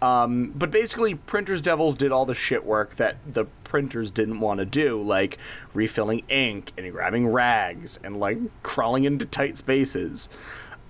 Um, 0.00 0.52
but 0.54 0.70
basically, 0.70 1.16
printers 1.16 1.60
devils 1.60 1.96
did 1.96 2.12
all 2.12 2.24
the 2.24 2.34
shit 2.34 2.64
work 2.64 2.94
that 2.96 3.16
the 3.26 3.46
printers 3.64 4.12
didn't 4.12 4.38
want 4.38 4.60
to 4.60 4.64
do, 4.64 5.02
like 5.02 5.38
refilling 5.74 6.22
ink 6.28 6.72
and 6.78 6.90
grabbing 6.92 7.26
rags 7.26 7.98
and 8.04 8.20
like 8.20 8.38
crawling 8.62 9.02
into 9.02 9.26
tight 9.26 9.56
spaces. 9.56 10.28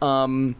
Um, 0.02 0.56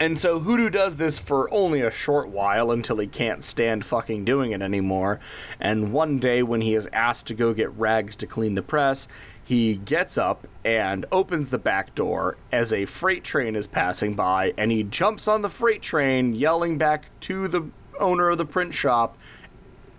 and 0.00 0.18
so 0.18 0.40
Hoodoo 0.40 0.70
does 0.70 0.96
this 0.96 1.18
for 1.18 1.52
only 1.52 1.80
a 1.80 1.90
short 1.90 2.28
while 2.28 2.70
until 2.70 2.98
he 2.98 3.06
can't 3.06 3.44
stand 3.44 3.84
fucking 3.86 4.24
doing 4.24 4.52
it 4.52 4.60
anymore. 4.60 5.20
And 5.60 5.92
one 5.92 6.18
day, 6.18 6.42
when 6.42 6.60
he 6.60 6.74
is 6.74 6.88
asked 6.92 7.26
to 7.28 7.34
go 7.34 7.54
get 7.54 7.70
rags 7.78 8.16
to 8.16 8.26
clean 8.26 8.54
the 8.54 8.62
press, 8.62 9.06
he 9.44 9.76
gets 9.76 10.18
up 10.18 10.48
and 10.64 11.06
opens 11.12 11.50
the 11.50 11.58
back 11.58 11.94
door 11.94 12.36
as 12.50 12.72
a 12.72 12.86
freight 12.86 13.22
train 13.22 13.54
is 13.54 13.66
passing 13.66 14.14
by, 14.14 14.54
and 14.56 14.72
he 14.72 14.82
jumps 14.82 15.28
on 15.28 15.42
the 15.42 15.50
freight 15.50 15.82
train, 15.82 16.34
yelling 16.34 16.78
back 16.78 17.08
to 17.20 17.46
the 17.46 17.68
owner 18.00 18.30
of 18.30 18.38
the 18.38 18.46
print 18.46 18.74
shop, 18.74 19.16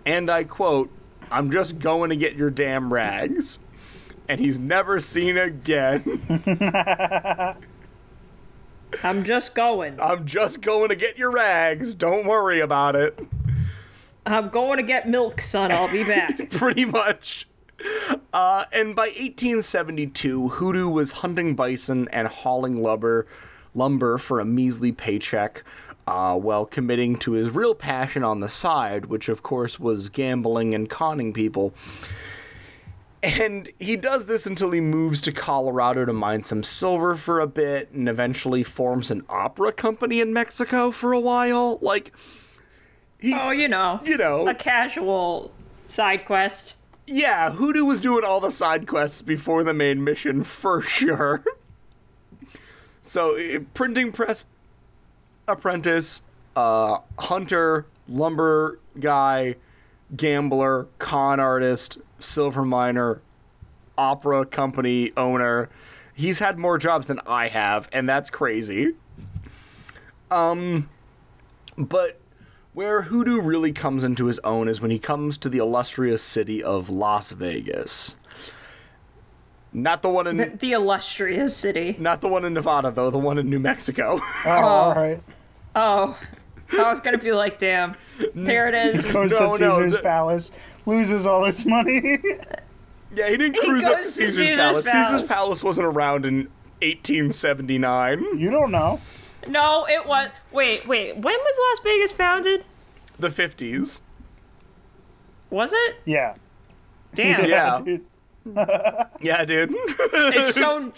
and 0.04 0.30
I 0.30 0.44
quote, 0.44 0.90
I'm 1.30 1.50
just 1.50 1.78
going 1.78 2.10
to 2.10 2.16
get 2.16 2.36
your 2.36 2.50
damn 2.50 2.92
rags. 2.92 3.58
And 4.28 4.40
he's 4.40 4.58
never 4.58 4.98
seen 4.98 5.38
again. 5.38 6.02
I'm 9.02 9.24
just 9.24 9.54
going. 9.54 10.00
I'm 10.00 10.26
just 10.26 10.60
going 10.60 10.88
to 10.88 10.96
get 10.96 11.18
your 11.18 11.30
rags. 11.30 11.94
Don't 11.94 12.26
worry 12.26 12.60
about 12.60 12.96
it. 12.96 13.18
I'm 14.24 14.48
going 14.48 14.78
to 14.78 14.82
get 14.82 15.08
milk, 15.08 15.40
son. 15.40 15.70
I'll 15.70 15.90
be 15.90 16.04
back. 16.04 16.50
Pretty 16.50 16.84
much. 16.84 17.46
Uh, 18.32 18.64
and 18.72 18.96
by 18.96 19.06
1872, 19.06 20.48
Hoodoo 20.48 20.88
was 20.88 21.12
hunting 21.12 21.54
bison 21.54 22.08
and 22.08 22.26
hauling 22.28 22.82
lumber, 22.82 23.26
lumber 23.74 24.18
for 24.18 24.40
a 24.40 24.44
measly 24.44 24.92
paycheck, 24.92 25.62
uh, 26.06 26.36
while 26.36 26.66
committing 26.66 27.16
to 27.16 27.32
his 27.32 27.50
real 27.50 27.74
passion 27.74 28.24
on 28.24 28.40
the 28.40 28.48
side, 28.48 29.06
which 29.06 29.28
of 29.28 29.42
course 29.42 29.78
was 29.78 30.08
gambling 30.08 30.74
and 30.74 30.88
conning 30.88 31.32
people. 31.32 31.72
And 33.22 33.68
he 33.80 33.96
does 33.96 34.26
this 34.26 34.46
until 34.46 34.70
he 34.70 34.80
moves 34.80 35.20
to 35.22 35.32
Colorado 35.32 36.04
to 36.04 36.12
mine 36.12 36.44
some 36.44 36.62
silver 36.62 37.14
for 37.16 37.40
a 37.40 37.46
bit 37.46 37.90
and 37.90 38.08
eventually 38.08 38.62
forms 38.62 39.10
an 39.10 39.24
opera 39.28 39.72
company 39.72 40.20
in 40.20 40.32
Mexico 40.32 40.90
for 40.90 41.12
a 41.12 41.18
while. 41.20 41.78
Like, 41.80 42.12
oh, 43.24 43.50
you 43.50 43.68
know, 43.68 44.00
you 44.04 44.16
know, 44.16 44.46
a 44.46 44.54
casual 44.54 45.50
side 45.86 46.24
quest. 46.24 46.74
yeah, 47.06 47.50
Hoodoo 47.52 47.84
was 47.84 48.00
doing 48.00 48.24
all 48.24 48.40
the 48.40 48.50
side 48.50 48.86
quests 48.86 49.22
before 49.22 49.64
the 49.64 49.74
main 49.74 50.04
mission 50.04 50.44
for 50.44 50.82
sure. 50.82 51.42
so, 53.02 53.36
printing 53.74 54.12
press 54.12 54.46
apprentice, 55.48 56.22
uh, 56.54 56.98
hunter, 57.18 57.86
lumber 58.08 58.78
guy, 59.00 59.56
gambler, 60.14 60.86
con 60.98 61.40
artist, 61.40 61.98
silver 62.18 62.64
miner, 62.64 63.20
opera 63.98 64.44
company 64.44 65.12
owner. 65.16 65.68
He's 66.14 66.38
had 66.38 66.58
more 66.58 66.78
jobs 66.78 67.06
than 67.06 67.20
I 67.26 67.48
have, 67.48 67.88
and 67.92 68.08
that's 68.08 68.30
crazy. 68.30 68.94
Um, 70.30 70.88
but 71.76 72.20
where 72.72 73.02
Hoodoo 73.02 73.40
really 73.40 73.72
comes 73.72 74.04
into 74.04 74.26
his 74.26 74.38
own 74.40 74.68
is 74.68 74.80
when 74.80 74.90
he 74.90 74.98
comes 74.98 75.38
to 75.38 75.48
the 75.48 75.58
illustrious 75.58 76.22
city 76.22 76.62
of 76.62 76.90
Las 76.90 77.30
Vegas. 77.30 78.16
Not 79.72 80.00
the 80.02 80.08
one 80.08 80.26
in 80.26 80.36
The, 80.38 80.46
the 80.46 80.72
illustrious 80.72 81.54
city. 81.54 81.96
not 81.98 82.20
the 82.22 82.28
one 82.28 82.44
in 82.44 82.54
Nevada 82.54 82.90
though, 82.90 83.10
the 83.10 83.18
one 83.18 83.36
in 83.38 83.50
New 83.50 83.58
Mexico. 83.58 84.18
Oh, 84.46 84.50
all 84.50 84.94
right. 84.94 85.22
Oh, 85.74 86.18
Oh, 86.72 86.84
I 86.84 86.90
was 86.90 87.00
gonna 87.00 87.18
be 87.18 87.32
like, 87.32 87.58
damn, 87.58 87.94
there 88.34 88.68
it 88.68 88.74
is. 88.96 89.12
Goes 89.12 89.30
No, 89.30 89.56
to 89.56 89.62
no, 89.62 89.76
Caesar's 89.78 89.92
the- 89.92 90.02
Palace, 90.02 90.50
loses 90.84 91.26
all 91.26 91.44
his 91.44 91.64
money. 91.66 92.00
yeah, 93.14 93.28
he 93.28 93.36
didn't 93.36 93.54
He 93.56 93.60
cruise 93.60 93.84
up 93.84 93.92
to 93.98 94.02
goes 94.02 94.16
to 94.16 94.26
Caesar's, 94.26 94.36
Caesar's 94.38 94.56
Palace. 94.58 94.84
Palace. 94.86 95.08
Caesar's 95.10 95.28
Palace 95.28 95.64
wasn't 95.64 95.86
around 95.86 96.26
in 96.26 96.36
1879. 96.82 98.38
you 98.38 98.50
don't 98.50 98.70
know. 98.70 99.00
No, 99.48 99.86
it 99.88 100.06
was. 100.06 100.28
Wait, 100.52 100.86
wait. 100.86 101.14
When 101.16 101.22
was 101.34 101.78
Las 101.78 101.84
Vegas 101.84 102.12
founded? 102.12 102.64
The 103.18 103.28
50s. 103.28 104.00
Was 105.50 105.72
it? 105.72 105.96
Yeah. 106.04 106.34
Damn. 107.14 107.48
Yeah. 107.48 107.80
dude. 107.84 108.04
Yeah, 109.20 109.44
dude. 109.44 109.70
It's 109.74 110.54
so. 110.56 110.92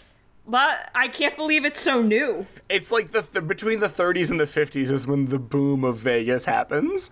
La- 0.48 0.76
I 0.94 1.08
can't 1.08 1.36
believe 1.36 1.64
it's 1.66 1.78
so 1.80 2.00
new. 2.02 2.46
it's 2.70 2.90
like 2.90 3.10
the 3.12 3.22
th- 3.22 3.46
between 3.46 3.80
the 3.80 3.86
30s 3.88 4.30
and 4.30 4.40
the 4.40 4.46
50s 4.46 4.90
is 4.90 5.06
when 5.06 5.26
the 5.26 5.38
boom 5.38 5.84
of 5.84 5.98
Vegas 5.98 6.46
happens. 6.46 7.10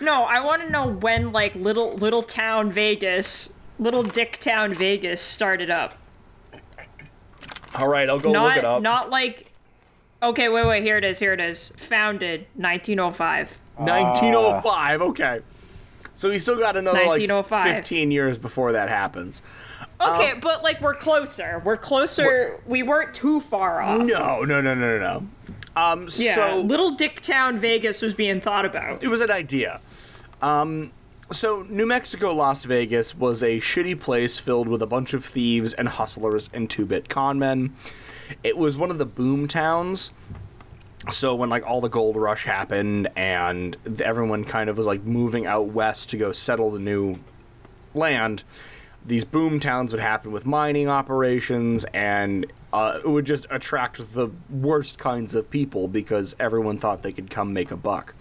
No, 0.00 0.24
I 0.24 0.40
want 0.44 0.62
to 0.62 0.70
know 0.70 0.88
when 0.88 1.30
like 1.30 1.54
little 1.54 1.94
little 1.94 2.22
town 2.22 2.72
Vegas, 2.72 3.56
little 3.78 4.02
Dick 4.02 4.38
Town 4.38 4.74
Vegas 4.74 5.20
started 5.20 5.70
up. 5.70 5.94
All 7.74 7.88
right, 7.88 8.08
I'll 8.08 8.18
go 8.18 8.32
not 8.32 8.44
look 8.44 8.56
it 8.56 8.64
up. 8.64 8.82
not 8.82 9.10
like. 9.10 9.50
Okay, 10.22 10.48
wait, 10.48 10.66
wait. 10.66 10.82
Here 10.82 10.98
it 10.98 11.04
is. 11.04 11.18
Here 11.18 11.32
it 11.32 11.40
is. 11.40 11.70
Founded 11.76 12.46
1905. 12.54 13.58
1905. 13.76 15.02
Okay. 15.02 15.40
So 16.14 16.28
we 16.28 16.38
still 16.38 16.58
got 16.58 16.76
another 16.76 17.04
like 17.06 17.20
15 17.64 18.10
years 18.10 18.38
before 18.38 18.72
that 18.72 18.88
happens. 18.88 19.42
Okay, 20.08 20.34
but 20.40 20.62
like 20.62 20.80
we're 20.80 20.94
closer. 20.94 21.60
We're 21.64 21.76
closer. 21.76 22.60
we 22.66 22.82
weren't 22.82 23.14
too 23.14 23.40
far 23.40 23.80
off. 23.80 24.00
No, 24.00 24.42
no, 24.42 24.60
no, 24.60 24.74
no, 24.74 24.98
no, 24.98 24.98
no. 24.98 25.26
Um, 25.74 26.08
Yeah, 26.16 26.34
so 26.34 26.58
little 26.58 26.90
Dick 26.90 27.20
Town 27.20 27.58
Vegas 27.58 28.02
was 28.02 28.14
being 28.14 28.40
thought 28.40 28.64
about. 28.64 29.02
it 29.02 29.08
was 29.08 29.20
an 29.20 29.30
idea. 29.30 29.80
Um, 30.42 30.92
so 31.30 31.64
New 31.68 31.86
Mexico, 31.86 32.34
Las 32.34 32.64
Vegas 32.64 33.14
was 33.14 33.42
a 33.42 33.58
shitty 33.60 33.98
place 33.98 34.38
filled 34.38 34.68
with 34.68 34.82
a 34.82 34.86
bunch 34.86 35.14
of 35.14 35.24
thieves 35.24 35.72
and 35.72 35.88
hustlers 35.88 36.50
and 36.52 36.68
two-bit 36.68 37.08
con 37.08 37.38
men. 37.38 37.74
It 38.44 38.58
was 38.58 38.76
one 38.76 38.90
of 38.90 38.98
the 38.98 39.06
boom 39.06 39.48
towns. 39.48 40.10
So 41.10 41.34
when 41.34 41.48
like 41.48 41.66
all 41.66 41.80
the 41.80 41.88
gold 41.88 42.16
rush 42.16 42.44
happened 42.44 43.08
and 43.16 43.76
everyone 44.02 44.44
kind 44.44 44.68
of 44.70 44.76
was 44.76 44.86
like 44.86 45.02
moving 45.04 45.46
out 45.46 45.68
west 45.68 46.10
to 46.10 46.16
go 46.16 46.32
settle 46.32 46.70
the 46.70 46.78
new 46.78 47.16
land, 47.94 48.42
these 49.04 49.24
boom 49.24 49.60
towns 49.60 49.92
would 49.92 50.00
happen 50.00 50.32
with 50.32 50.46
mining 50.46 50.88
operations 50.88 51.84
and 51.92 52.46
uh, 52.72 53.00
it 53.04 53.08
would 53.08 53.24
just 53.24 53.46
attract 53.50 54.14
the 54.14 54.28
worst 54.48 54.98
kinds 54.98 55.34
of 55.34 55.50
people 55.50 55.88
because 55.88 56.34
everyone 56.38 56.78
thought 56.78 57.02
they 57.02 57.12
could 57.12 57.28
come 57.28 57.52
make 57.52 57.70
a 57.70 57.76
buck. 57.76 58.14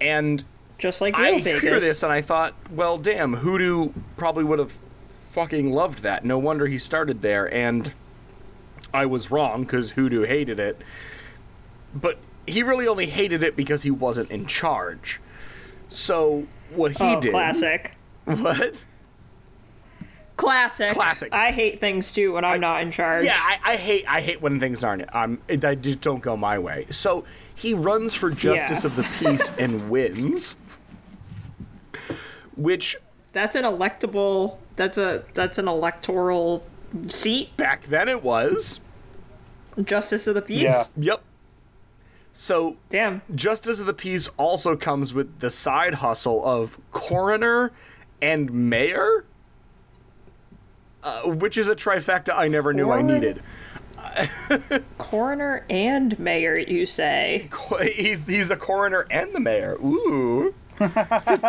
And 0.00 0.44
Just 0.78 1.00
like 1.00 1.16
real 1.16 1.36
I 1.36 1.40
Vegas. 1.40 1.62
hear 1.62 1.80
this 1.80 2.02
and 2.02 2.12
I 2.12 2.20
thought, 2.22 2.54
well, 2.70 2.98
damn, 2.98 3.34
Hoodoo 3.34 3.90
probably 4.16 4.44
would 4.44 4.58
have 4.58 4.72
fucking 5.30 5.70
loved 5.70 6.00
that. 6.02 6.24
No 6.24 6.38
wonder 6.38 6.66
he 6.66 6.78
started 6.78 7.22
there. 7.22 7.52
And 7.52 7.92
I 8.92 9.06
was 9.06 9.30
wrong 9.30 9.62
because 9.62 9.92
Hoodoo 9.92 10.22
hated 10.22 10.60
it. 10.60 10.82
But 11.94 12.18
he 12.46 12.62
really 12.62 12.86
only 12.86 13.06
hated 13.06 13.42
it 13.42 13.56
because 13.56 13.82
he 13.82 13.90
wasn't 13.90 14.30
in 14.30 14.46
charge. 14.46 15.20
So 15.88 16.46
what 16.74 16.92
he 16.92 17.04
oh, 17.04 17.20
did? 17.20 17.32
classic. 17.32 17.96
What? 18.26 18.74
Classic. 20.40 20.92
Classic. 20.94 21.30
I 21.34 21.50
hate 21.50 21.80
things 21.80 22.12
too 22.14 22.32
when 22.32 22.44
I'm 22.46 22.60
not 22.60 22.80
in 22.80 22.90
charge. 22.90 23.26
Yeah, 23.26 23.36
I, 23.36 23.72
I 23.72 23.76
hate 23.76 24.04
I 24.08 24.22
hate 24.22 24.40
when 24.40 24.58
things 24.58 24.82
aren't 24.82 25.14
um 25.14 25.38
it, 25.48 25.62
I 25.64 25.74
just 25.74 26.00
don't 26.00 26.20
go 26.22 26.34
my 26.36 26.58
way. 26.58 26.86
So 26.90 27.24
he 27.54 27.74
runs 27.74 28.14
for 28.14 28.30
justice 28.30 28.82
Yeah. 28.82 28.86
of 28.86 28.96
the 28.96 29.02
peace 29.18 29.50
and 29.58 29.90
wins, 29.90 30.56
which 32.56 32.96
That's 33.32 33.54
an 33.56 33.64
electable. 33.64 34.56
That's 34.76 34.96
a 34.98 35.24
that's 35.34 35.58
an 35.58 35.68
electoral 35.68 36.64
seat. 37.08 37.54
back 37.56 37.84
then 37.84 38.08
it 38.08 38.22
was. 38.22 38.80
Justice 39.84 40.26
of 40.26 40.34
the 40.34 40.42
peace. 40.42 40.62
Yeah. 40.62 40.82
Yep. 40.96 41.22
So 42.32 42.76
Damn. 42.88 43.22
justice 43.34 43.78
of 43.80 43.86
the 43.86 43.92
peace 43.94 44.28
also 44.36 44.74
comes 44.76 45.12
with 45.12 45.40
the 45.40 45.50
side 45.50 45.96
hustle 45.96 46.44
of 46.44 46.78
coroner 46.92 47.72
and 48.22 48.50
mayor, 48.70 49.24
uh, 51.02 51.22
which 51.22 51.56
is 51.56 51.68
a 51.68 51.74
trifecta 51.76 52.32
I 52.36 52.48
never 52.48 52.72
knew 52.72 52.90
I 52.90 53.02
needed. 53.02 53.42
Coroner 54.98 55.64
and 55.68 56.18
mayor, 56.18 56.58
you 56.58 56.86
say? 56.86 57.48
He's 57.94 58.26
he's 58.26 58.48
the 58.48 58.56
coroner 58.56 59.06
and 59.10 59.34
the 59.34 59.40
mayor. 59.40 59.74
Ooh. 59.76 60.54
the 60.78 60.90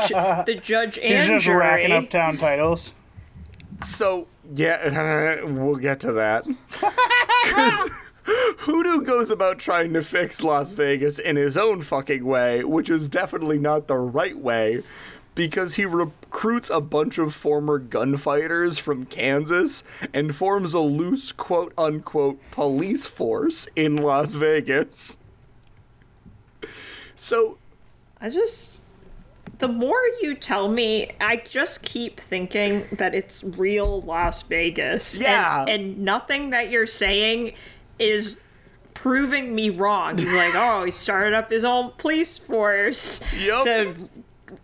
judge 0.10 0.12
and 0.12 0.46
the 0.48 0.56
judge. 0.56 1.00
He's 1.02 1.28
just 1.28 1.46
jury. 1.46 1.58
racking 1.60 1.92
up 1.92 2.10
town 2.10 2.38
titles. 2.38 2.94
So 3.84 4.28
yeah, 4.54 5.42
we'll 5.44 5.78
get 5.78 6.00
to 6.02 6.12
that. 6.14 6.46
'Cause 7.46 7.90
Hoodoo 8.60 9.02
goes 9.02 9.32
about 9.32 9.58
trying 9.60 9.94
to 9.94 10.04
fix 10.04 10.44
Las 10.44 10.74
Vegas 10.74 11.18
in 11.20 11.36
his 11.38 11.58
own 11.58 11.82
fucking 11.82 12.24
way, 12.24 12.64
which 12.64 12.90
is 12.90 13.08
definitely 13.08 13.58
not 13.58 13.88
the 13.88 13.98
right 13.98 14.38
way, 14.38 14.84
because 15.36 15.76
he 15.76 15.86
recruits 15.86 16.70
a 16.70 16.82
bunch 16.82 17.18
of 17.18 17.34
former 17.34 17.78
gunfighters 17.80 18.78
from 18.78 19.06
Kansas 19.06 19.84
and 20.14 20.36
forms 20.36 20.74
a 20.74 20.80
loose 20.80 21.32
quote 21.32 21.74
unquote 21.78 22.40
police 22.52 23.06
force 23.06 23.68
in 23.76 23.96
Las 23.98 24.34
Vegas. 24.36 25.18
So 27.16 27.58
I 28.20 28.30
just. 28.30 28.82
The 29.60 29.68
more 29.68 30.00
you 30.24 30.34
tell 30.34 30.70
me, 30.70 31.12
I 31.20 31.36
just 31.36 31.84
keep 31.84 32.20
thinking 32.20 32.84
that 32.94 33.14
it's 33.14 33.44
real 33.44 34.02
Las 34.02 34.42
Vegas. 34.42 35.16
And- 35.18 35.24
Yeah. 35.24 35.66
And, 35.68 36.00
nothing 36.00 36.50
that 36.50 36.72
you're 36.72 36.88
saying 36.88 37.54
is 38.00 38.38
proving 38.96 39.54
me 39.54 39.70
wrong. 39.70 40.18
He's 40.18 40.34
like, 40.34 40.56
oh, 40.56 40.84
he 40.86 40.90
started 40.90 41.36
up 41.36 41.52
his 41.52 41.64
own 41.64 41.92
police 42.00 42.40
force 42.40 43.22
Yup. 43.40 43.64
to 43.66 44.10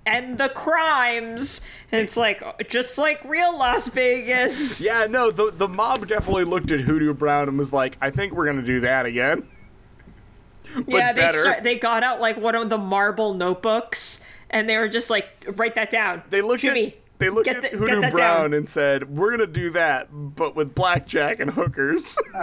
end 0.07 0.37
the 0.37 0.49
crimes. 0.49 1.61
And 1.91 2.01
it's 2.01 2.17
like, 2.17 2.41
just 2.69 2.97
like 2.97 3.23
real 3.25 3.57
Las 3.57 3.87
Vegas. 3.87 4.81
Yeah, 4.85 5.05
no, 5.09 5.29
the 5.31 5.51
the 5.51 5.67
mob 5.67 6.07
definitely 6.07 6.45
looked 6.45 6.71
at 6.71 6.79
Hoodoo 6.81 7.13
Brown 7.13 7.47
and 7.49 7.57
was 7.57 7.71
like, 7.73 7.97
I 8.01 8.09
think 8.09 8.33
we're 8.33 8.45
gonna 8.45 8.61
do 8.61 8.79
that 8.81 9.05
again. 9.05 9.47
But 10.75 10.87
yeah, 10.93 11.13
they 11.13 11.31
start, 11.31 11.63
they 11.63 11.75
got 11.77 12.03
out 12.03 12.19
like 12.19 12.37
one 12.37 12.53
of 12.53 12.69
the 12.69 12.77
marble 12.77 13.33
notebooks, 13.33 14.19
and 14.49 14.67
they 14.69 14.77
were 14.77 14.89
just 14.89 15.09
like, 15.09 15.27
write 15.55 15.75
that 15.75 15.89
down. 15.89 16.23
They 16.29 16.41
looked 16.41 16.61
Jimmy, 16.61 16.87
at 16.87 16.93
they 17.19 17.29
looked 17.29 17.45
get 17.45 17.55
at 17.55 17.61
the- 17.63 17.69
get 17.69 17.79
Hoodoo 17.79 18.01
that 18.01 18.11
Brown 18.11 18.51
down. 18.51 18.53
and 18.53 18.69
said, 18.69 19.09
"We're 19.17 19.31
gonna 19.31 19.47
do 19.47 19.69
that, 19.71 20.09
but 20.11 20.55
with 20.57 20.75
blackjack 20.75 21.39
and 21.39 21.51
hookers." 21.51 22.17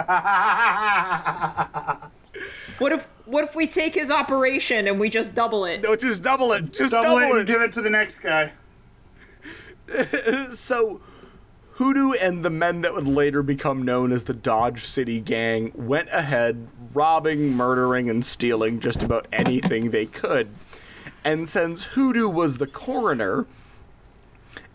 What 2.79 2.91
if 2.91 3.07
what 3.25 3.43
if 3.43 3.55
we 3.55 3.67
take 3.67 3.93
his 3.95 4.11
operation 4.11 4.87
and 4.87 4.99
we 4.99 5.09
just 5.09 5.33
double 5.33 5.65
it? 5.65 5.81
No, 5.83 5.95
just 5.95 6.21
double 6.23 6.51
it. 6.53 6.73
Just 6.73 6.91
Double, 6.91 7.19
double, 7.19 7.19
it 7.19 7.29
it. 7.29 7.37
and 7.39 7.47
give 7.47 7.61
it 7.61 7.73
to 7.73 7.81
the 7.81 7.89
next 7.89 8.19
guy. 8.19 8.51
So, 10.51 10.99
Hoodoo 11.73 12.13
and 12.13 12.43
the 12.43 12.49
men 12.49 12.81
that 12.81 12.95
would 12.95 13.07
later 13.07 13.43
become 13.43 13.83
known 13.83 14.11
as 14.11 14.23
the 14.23 14.33
Dodge 14.33 14.83
City 14.83 15.19
Gang 15.21 15.71
went 15.75 16.09
ahead 16.11 16.67
robbing, 16.93 17.53
murdering, 17.53 18.09
and 18.09 18.25
stealing 18.25 18.79
just 18.79 19.03
about 19.03 19.27
anything 19.31 19.91
they 19.91 20.05
could. 20.07 20.49
And 21.23 21.47
since 21.47 21.83
Hoodoo 21.83 22.27
was 22.29 22.57
the 22.57 22.65
coroner, 22.67 23.45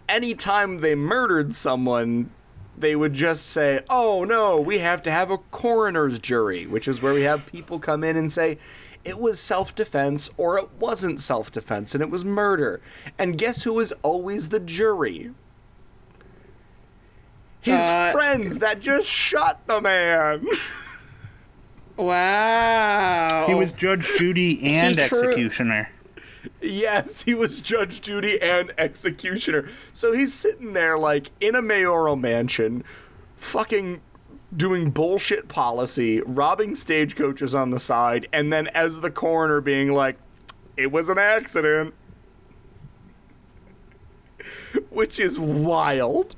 anytime 0.08 0.80
they 0.80 0.94
murdered 0.94 1.54
someone, 1.54 2.30
they 2.80 2.96
would 2.96 3.12
just 3.14 3.46
say, 3.46 3.80
Oh 3.88 4.24
no, 4.24 4.60
we 4.60 4.78
have 4.78 5.02
to 5.04 5.10
have 5.10 5.30
a 5.30 5.38
coroner's 5.38 6.18
jury, 6.18 6.66
which 6.66 6.88
is 6.88 7.00
where 7.02 7.14
we 7.14 7.22
have 7.22 7.46
people 7.46 7.78
come 7.78 8.02
in 8.04 8.16
and 8.16 8.30
say, 8.32 8.58
it 9.04 9.18
was 9.18 9.40
self 9.40 9.74
defense 9.74 10.28
or 10.36 10.58
it 10.58 10.68
wasn't 10.78 11.20
self 11.20 11.50
defense 11.50 11.94
and 11.94 12.02
it 12.02 12.10
was 12.10 12.24
murder. 12.24 12.80
And 13.18 13.38
guess 13.38 13.62
who 13.62 13.72
was 13.74 13.92
always 14.02 14.48
the 14.50 14.60
jury? 14.60 15.30
His 17.62 17.74
Uh, 17.80 18.10
friends 18.12 18.58
that 18.58 18.80
just 18.80 19.08
shot 19.08 19.66
the 19.66 19.80
man. 19.80 20.46
Wow. 21.96 23.44
He 23.46 23.52
was 23.54 23.74
Judge 23.74 24.08
Judy 24.16 24.64
and 24.74 24.98
He 24.98 25.06
true- 25.06 25.18
executioner. 25.24 25.90
Yes, 26.60 27.22
he 27.22 27.34
was 27.34 27.60
Judge 27.60 28.00
Judy 28.00 28.40
and 28.40 28.72
executioner. 28.76 29.68
So 29.92 30.12
he's 30.12 30.34
sitting 30.34 30.74
there 30.74 30.98
like 30.98 31.30
in 31.40 31.54
a 31.54 31.62
mayoral 31.62 32.16
mansion, 32.16 32.84
fucking 33.36 34.00
doing 34.54 34.90
bullshit 34.90 35.48
policy, 35.48 36.20
robbing 36.22 36.74
stagecoaches 36.74 37.54
on 37.54 37.70
the 37.70 37.78
side, 37.78 38.28
and 38.32 38.52
then 38.52 38.66
as 38.68 39.00
the 39.00 39.10
coroner 39.10 39.60
being 39.60 39.92
like, 39.92 40.16
it 40.76 40.90
was 40.92 41.08
an 41.08 41.18
accident. 41.18 41.94
Which 44.90 45.18
is 45.18 45.38
wild. 45.38 46.36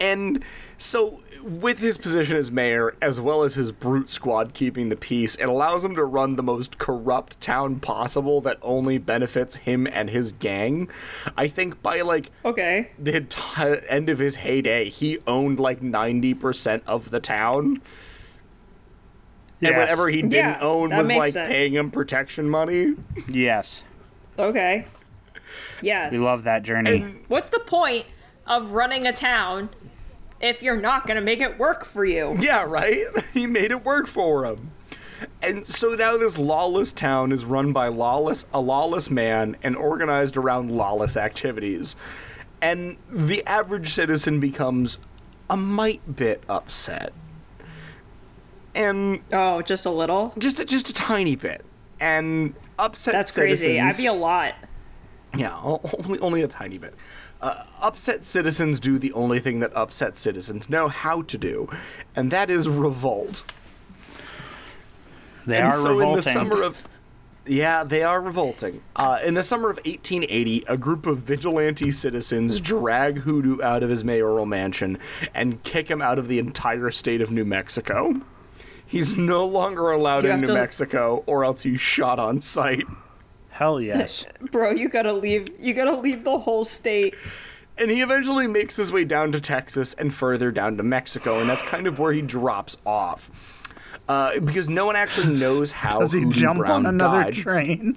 And 0.00 0.44
so, 0.82 1.22
with 1.44 1.78
his 1.78 1.98
position 1.98 2.36
as 2.36 2.50
mayor, 2.50 2.94
as 3.02 3.20
well 3.20 3.42
as 3.42 3.54
his 3.54 3.70
brute 3.70 4.08
squad 4.10 4.54
keeping 4.54 4.88
the 4.88 4.96
peace, 4.96 5.34
it 5.36 5.44
allows 5.44 5.84
him 5.84 5.94
to 5.94 6.04
run 6.04 6.36
the 6.36 6.42
most 6.42 6.78
corrupt 6.78 7.38
town 7.40 7.80
possible 7.80 8.40
that 8.40 8.58
only 8.62 8.96
benefits 8.96 9.56
him 9.56 9.86
and 9.86 10.08
his 10.10 10.32
gang. 10.32 10.88
I 11.36 11.48
think 11.48 11.82
by 11.82 12.00
like 12.00 12.30
Okay. 12.46 12.90
the 12.98 13.12
enti- 13.12 13.84
end 13.88 14.08
of 14.08 14.18
his 14.18 14.36
heyday, 14.36 14.88
he 14.88 15.18
owned 15.26 15.60
like 15.60 15.80
90% 15.82 16.82
of 16.86 17.10
the 17.10 17.20
town. 17.20 17.82
And 19.62 19.76
whatever 19.76 20.08
he 20.08 20.22
didn't 20.22 20.32
Yeah, 20.32 20.58
own 20.62 20.96
was 20.96 21.08
like 21.12 21.32
sense. 21.34 21.50
paying 21.50 21.74
him 21.74 21.90
protection 21.90 22.48
money. 22.48 22.94
Yes. 23.28 23.84
Okay. 24.38 24.86
Yes. 25.82 26.12
We 26.12 26.18
love 26.18 26.44
that 26.44 26.62
journey. 26.62 27.00
What's 27.28 27.50
the 27.50 27.58
point 27.60 28.06
of 28.46 28.70
running 28.72 29.06
a 29.06 29.12
town 29.12 29.68
if 30.40 30.62
you're 30.62 30.80
not 30.80 31.06
going 31.06 31.16
to 31.16 31.22
make 31.22 31.40
it 31.40 31.58
work 31.58 31.84
for 31.84 32.04
you? 32.04 32.36
Yeah, 32.40 32.62
right? 32.64 33.04
He 33.34 33.46
made 33.46 33.70
it 33.70 33.84
work 33.84 34.06
for 34.06 34.44
him. 34.44 34.72
And 35.42 35.66
so 35.66 35.94
now 35.94 36.16
this 36.16 36.38
lawless 36.38 36.92
town 36.92 37.30
is 37.32 37.44
run 37.44 37.72
by 37.72 37.88
lawless 37.88 38.46
a 38.54 38.60
lawless 38.60 39.10
man 39.10 39.56
and 39.62 39.76
organized 39.76 40.36
around 40.36 40.70
lawless 40.72 41.16
activities. 41.16 41.94
And 42.62 42.96
the 43.10 43.44
average 43.46 43.90
citizen 43.92 44.40
becomes 44.40 44.98
a 45.50 45.56
mite 45.58 46.16
bit 46.16 46.42
upset. 46.48 47.12
And 48.74 49.20
Oh, 49.32 49.62
just 49.62 49.84
a 49.86 49.90
little? 49.90 50.32
just 50.38 50.60
a, 50.60 50.64
just 50.64 50.88
a 50.88 50.94
tiny 50.94 51.36
bit. 51.36 51.64
And 51.98 52.54
upset 52.78 53.12
That's 53.12 53.34
crazy. 53.34 53.78
I'd 53.80 53.96
be 53.96 54.06
a 54.06 54.12
lot. 54.12 54.54
yeah, 55.36 55.58
only 55.62 56.18
only 56.20 56.42
a 56.42 56.48
tiny 56.48 56.78
bit. 56.78 56.94
Uh, 57.42 57.64
upset 57.80 58.24
citizens 58.24 58.78
do 58.78 58.98
the 58.98 59.12
only 59.12 59.38
thing 59.40 59.60
that 59.60 59.74
upset 59.74 60.16
citizens 60.16 60.68
know 60.68 60.88
how 60.88 61.22
to 61.22 61.38
do, 61.38 61.68
and 62.14 62.30
that 62.30 62.50
is 62.50 62.68
revolt. 62.68 63.42
They 65.46 65.56
and 65.56 65.68
are 65.68 65.72
so 65.72 65.90
revolting. 65.90 66.08
in 66.10 66.14
the 66.16 66.22
summer 66.22 66.62
of 66.62 66.78
yeah, 67.46 67.82
they 67.82 68.02
are 68.02 68.20
revolting. 68.20 68.82
Uh, 68.94 69.18
in 69.24 69.34
the 69.34 69.42
summer 69.42 69.70
of 69.70 69.76
1880, 69.78 70.64
a 70.68 70.76
group 70.76 71.06
of 71.06 71.18
vigilante 71.18 71.90
citizens 71.90 72.60
drag 72.60 73.20
Hoodoo 73.20 73.60
out 73.62 73.82
of 73.82 73.88
his 73.90 74.04
mayoral 74.04 74.44
mansion 74.46 74.98
and 75.34 75.62
kick 75.64 75.90
him 75.90 76.02
out 76.02 76.18
of 76.18 76.28
the 76.28 76.38
entire 76.38 76.90
state 76.90 77.20
of 77.22 77.30
New 77.30 77.46
Mexico. 77.46 78.20
He's 78.86 79.16
no 79.16 79.46
longer 79.46 79.90
allowed 79.90 80.24
You 80.24 80.30
in 80.32 80.40
New 80.40 80.48
to- 80.48 80.54
Mexico, 80.54 81.24
or 81.26 81.44
else 81.44 81.62
he's 81.62 81.80
shot 81.80 82.18
on 82.18 82.40
sight. 82.42 82.84
Hell 83.60 83.78
yes. 83.78 84.24
Bro, 84.50 84.70
you 84.70 84.88
gotta 84.88 85.12
leave. 85.12 85.48
You 85.58 85.74
gotta 85.74 85.94
leave 85.94 86.24
the 86.24 86.38
whole 86.38 86.64
state. 86.64 87.14
And 87.76 87.90
he 87.90 88.00
eventually 88.00 88.46
makes 88.46 88.76
his 88.76 88.90
way 88.90 89.04
down 89.04 89.32
to 89.32 89.40
Texas 89.40 89.92
and 89.94 90.12
further 90.14 90.50
down 90.50 90.78
to 90.78 90.82
Mexico, 90.82 91.38
and 91.40 91.48
that's 91.48 91.62
kind 91.62 91.86
of 91.86 91.98
where 91.98 92.12
he 92.14 92.22
drops 92.22 92.78
off. 92.86 93.30
Uh, 94.08 94.40
because 94.40 94.66
no 94.66 94.86
one 94.86 94.96
actually 94.96 95.34
knows 95.38 95.72
how 95.72 95.98
Does 96.00 96.12
he 96.12 96.20
Hoodoo 96.20 96.40
jump 96.40 96.58
Brown 96.60 96.86
on 96.86 96.94
another 96.94 97.24
died. 97.24 97.34
train? 97.34 97.96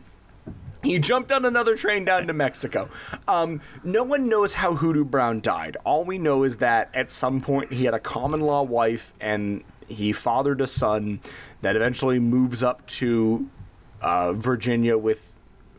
He 0.84 1.00
jumped 1.00 1.32
on 1.32 1.46
another 1.46 1.78
train 1.78 2.04
down 2.04 2.28
to 2.28 2.34
Mexico. 2.34 2.90
Um, 3.26 3.62
no 3.86 4.04
one 4.04 4.28
knows 4.28 4.56
how 4.56 4.76
Hoodoo 4.76 5.06
Brown 5.06 5.40
died. 5.40 5.78
All 5.86 6.04
we 6.04 6.18
know 6.18 6.44
is 6.44 6.58
that 6.58 6.90
at 6.94 7.10
some 7.10 7.40
point 7.40 7.72
he 7.72 7.86
had 7.86 7.94
a 7.94 8.02
common 8.02 8.42
law 8.42 8.64
wife 8.64 9.14
and 9.22 9.64
he 9.88 10.12
fathered 10.12 10.60
a 10.60 10.68
son 10.68 11.22
that 11.62 11.78
eventually 11.78 12.20
moves 12.20 12.62
up 12.62 12.86
to 12.88 13.48
uh, 14.02 14.34
Virginia 14.34 14.98
with 14.98 15.33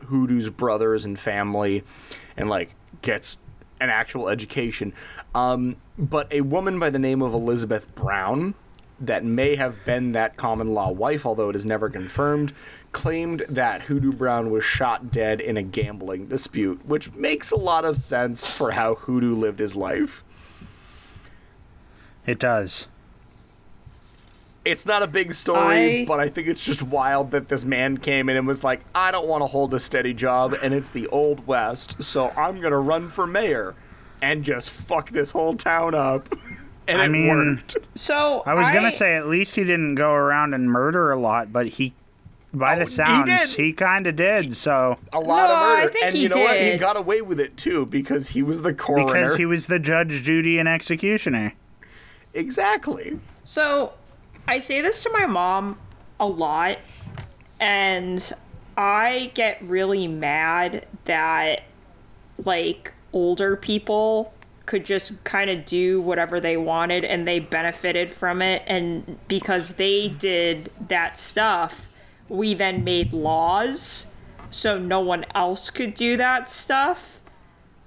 Hoodoo's 0.05 0.49
brothers 0.49 1.05
and 1.05 1.19
family 1.19 1.83
and 2.37 2.49
like 2.49 2.75
gets 3.01 3.37
an 3.79 3.89
actual 3.89 4.29
education. 4.29 4.93
Um, 5.33 5.75
but 5.97 6.31
a 6.31 6.41
woman 6.41 6.79
by 6.79 6.89
the 6.89 6.99
name 6.99 7.21
of 7.21 7.33
Elizabeth 7.33 7.93
Brown 7.95 8.55
that 8.99 9.25
may 9.25 9.55
have 9.55 9.83
been 9.85 10.13
that 10.13 10.37
common 10.37 10.73
law 10.73 10.89
wife, 10.89 11.25
although 11.25 11.49
it 11.49 11.55
is 11.55 11.65
never 11.65 11.89
confirmed, 11.89 12.53
claimed 12.93 13.43
that 13.49 13.83
Hoodoo 13.83 14.13
Brown 14.13 14.51
was 14.51 14.63
shot 14.63 15.11
dead 15.11 15.41
in 15.41 15.57
a 15.57 15.63
gambling 15.63 16.27
dispute, 16.27 16.85
which 16.85 17.13
makes 17.13 17.51
a 17.51 17.57
lot 17.57 17.83
of 17.83 17.97
sense 17.97 18.47
for 18.47 18.71
how 18.71 18.95
Hoodoo 18.95 19.33
lived 19.33 19.59
his 19.59 19.75
life. 19.75 20.23
It 22.25 22.39
does. 22.39 22.87
It's 24.65 24.85
not 24.85 25.03
a 25.03 25.07
big 25.07 25.33
story, 25.35 26.01
I- 26.01 26.05
but 26.05 26.19
I 26.19 26.27
think 26.27 26.47
it's 26.47 26.65
just 26.65 26.81
wild 26.81 27.29
that 27.31 27.49
this 27.49 27.63
man 27.63 27.97
came 27.97 28.27
in 28.29 28.35
and 28.35 28.47
was 28.47 28.63
like, 28.63 28.81
I 28.95 29.11
don't 29.11 29.27
want 29.27 29.43
to 29.43 29.47
hold 29.47 29.73
a 29.75 29.79
steady 29.79 30.13
job, 30.13 30.55
and 30.61 30.73
it's 30.73 30.89
the 30.89 31.07
Old 31.07 31.45
West, 31.45 32.01
so 32.01 32.31
I'm 32.35 32.59
going 32.59 32.71
to 32.71 32.77
run 32.79 33.07
for 33.07 33.27
mayor 33.27 33.75
and 34.21 34.43
just 34.43 34.69
fuck 34.71 35.11
this 35.11 35.31
whole 35.31 35.55
town 35.55 35.93
up. 35.95 36.27
And 36.87 37.01
I 37.01 37.05
it 37.05 37.09
mean- 37.09 37.27
worked. 37.29 37.77
So 37.95 38.43
I 38.45 38.53
was 38.53 38.69
gonna 38.69 38.91
say 38.91 39.15
at 39.15 39.25
least 39.25 39.55
he 39.55 39.63
didn't 39.63 39.95
go 39.95 40.13
around 40.13 40.53
and 40.53 40.69
murder 40.71 41.09
a 41.11 41.17
lot, 41.19 41.51
but 41.51 41.65
he, 41.65 41.95
by 42.53 42.75
Oh, 42.75 42.79
the 42.85 42.85
sounds, 42.85 43.27
did. 43.27 43.49
he, 43.59 43.73
kind 43.73 44.05
of 44.05 44.15
did. 44.15 44.55
So 44.55 44.99
A 45.11 45.19
lot 45.19 45.47
No, 45.47 45.55
of 45.55 45.61
I 45.63 45.75
murder. 45.81 45.93
think 45.93 46.05
and 46.05 46.15
he 46.15 46.21
you 46.21 46.29
know 46.29 46.37
what? 46.41 46.59
He 46.61 46.77
got 46.77 46.95
away 46.95 47.23
with 47.23 47.39
it 47.39 47.57
too 47.57 47.87
because 47.87 48.29
he 48.29 48.43
was 48.43 48.61
the 48.61 48.71
coroner. 48.71 49.07
because 49.07 49.37
he 49.37 49.47
was 49.47 49.65
the 49.65 49.79
judge, 49.79 50.21
Judy, 50.21 50.59
and 50.59 50.69
executioner. 50.69 51.53
Exactly. 52.35 53.19
So, 53.43 53.93
I 54.47 54.59
say 54.59 54.81
this 54.81 55.03
to 55.03 55.09
my 55.11 55.25
mom 55.25 55.77
a 56.19 56.25
lot, 56.25 56.77
and 57.59 58.33
I 58.77 59.31
get 59.33 59.61
really 59.61 60.07
mad 60.07 60.85
that, 61.05 61.63
like, 62.43 62.93
older 63.11 63.55
people 63.55 64.33
could 64.65 64.85
just 64.85 65.23
kind 65.23 65.49
of 65.49 65.65
do 65.65 66.01
whatever 66.01 66.39
they 66.39 66.57
wanted 66.57 67.05
and 67.05 67.27
they 67.27 67.39
benefited 67.39 68.11
from 68.11 68.41
it. 68.41 68.63
And 68.67 69.17
because 69.27 69.73
they 69.73 70.09
did 70.09 70.71
that 70.87 71.17
stuff, 71.17 71.87
we 72.27 72.53
then 72.53 72.83
made 72.83 73.13
laws 73.13 74.11
so 74.49 74.77
no 74.79 74.99
one 75.01 75.25
else 75.35 75.69
could 75.69 75.93
do 75.93 76.17
that 76.17 76.49
stuff. 76.49 77.19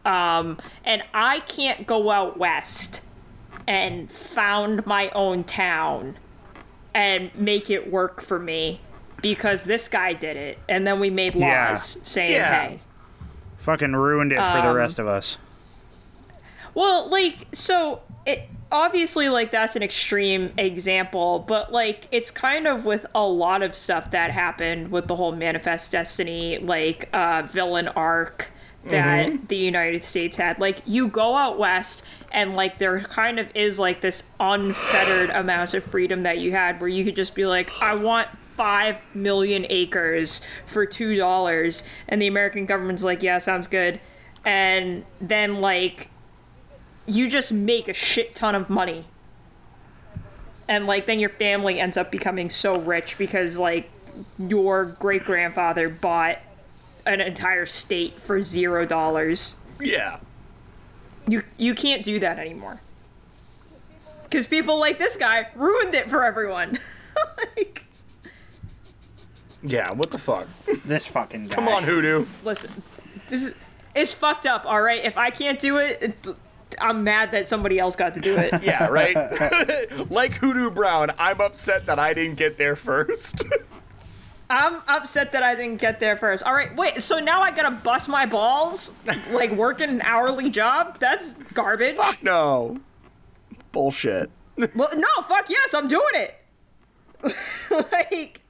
Um, 0.05 0.59
and 0.85 1.03
I 1.13 1.41
can't 1.41 1.87
go 1.87 2.11
out 2.11 2.39
west 2.39 3.01
and 3.67 4.11
found 4.11 4.87
my 4.87 5.11
own 5.11 5.45
town 5.45 6.17
and 6.99 7.33
make 7.37 7.71
it 7.71 7.91
work 7.93 8.21
for 8.21 8.41
me 8.41 8.81
because 9.23 9.65
this 9.65 9.87
guy 9.87 10.13
did 10.13 10.37
it 10.37 10.59
and 10.69 10.85
then 10.85 10.99
we 10.99 11.11
made 11.11 11.35
laws 11.37 11.97
Yeah. 11.97 12.03
saying 12.03 12.31
Yeah. 12.33 12.61
hey 12.69 12.81
Fucking 13.59 13.93
ruined 13.93 14.33
it 14.33 14.37
for 14.37 14.43
Um, 14.59 14.67
the 14.67 14.73
rest 14.75 14.99
of 14.99 15.07
us. 15.07 15.39
well 16.75 17.09
like 17.09 17.47
so 17.53 18.01
it 18.27 18.49
obviously 18.71 19.29
like 19.29 19.51
that's 19.51 19.77
an 19.77 19.83
extreme 19.83 20.53
example 20.59 21.39
but 21.47 21.73
like 21.73 22.07
it's 22.11 22.31
kind 22.31 22.67
of 22.67 22.85
with 22.85 23.07
a 23.15 23.27
lot 23.27 23.63
of 23.63 23.75
stuff 23.75 24.11
that 24.11 24.31
happened 24.31 24.91
with 24.91 25.07
the 25.07 25.17
whole 25.17 25.33
manifest 25.33 25.91
destiny 25.93 26.59
like 26.59 27.09
uh 27.13 27.43
villain 27.47 27.89
arc 27.89 28.51
Mm-hmm. 28.91 29.37
that 29.37 29.49
the 29.49 29.57
United 29.57 30.05
States 30.05 30.37
had. 30.37 30.59
Like 30.59 30.83
you 30.87 31.09
go 31.09 31.37
out 31.37 31.59
west 31.59 32.03
and 32.33 32.55
like 32.55 32.79
there 32.79 33.01
kind 33.01 33.39
of 33.39 33.49
is 33.55 33.79
like 33.79 34.01
this 34.01 34.31
unfettered 34.41 35.31
amount 35.31 35.75
of 35.75 35.85
freedom 35.85 36.23
that 36.23 36.39
you 36.39 36.53
had 36.53 36.81
where 36.81 36.89
you 36.89 37.05
could 37.05 37.17
just 37.17 37.35
be 37.35 37.47
like, 37.47 37.71
I 37.81 37.95
want 37.95 38.29
five 38.57 38.99
million 39.15 39.65
acres 39.69 40.41
for 40.67 40.85
two 40.85 41.17
dollars 41.17 41.85
and 42.09 42.21
the 42.21 42.27
American 42.27 42.67
government's 42.67 43.05
like, 43.05 43.23
Yeah, 43.23 43.39
sounds 43.39 43.67
good. 43.67 44.01
And 44.45 45.05
then 45.21 45.61
like 45.61 46.11
you 47.07 47.31
just 47.31 47.53
make 47.53 47.89
a 47.89 47.95
shit 47.95 48.35
ton 48.35 48.55
of 48.55 48.69
money. 48.69 49.07
And 50.69 50.87
like 50.87 51.07
then 51.07 51.19
your 51.19 51.31
family 51.31 51.81
ends 51.81 51.97
up 51.97 52.11
becoming 52.11 52.51
so 52.51 52.79
rich 52.79 53.17
because 53.17 53.59
like 53.59 53.91
your 54.39 54.85
great 54.85 55.25
grandfather 55.25 55.89
bought 55.89 56.39
an 57.09 57.21
entire 57.21 57.67
state 57.67 58.13
for 58.13 58.43
zero 58.45 58.85
dollars. 58.87 59.57
Yeah. 59.81 60.19
You 61.27 61.43
you 61.57 61.75
can't 61.75 62.05
do 62.05 62.19
that 62.21 62.39
anymore. 62.39 62.81
Cause 64.31 64.47
people 64.47 64.79
like 64.79 64.99
this 64.99 65.17
guy 65.17 65.49
ruined 65.55 65.95
it 65.95 66.11
for 66.11 66.23
everyone. 66.23 66.79
like, 67.57 67.85
Yeah, 69.63 69.93
what 69.93 70.11
the 70.11 70.19
fuck? 70.19 70.47
This 70.85 71.07
fucking 71.07 71.47
guy. 71.47 71.55
Come 71.55 71.67
on, 71.69 71.83
Hoodoo. 71.85 72.27
listen, 72.45 72.71
this 73.29 73.43
is 73.43 73.55
it's 73.95 74.13
fucked 74.13 74.47
up. 74.47 74.65
All 74.67 74.83
right, 74.83 75.03
if 75.03 75.17
I 75.17 75.31
can't 75.31 75.59
do 75.59 75.79
it, 75.79 75.99
it 76.03 76.37
I'm 76.81 77.03
mad 77.05 77.33
that 77.33 77.49
somebody 77.49 77.79
else 77.79 77.97
got 77.97 78.15
to 78.15 78.21
do 78.21 78.37
it. 78.37 78.63
Yeah, 78.63 78.87
right? 78.89 79.17
like 80.11 80.35
Hoodoo 80.35 80.71
Brown, 80.71 81.11
I'm 81.19 81.41
upset 81.41 81.87
that 81.87 81.99
I 81.99 82.13
didn't 82.13 82.37
get 82.37 82.59
there 82.59 82.77
first. 82.77 83.45
I'm 84.51 84.77
upset 84.89 85.33
that 85.33 85.43
I 85.43 85.55
didn't 85.55 85.77
get 85.77 86.01
there 86.01 86.17
first. 86.17 86.43
All 86.45 86.55
right, 86.55 86.75
wait. 86.75 87.03
So 87.03 87.19
now 87.19 87.43
I 87.43 87.51
gotta 87.51 87.71
bust 87.71 88.09
my 88.09 88.25
balls, 88.27 88.95
like 89.31 89.51
working 89.53 89.89
an 89.91 90.01
hourly 90.03 90.49
job. 90.51 90.99
That's 90.99 91.33
garbage. 91.55 91.97
Fuck 91.97 92.23
no. 92.23 92.79
Bullshit. 93.73 94.31
Well, 94.75 94.91
no, 94.97 95.07
fuck 95.29 95.49
yes, 95.51 95.75
I'm 95.75 95.87
doing 95.87 96.15
it. 96.15 96.43
like, 97.71 98.41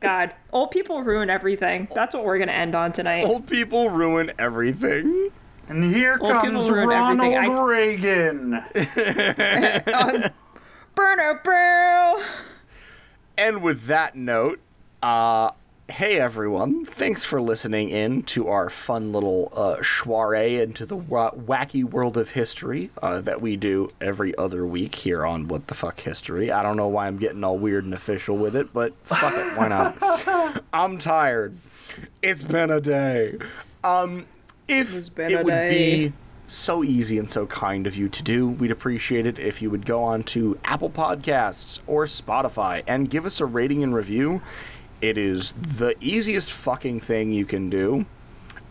God, 0.00 0.32
old 0.52 0.70
people 0.70 1.02
ruin 1.02 1.28
everything. 1.30 1.88
That's 1.94 2.14
what 2.14 2.24
we're 2.24 2.38
gonna 2.38 2.52
end 2.52 2.74
on 2.74 2.92
tonight. 2.92 3.24
Old 3.24 3.46
people 3.46 3.90
ruin 3.90 4.32
everything. 4.38 5.30
And 5.68 5.84
here 5.84 6.16
Well, 6.20 6.40
people 6.40 6.60
comes 6.60 6.70
Ronald 6.70 7.34
everything. 7.34 7.58
I- 7.58 7.62
Reagan. 7.62 8.64
Um, 9.94 10.24
burner 10.94 11.40
brew. 11.44 12.24
And 13.36 13.62
with 13.62 13.86
that 13.86 14.14
note, 14.14 14.60
uh, 15.06 15.52
hey 15.88 16.18
everyone, 16.18 16.84
thanks 16.84 17.22
for 17.22 17.40
listening 17.40 17.90
in 17.90 18.24
to 18.24 18.48
our 18.48 18.68
fun 18.68 19.12
little 19.12 19.52
uh, 19.54 19.80
soiree 19.80 20.60
into 20.60 20.84
the 20.84 20.96
wa- 20.96 21.30
wacky 21.30 21.84
world 21.84 22.16
of 22.16 22.30
history 22.30 22.90
uh, 23.00 23.20
that 23.20 23.40
we 23.40 23.56
do 23.56 23.88
every 24.00 24.36
other 24.36 24.66
week 24.66 24.96
here 24.96 25.24
on 25.24 25.46
What 25.46 25.68
the 25.68 25.74
Fuck 25.74 26.00
History. 26.00 26.50
I 26.50 26.60
don't 26.64 26.76
know 26.76 26.88
why 26.88 27.06
I'm 27.06 27.18
getting 27.18 27.44
all 27.44 27.56
weird 27.56 27.84
and 27.84 27.94
official 27.94 28.36
with 28.36 28.56
it, 28.56 28.72
but 28.72 28.96
fuck 29.04 29.32
it, 29.32 29.56
why 29.56 29.68
not? 29.68 30.60
I'm 30.72 30.98
tired. 30.98 31.54
It's 32.20 32.42
been 32.42 32.72
a 32.72 32.80
day. 32.80 33.38
Um, 33.84 34.26
if 34.66 35.16
it 35.16 35.32
a 35.32 35.44
would 35.44 35.50
day. 35.52 36.08
be 36.08 36.12
so 36.48 36.82
easy 36.84 37.18
and 37.18 37.30
so 37.30 37.46
kind 37.46 37.86
of 37.86 37.96
you 37.96 38.08
to 38.08 38.22
do. 38.22 38.48
We'd 38.48 38.70
appreciate 38.70 39.26
it 39.26 39.38
if 39.38 39.62
you 39.62 39.70
would 39.70 39.86
go 39.86 40.02
on 40.02 40.22
to 40.24 40.58
Apple 40.64 40.90
Podcasts 40.90 41.80
or 41.86 42.06
Spotify 42.06 42.82
and 42.86 43.10
give 43.10 43.24
us 43.26 43.40
a 43.40 43.46
rating 43.46 43.82
and 43.82 43.94
review. 43.94 44.42
It 45.00 45.18
is 45.18 45.52
the 45.52 45.94
easiest 46.00 46.50
fucking 46.50 47.00
thing 47.00 47.32
you 47.32 47.44
can 47.44 47.70
do. 47.70 48.06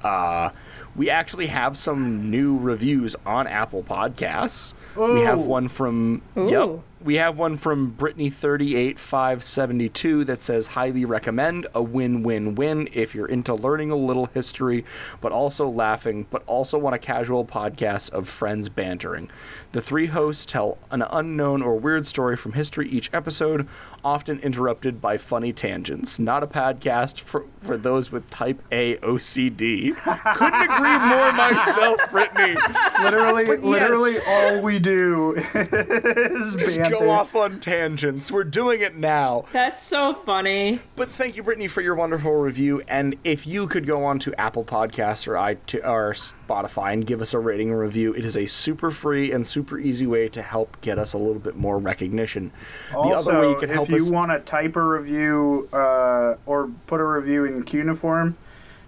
Uh, 0.03 0.49
we 0.95 1.09
actually 1.09 1.47
have 1.47 1.77
some 1.77 2.29
new 2.29 2.57
reviews 2.57 3.15
on 3.25 3.47
Apple 3.47 3.83
Podcasts. 3.83 4.73
We 4.95 5.21
have 5.21 5.39
one 5.39 5.67
from 5.67 6.21
yep. 6.35 6.79
Ooh. 7.05 7.15
We 7.15 7.15
have 7.15 7.37
one 7.37 7.55
from 7.57 7.89
Brittany 7.91 8.29
thirty 8.29 8.75
eight 8.75 8.97
five 8.99 9.43
seventy 9.43 9.89
two 9.89 10.23
that 10.25 10.41
says 10.41 10.67
highly 10.67 11.05
recommend 11.05 11.67
a 11.73 11.81
win 11.83 12.23
win 12.23 12.55
win 12.55 12.89
if 12.93 13.13
you're 13.13 13.27
into 13.27 13.53
learning 13.53 13.91
a 13.91 13.95
little 13.95 14.25
history, 14.27 14.83
but 15.21 15.31
also 15.31 15.69
laughing, 15.69 16.25
but 16.31 16.43
also 16.47 16.77
want 16.77 16.95
a 16.95 16.99
casual 16.99 17.45
podcast 17.45 18.11
of 18.11 18.27
friends 18.27 18.69
bantering. 18.69 19.29
The 19.71 19.81
three 19.81 20.07
hosts 20.07 20.45
tell 20.45 20.77
an 20.89 21.01
unknown 21.03 21.61
or 21.61 21.75
weird 21.75 22.05
story 22.07 22.35
from 22.37 22.53
history 22.53 22.89
each 22.89 23.09
episode, 23.13 23.67
often 24.03 24.39
interrupted 24.39 25.01
by 25.01 25.17
funny 25.17 25.51
tangents. 25.51 26.17
Not 26.17 26.43
a 26.43 26.47
podcast 26.47 27.19
for, 27.19 27.45
for 27.61 27.75
those 27.75 28.09
with 28.11 28.29
type 28.29 28.61
A 28.71 28.95
OCD. 28.97 29.93
Couldn't 30.35 30.61
agree 30.61 30.97
more 30.99 31.33
myself, 31.33 31.99
Brittany. 32.09 32.55
literally, 33.03 33.45
But 33.45 33.63
yes. 33.63 33.65
literally 33.65 34.13
all 34.29 34.61
we 34.61 34.79
do 34.79 35.33
is 35.53 36.55
banter. 36.55 36.94
Go 36.99 37.09
off 37.09 37.35
on 37.35 37.59
tangents. 37.59 38.31
We're 38.31 38.43
doing 38.43 38.81
it 38.81 38.95
now. 38.95 39.45
That's 39.51 39.83
so 39.85 40.13
funny. 40.13 40.79
But 40.95 41.09
thank 41.09 41.35
you, 41.35 41.43
Brittany, 41.43 41.67
for 41.67 41.81
your 41.81 41.95
wonderful 41.95 42.33
review. 42.33 42.81
And 42.87 43.15
if 43.23 43.45
you 43.47 43.67
could 43.67 43.85
go 43.85 44.03
on 44.05 44.19
to 44.19 44.33
Apple 44.39 44.63
Podcasts 44.63 45.27
or, 45.27 45.33
iTunes, 45.33 45.87
or 45.87 46.13
Spotify 46.13 46.93
and 46.93 47.05
give 47.05 47.21
us 47.21 47.33
a 47.33 47.39
rating 47.39 47.69
and 47.69 47.79
review, 47.79 48.13
it 48.13 48.23
is 48.25 48.35
a 48.37 48.45
super 48.45 48.91
free 48.91 49.31
and 49.31 49.45
super 49.47 49.77
easy 49.77 50.07
way 50.07 50.29
to 50.29 50.41
help 50.41 50.79
get 50.81 50.97
us 50.99 51.13
a 51.13 51.17
little 51.17 51.39
bit 51.39 51.55
more 51.55 51.77
recognition. 51.77 52.51
the 52.91 52.97
Also, 52.97 53.31
other 53.31 53.39
way 53.41 53.49
you 53.49 53.59
can 53.59 53.69
help 53.69 53.89
if 53.89 53.95
you 53.95 54.03
us. 54.05 54.11
want 54.11 54.31
to 54.31 54.39
type 54.39 54.75
a 54.75 54.83
review 54.83 55.67
uh, 55.73 56.35
or 56.45 56.69
put 56.87 56.99
a 56.99 57.05
review 57.05 57.45
in 57.45 57.63
cuneiform 57.63 58.37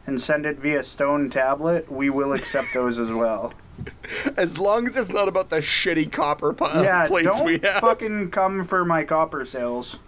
and 0.05 0.21
send 0.21 0.45
it 0.45 0.57
via 0.57 0.83
stone 0.83 1.29
tablet, 1.29 1.91
we 1.91 2.09
will 2.09 2.31
accept 2.33 2.67
those 2.73 2.97
as 2.97 3.11
well. 3.11 3.53
as 4.37 4.57
long 4.57 4.87
as 4.87 4.95
it's 4.97 5.09
not 5.09 5.27
about 5.27 5.49
the 5.49 5.57
shitty 5.57 6.11
copper 6.11 6.53
po- 6.53 6.81
yeah, 6.81 7.07
plates 7.07 7.27
don't 7.27 7.45
we 7.45 7.59
have. 7.59 7.81
fucking 7.81 8.31
come 8.31 8.63
for 8.63 8.85
my 8.85 9.03
copper 9.03 9.45
sales. 9.45 9.99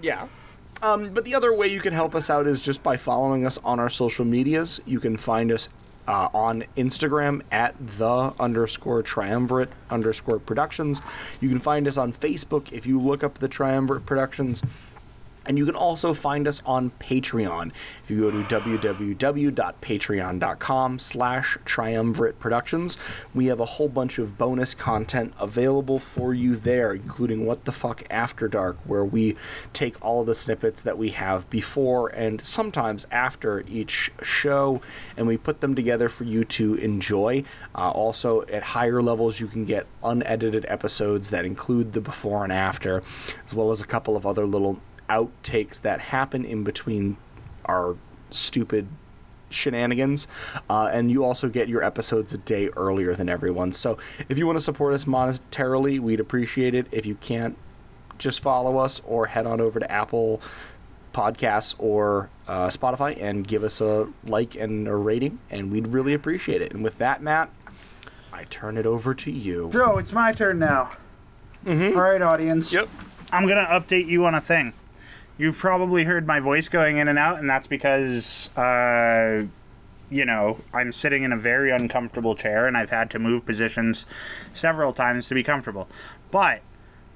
Yeah. 0.00 0.28
Um, 0.82 1.10
but 1.14 1.24
the 1.24 1.34
other 1.34 1.54
way 1.54 1.68
you 1.68 1.80
can 1.80 1.92
help 1.92 2.14
us 2.14 2.28
out 2.28 2.46
is 2.46 2.60
just 2.60 2.82
by 2.82 2.96
following 2.96 3.46
us 3.46 3.56
on 3.58 3.78
our 3.78 3.88
social 3.88 4.24
medias. 4.24 4.80
You 4.84 4.98
can 4.98 5.16
find 5.16 5.52
us 5.52 5.68
uh, 6.08 6.28
on 6.34 6.64
Instagram 6.76 7.42
at 7.52 7.74
the 7.78 8.34
underscore 8.40 9.02
triumvirate 9.02 9.70
underscore 9.90 10.40
productions. 10.40 11.00
You 11.40 11.48
can 11.48 11.60
find 11.60 11.86
us 11.86 11.96
on 11.96 12.12
Facebook 12.12 12.72
if 12.72 12.86
you 12.86 13.00
look 13.00 13.22
up 13.22 13.38
the 13.38 13.48
triumvirate 13.48 14.06
productions. 14.06 14.62
And 15.46 15.58
you 15.58 15.66
can 15.66 15.74
also 15.74 16.14
find 16.14 16.46
us 16.46 16.62
on 16.64 16.92
Patreon. 17.00 17.72
If 18.02 18.10
you 18.10 18.20
go 18.20 18.30
to 18.30 18.42
www.patreon.com 18.44 20.98
slash 20.98 21.58
triumvirate 21.64 22.38
productions, 22.38 22.98
we 23.34 23.46
have 23.46 23.60
a 23.60 23.64
whole 23.64 23.88
bunch 23.88 24.18
of 24.18 24.38
bonus 24.38 24.74
content 24.74 25.34
available 25.38 25.98
for 25.98 26.34
you 26.34 26.56
there, 26.56 26.92
including 26.92 27.46
What 27.46 27.64
the 27.64 27.72
Fuck 27.72 28.04
After 28.10 28.48
Dark, 28.48 28.76
where 28.84 29.04
we 29.04 29.36
take 29.72 30.02
all 30.04 30.24
the 30.24 30.34
snippets 30.34 30.82
that 30.82 30.98
we 30.98 31.10
have 31.10 31.48
before 31.50 32.08
and 32.08 32.40
sometimes 32.40 33.06
after 33.10 33.64
each 33.68 34.10
show, 34.22 34.80
and 35.16 35.26
we 35.26 35.36
put 35.36 35.60
them 35.60 35.74
together 35.74 36.08
for 36.08 36.24
you 36.24 36.44
to 36.44 36.74
enjoy. 36.74 37.44
Uh, 37.74 37.90
also, 37.90 38.42
at 38.42 38.62
higher 38.62 39.02
levels, 39.02 39.40
you 39.40 39.46
can 39.46 39.64
get 39.64 39.86
unedited 40.02 40.64
episodes 40.68 41.30
that 41.30 41.44
include 41.44 41.92
the 41.92 42.00
before 42.00 42.44
and 42.44 42.52
after, 42.52 43.02
as 43.46 43.54
well 43.54 43.70
as 43.70 43.80
a 43.80 43.86
couple 43.86 44.16
of 44.16 44.26
other 44.26 44.46
little 44.46 44.80
outtakes 45.12 45.80
that 45.82 46.00
happen 46.00 46.44
in 46.44 46.64
between 46.64 47.16
our 47.66 47.96
stupid 48.30 48.88
shenanigans 49.50 50.26
uh, 50.70 50.88
and 50.90 51.10
you 51.10 51.22
also 51.22 51.46
get 51.50 51.68
your 51.68 51.82
episodes 51.82 52.32
a 52.32 52.38
day 52.38 52.68
earlier 52.70 53.14
than 53.14 53.28
everyone 53.28 53.70
so 53.70 53.98
if 54.30 54.38
you 54.38 54.46
want 54.46 54.58
to 54.58 54.64
support 54.64 54.94
us 54.94 55.04
monetarily 55.04 56.00
we'd 56.00 56.18
appreciate 56.18 56.74
it 56.74 56.86
if 56.90 57.04
you 57.04 57.14
can't 57.16 57.58
just 58.16 58.40
follow 58.40 58.78
us 58.78 59.02
or 59.04 59.26
head 59.26 59.46
on 59.46 59.60
over 59.60 59.78
to 59.78 59.92
apple 59.92 60.40
podcasts 61.12 61.74
or 61.76 62.30
uh, 62.48 62.68
spotify 62.68 63.14
and 63.20 63.46
give 63.46 63.62
us 63.62 63.78
a 63.82 64.08
like 64.24 64.54
and 64.54 64.88
a 64.88 64.96
rating 64.96 65.38
and 65.50 65.70
we'd 65.70 65.88
really 65.88 66.14
appreciate 66.14 66.62
it 66.62 66.72
and 66.72 66.82
with 66.82 66.96
that 66.96 67.20
matt 67.20 67.50
i 68.32 68.44
turn 68.44 68.78
it 68.78 68.86
over 68.86 69.12
to 69.12 69.30
you 69.30 69.68
Joe, 69.70 69.98
it's 69.98 70.14
my 70.14 70.32
turn 70.32 70.58
now. 70.58 70.92
All 71.66 71.74
right, 71.74 72.22
audience. 72.22 72.72
yep 72.72 72.88
I'm 73.32 73.46
gonna 73.48 73.66
update 73.66 74.06
you 74.06 74.26
on 74.26 74.34
a 74.34 74.40
thing. 74.40 74.74
You've 75.38 75.58
probably 75.58 76.04
heard 76.04 76.26
my 76.26 76.40
voice 76.40 76.68
going 76.68 76.98
in 76.98 77.08
and 77.08 77.18
out, 77.18 77.38
and 77.38 77.48
that's 77.48 77.66
because, 77.66 78.54
uh, 78.56 79.44
you 80.10 80.24
know, 80.24 80.58
I'm 80.74 80.92
sitting 80.92 81.22
in 81.22 81.32
a 81.32 81.38
very 81.38 81.70
uncomfortable 81.70 82.34
chair, 82.34 82.66
and 82.66 82.76
I've 82.76 82.90
had 82.90 83.10
to 83.10 83.18
move 83.18 83.46
positions 83.46 84.04
several 84.52 84.92
times 84.92 85.28
to 85.28 85.34
be 85.34 85.42
comfortable. 85.42 85.88
But 86.30 86.60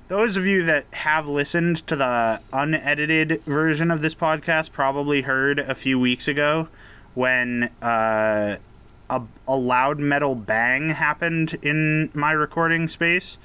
those 0.09 0.37
of 0.37 0.47
you 0.47 0.65
that 0.65 0.87
have 0.93 1.27
listened 1.27 1.87
to 1.89 1.97
the 1.97 2.41
unedited 2.53 3.41
version 3.43 3.91
of 3.91 4.01
this 4.01 4.15
podcast 4.15 4.73
probably 4.73 5.23
heard 5.23 5.59
a 5.59 5.75
few 5.75 5.99
weeks 5.99 6.29
ago 6.29 6.69
when 7.15 7.71
uh, 7.83 8.57
a, 9.11 9.23
a 9.49 9.57
loud 9.57 9.99
metal 9.99 10.35
bang 10.35 10.91
happened 10.91 11.59
in 11.63 12.11
my 12.15 12.33
recording 12.33 12.89
space 12.89 13.39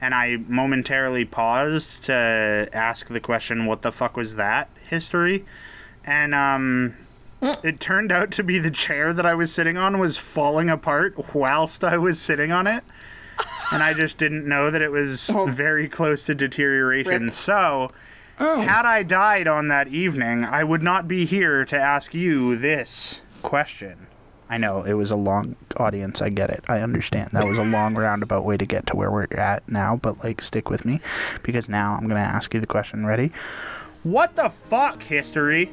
and 0.00 0.14
I 0.14 0.38
momentarily 0.48 1.24
paused 1.24 2.04
to 2.04 2.68
ask 2.72 3.08
the 3.08 3.20
question, 3.20 3.66
"What 3.66 3.82
the 3.82 3.92
fuck 3.92 4.16
was 4.16 4.36
that?" 4.36 4.68
History, 4.88 5.44
and 6.04 6.34
um, 6.34 6.94
it 7.62 7.80
turned 7.80 8.12
out 8.12 8.30
to 8.32 8.42
be 8.42 8.58
the 8.58 8.70
chair 8.70 9.12
that 9.12 9.26
I 9.26 9.34
was 9.34 9.52
sitting 9.52 9.76
on 9.76 9.98
was 9.98 10.16
falling 10.16 10.68
apart 10.68 11.34
whilst 11.34 11.84
I 11.84 11.98
was 11.98 12.20
sitting 12.20 12.52
on 12.52 12.66
it. 12.66 12.84
And 13.72 13.82
I 13.82 13.94
just 13.94 14.18
didn't 14.18 14.46
know 14.46 14.70
that 14.70 14.82
it 14.82 14.90
was 14.90 15.30
very 15.48 15.88
close 15.88 16.24
to 16.26 16.34
deterioration. 16.34 17.26
Rip. 17.26 17.34
So, 17.34 17.92
had 18.36 18.84
I 18.84 19.02
died 19.02 19.46
on 19.46 19.68
that 19.68 19.88
evening, 19.88 20.44
I 20.44 20.64
would 20.64 20.82
not 20.82 21.08
be 21.08 21.24
here 21.24 21.64
to 21.66 21.78
ask 21.78 22.12
you 22.12 22.56
this 22.56 23.22
question. 23.42 24.08
I 24.50 24.58
know 24.58 24.82
it 24.82 24.94
was 24.94 25.12
a 25.12 25.16
long 25.16 25.54
audience. 25.76 26.20
I 26.20 26.28
get 26.28 26.50
it. 26.50 26.64
I 26.68 26.80
understand. 26.80 27.30
That 27.32 27.46
was 27.46 27.56
a 27.56 27.64
long 27.64 27.94
roundabout 27.94 28.44
way 28.44 28.56
to 28.56 28.66
get 28.66 28.84
to 28.88 28.96
where 28.96 29.10
we're 29.10 29.28
at 29.30 29.66
now, 29.68 29.96
but 29.96 30.24
like 30.24 30.42
stick 30.42 30.68
with 30.68 30.84
me 30.84 31.00
because 31.44 31.68
now 31.68 31.92
I'm 31.92 32.08
going 32.08 32.20
to 32.20 32.28
ask 32.28 32.52
you 32.52 32.58
the 32.58 32.66
question. 32.66 33.06
Ready? 33.06 33.30
What 34.02 34.34
the 34.34 34.48
fuck, 34.48 35.04
history? 35.04 35.72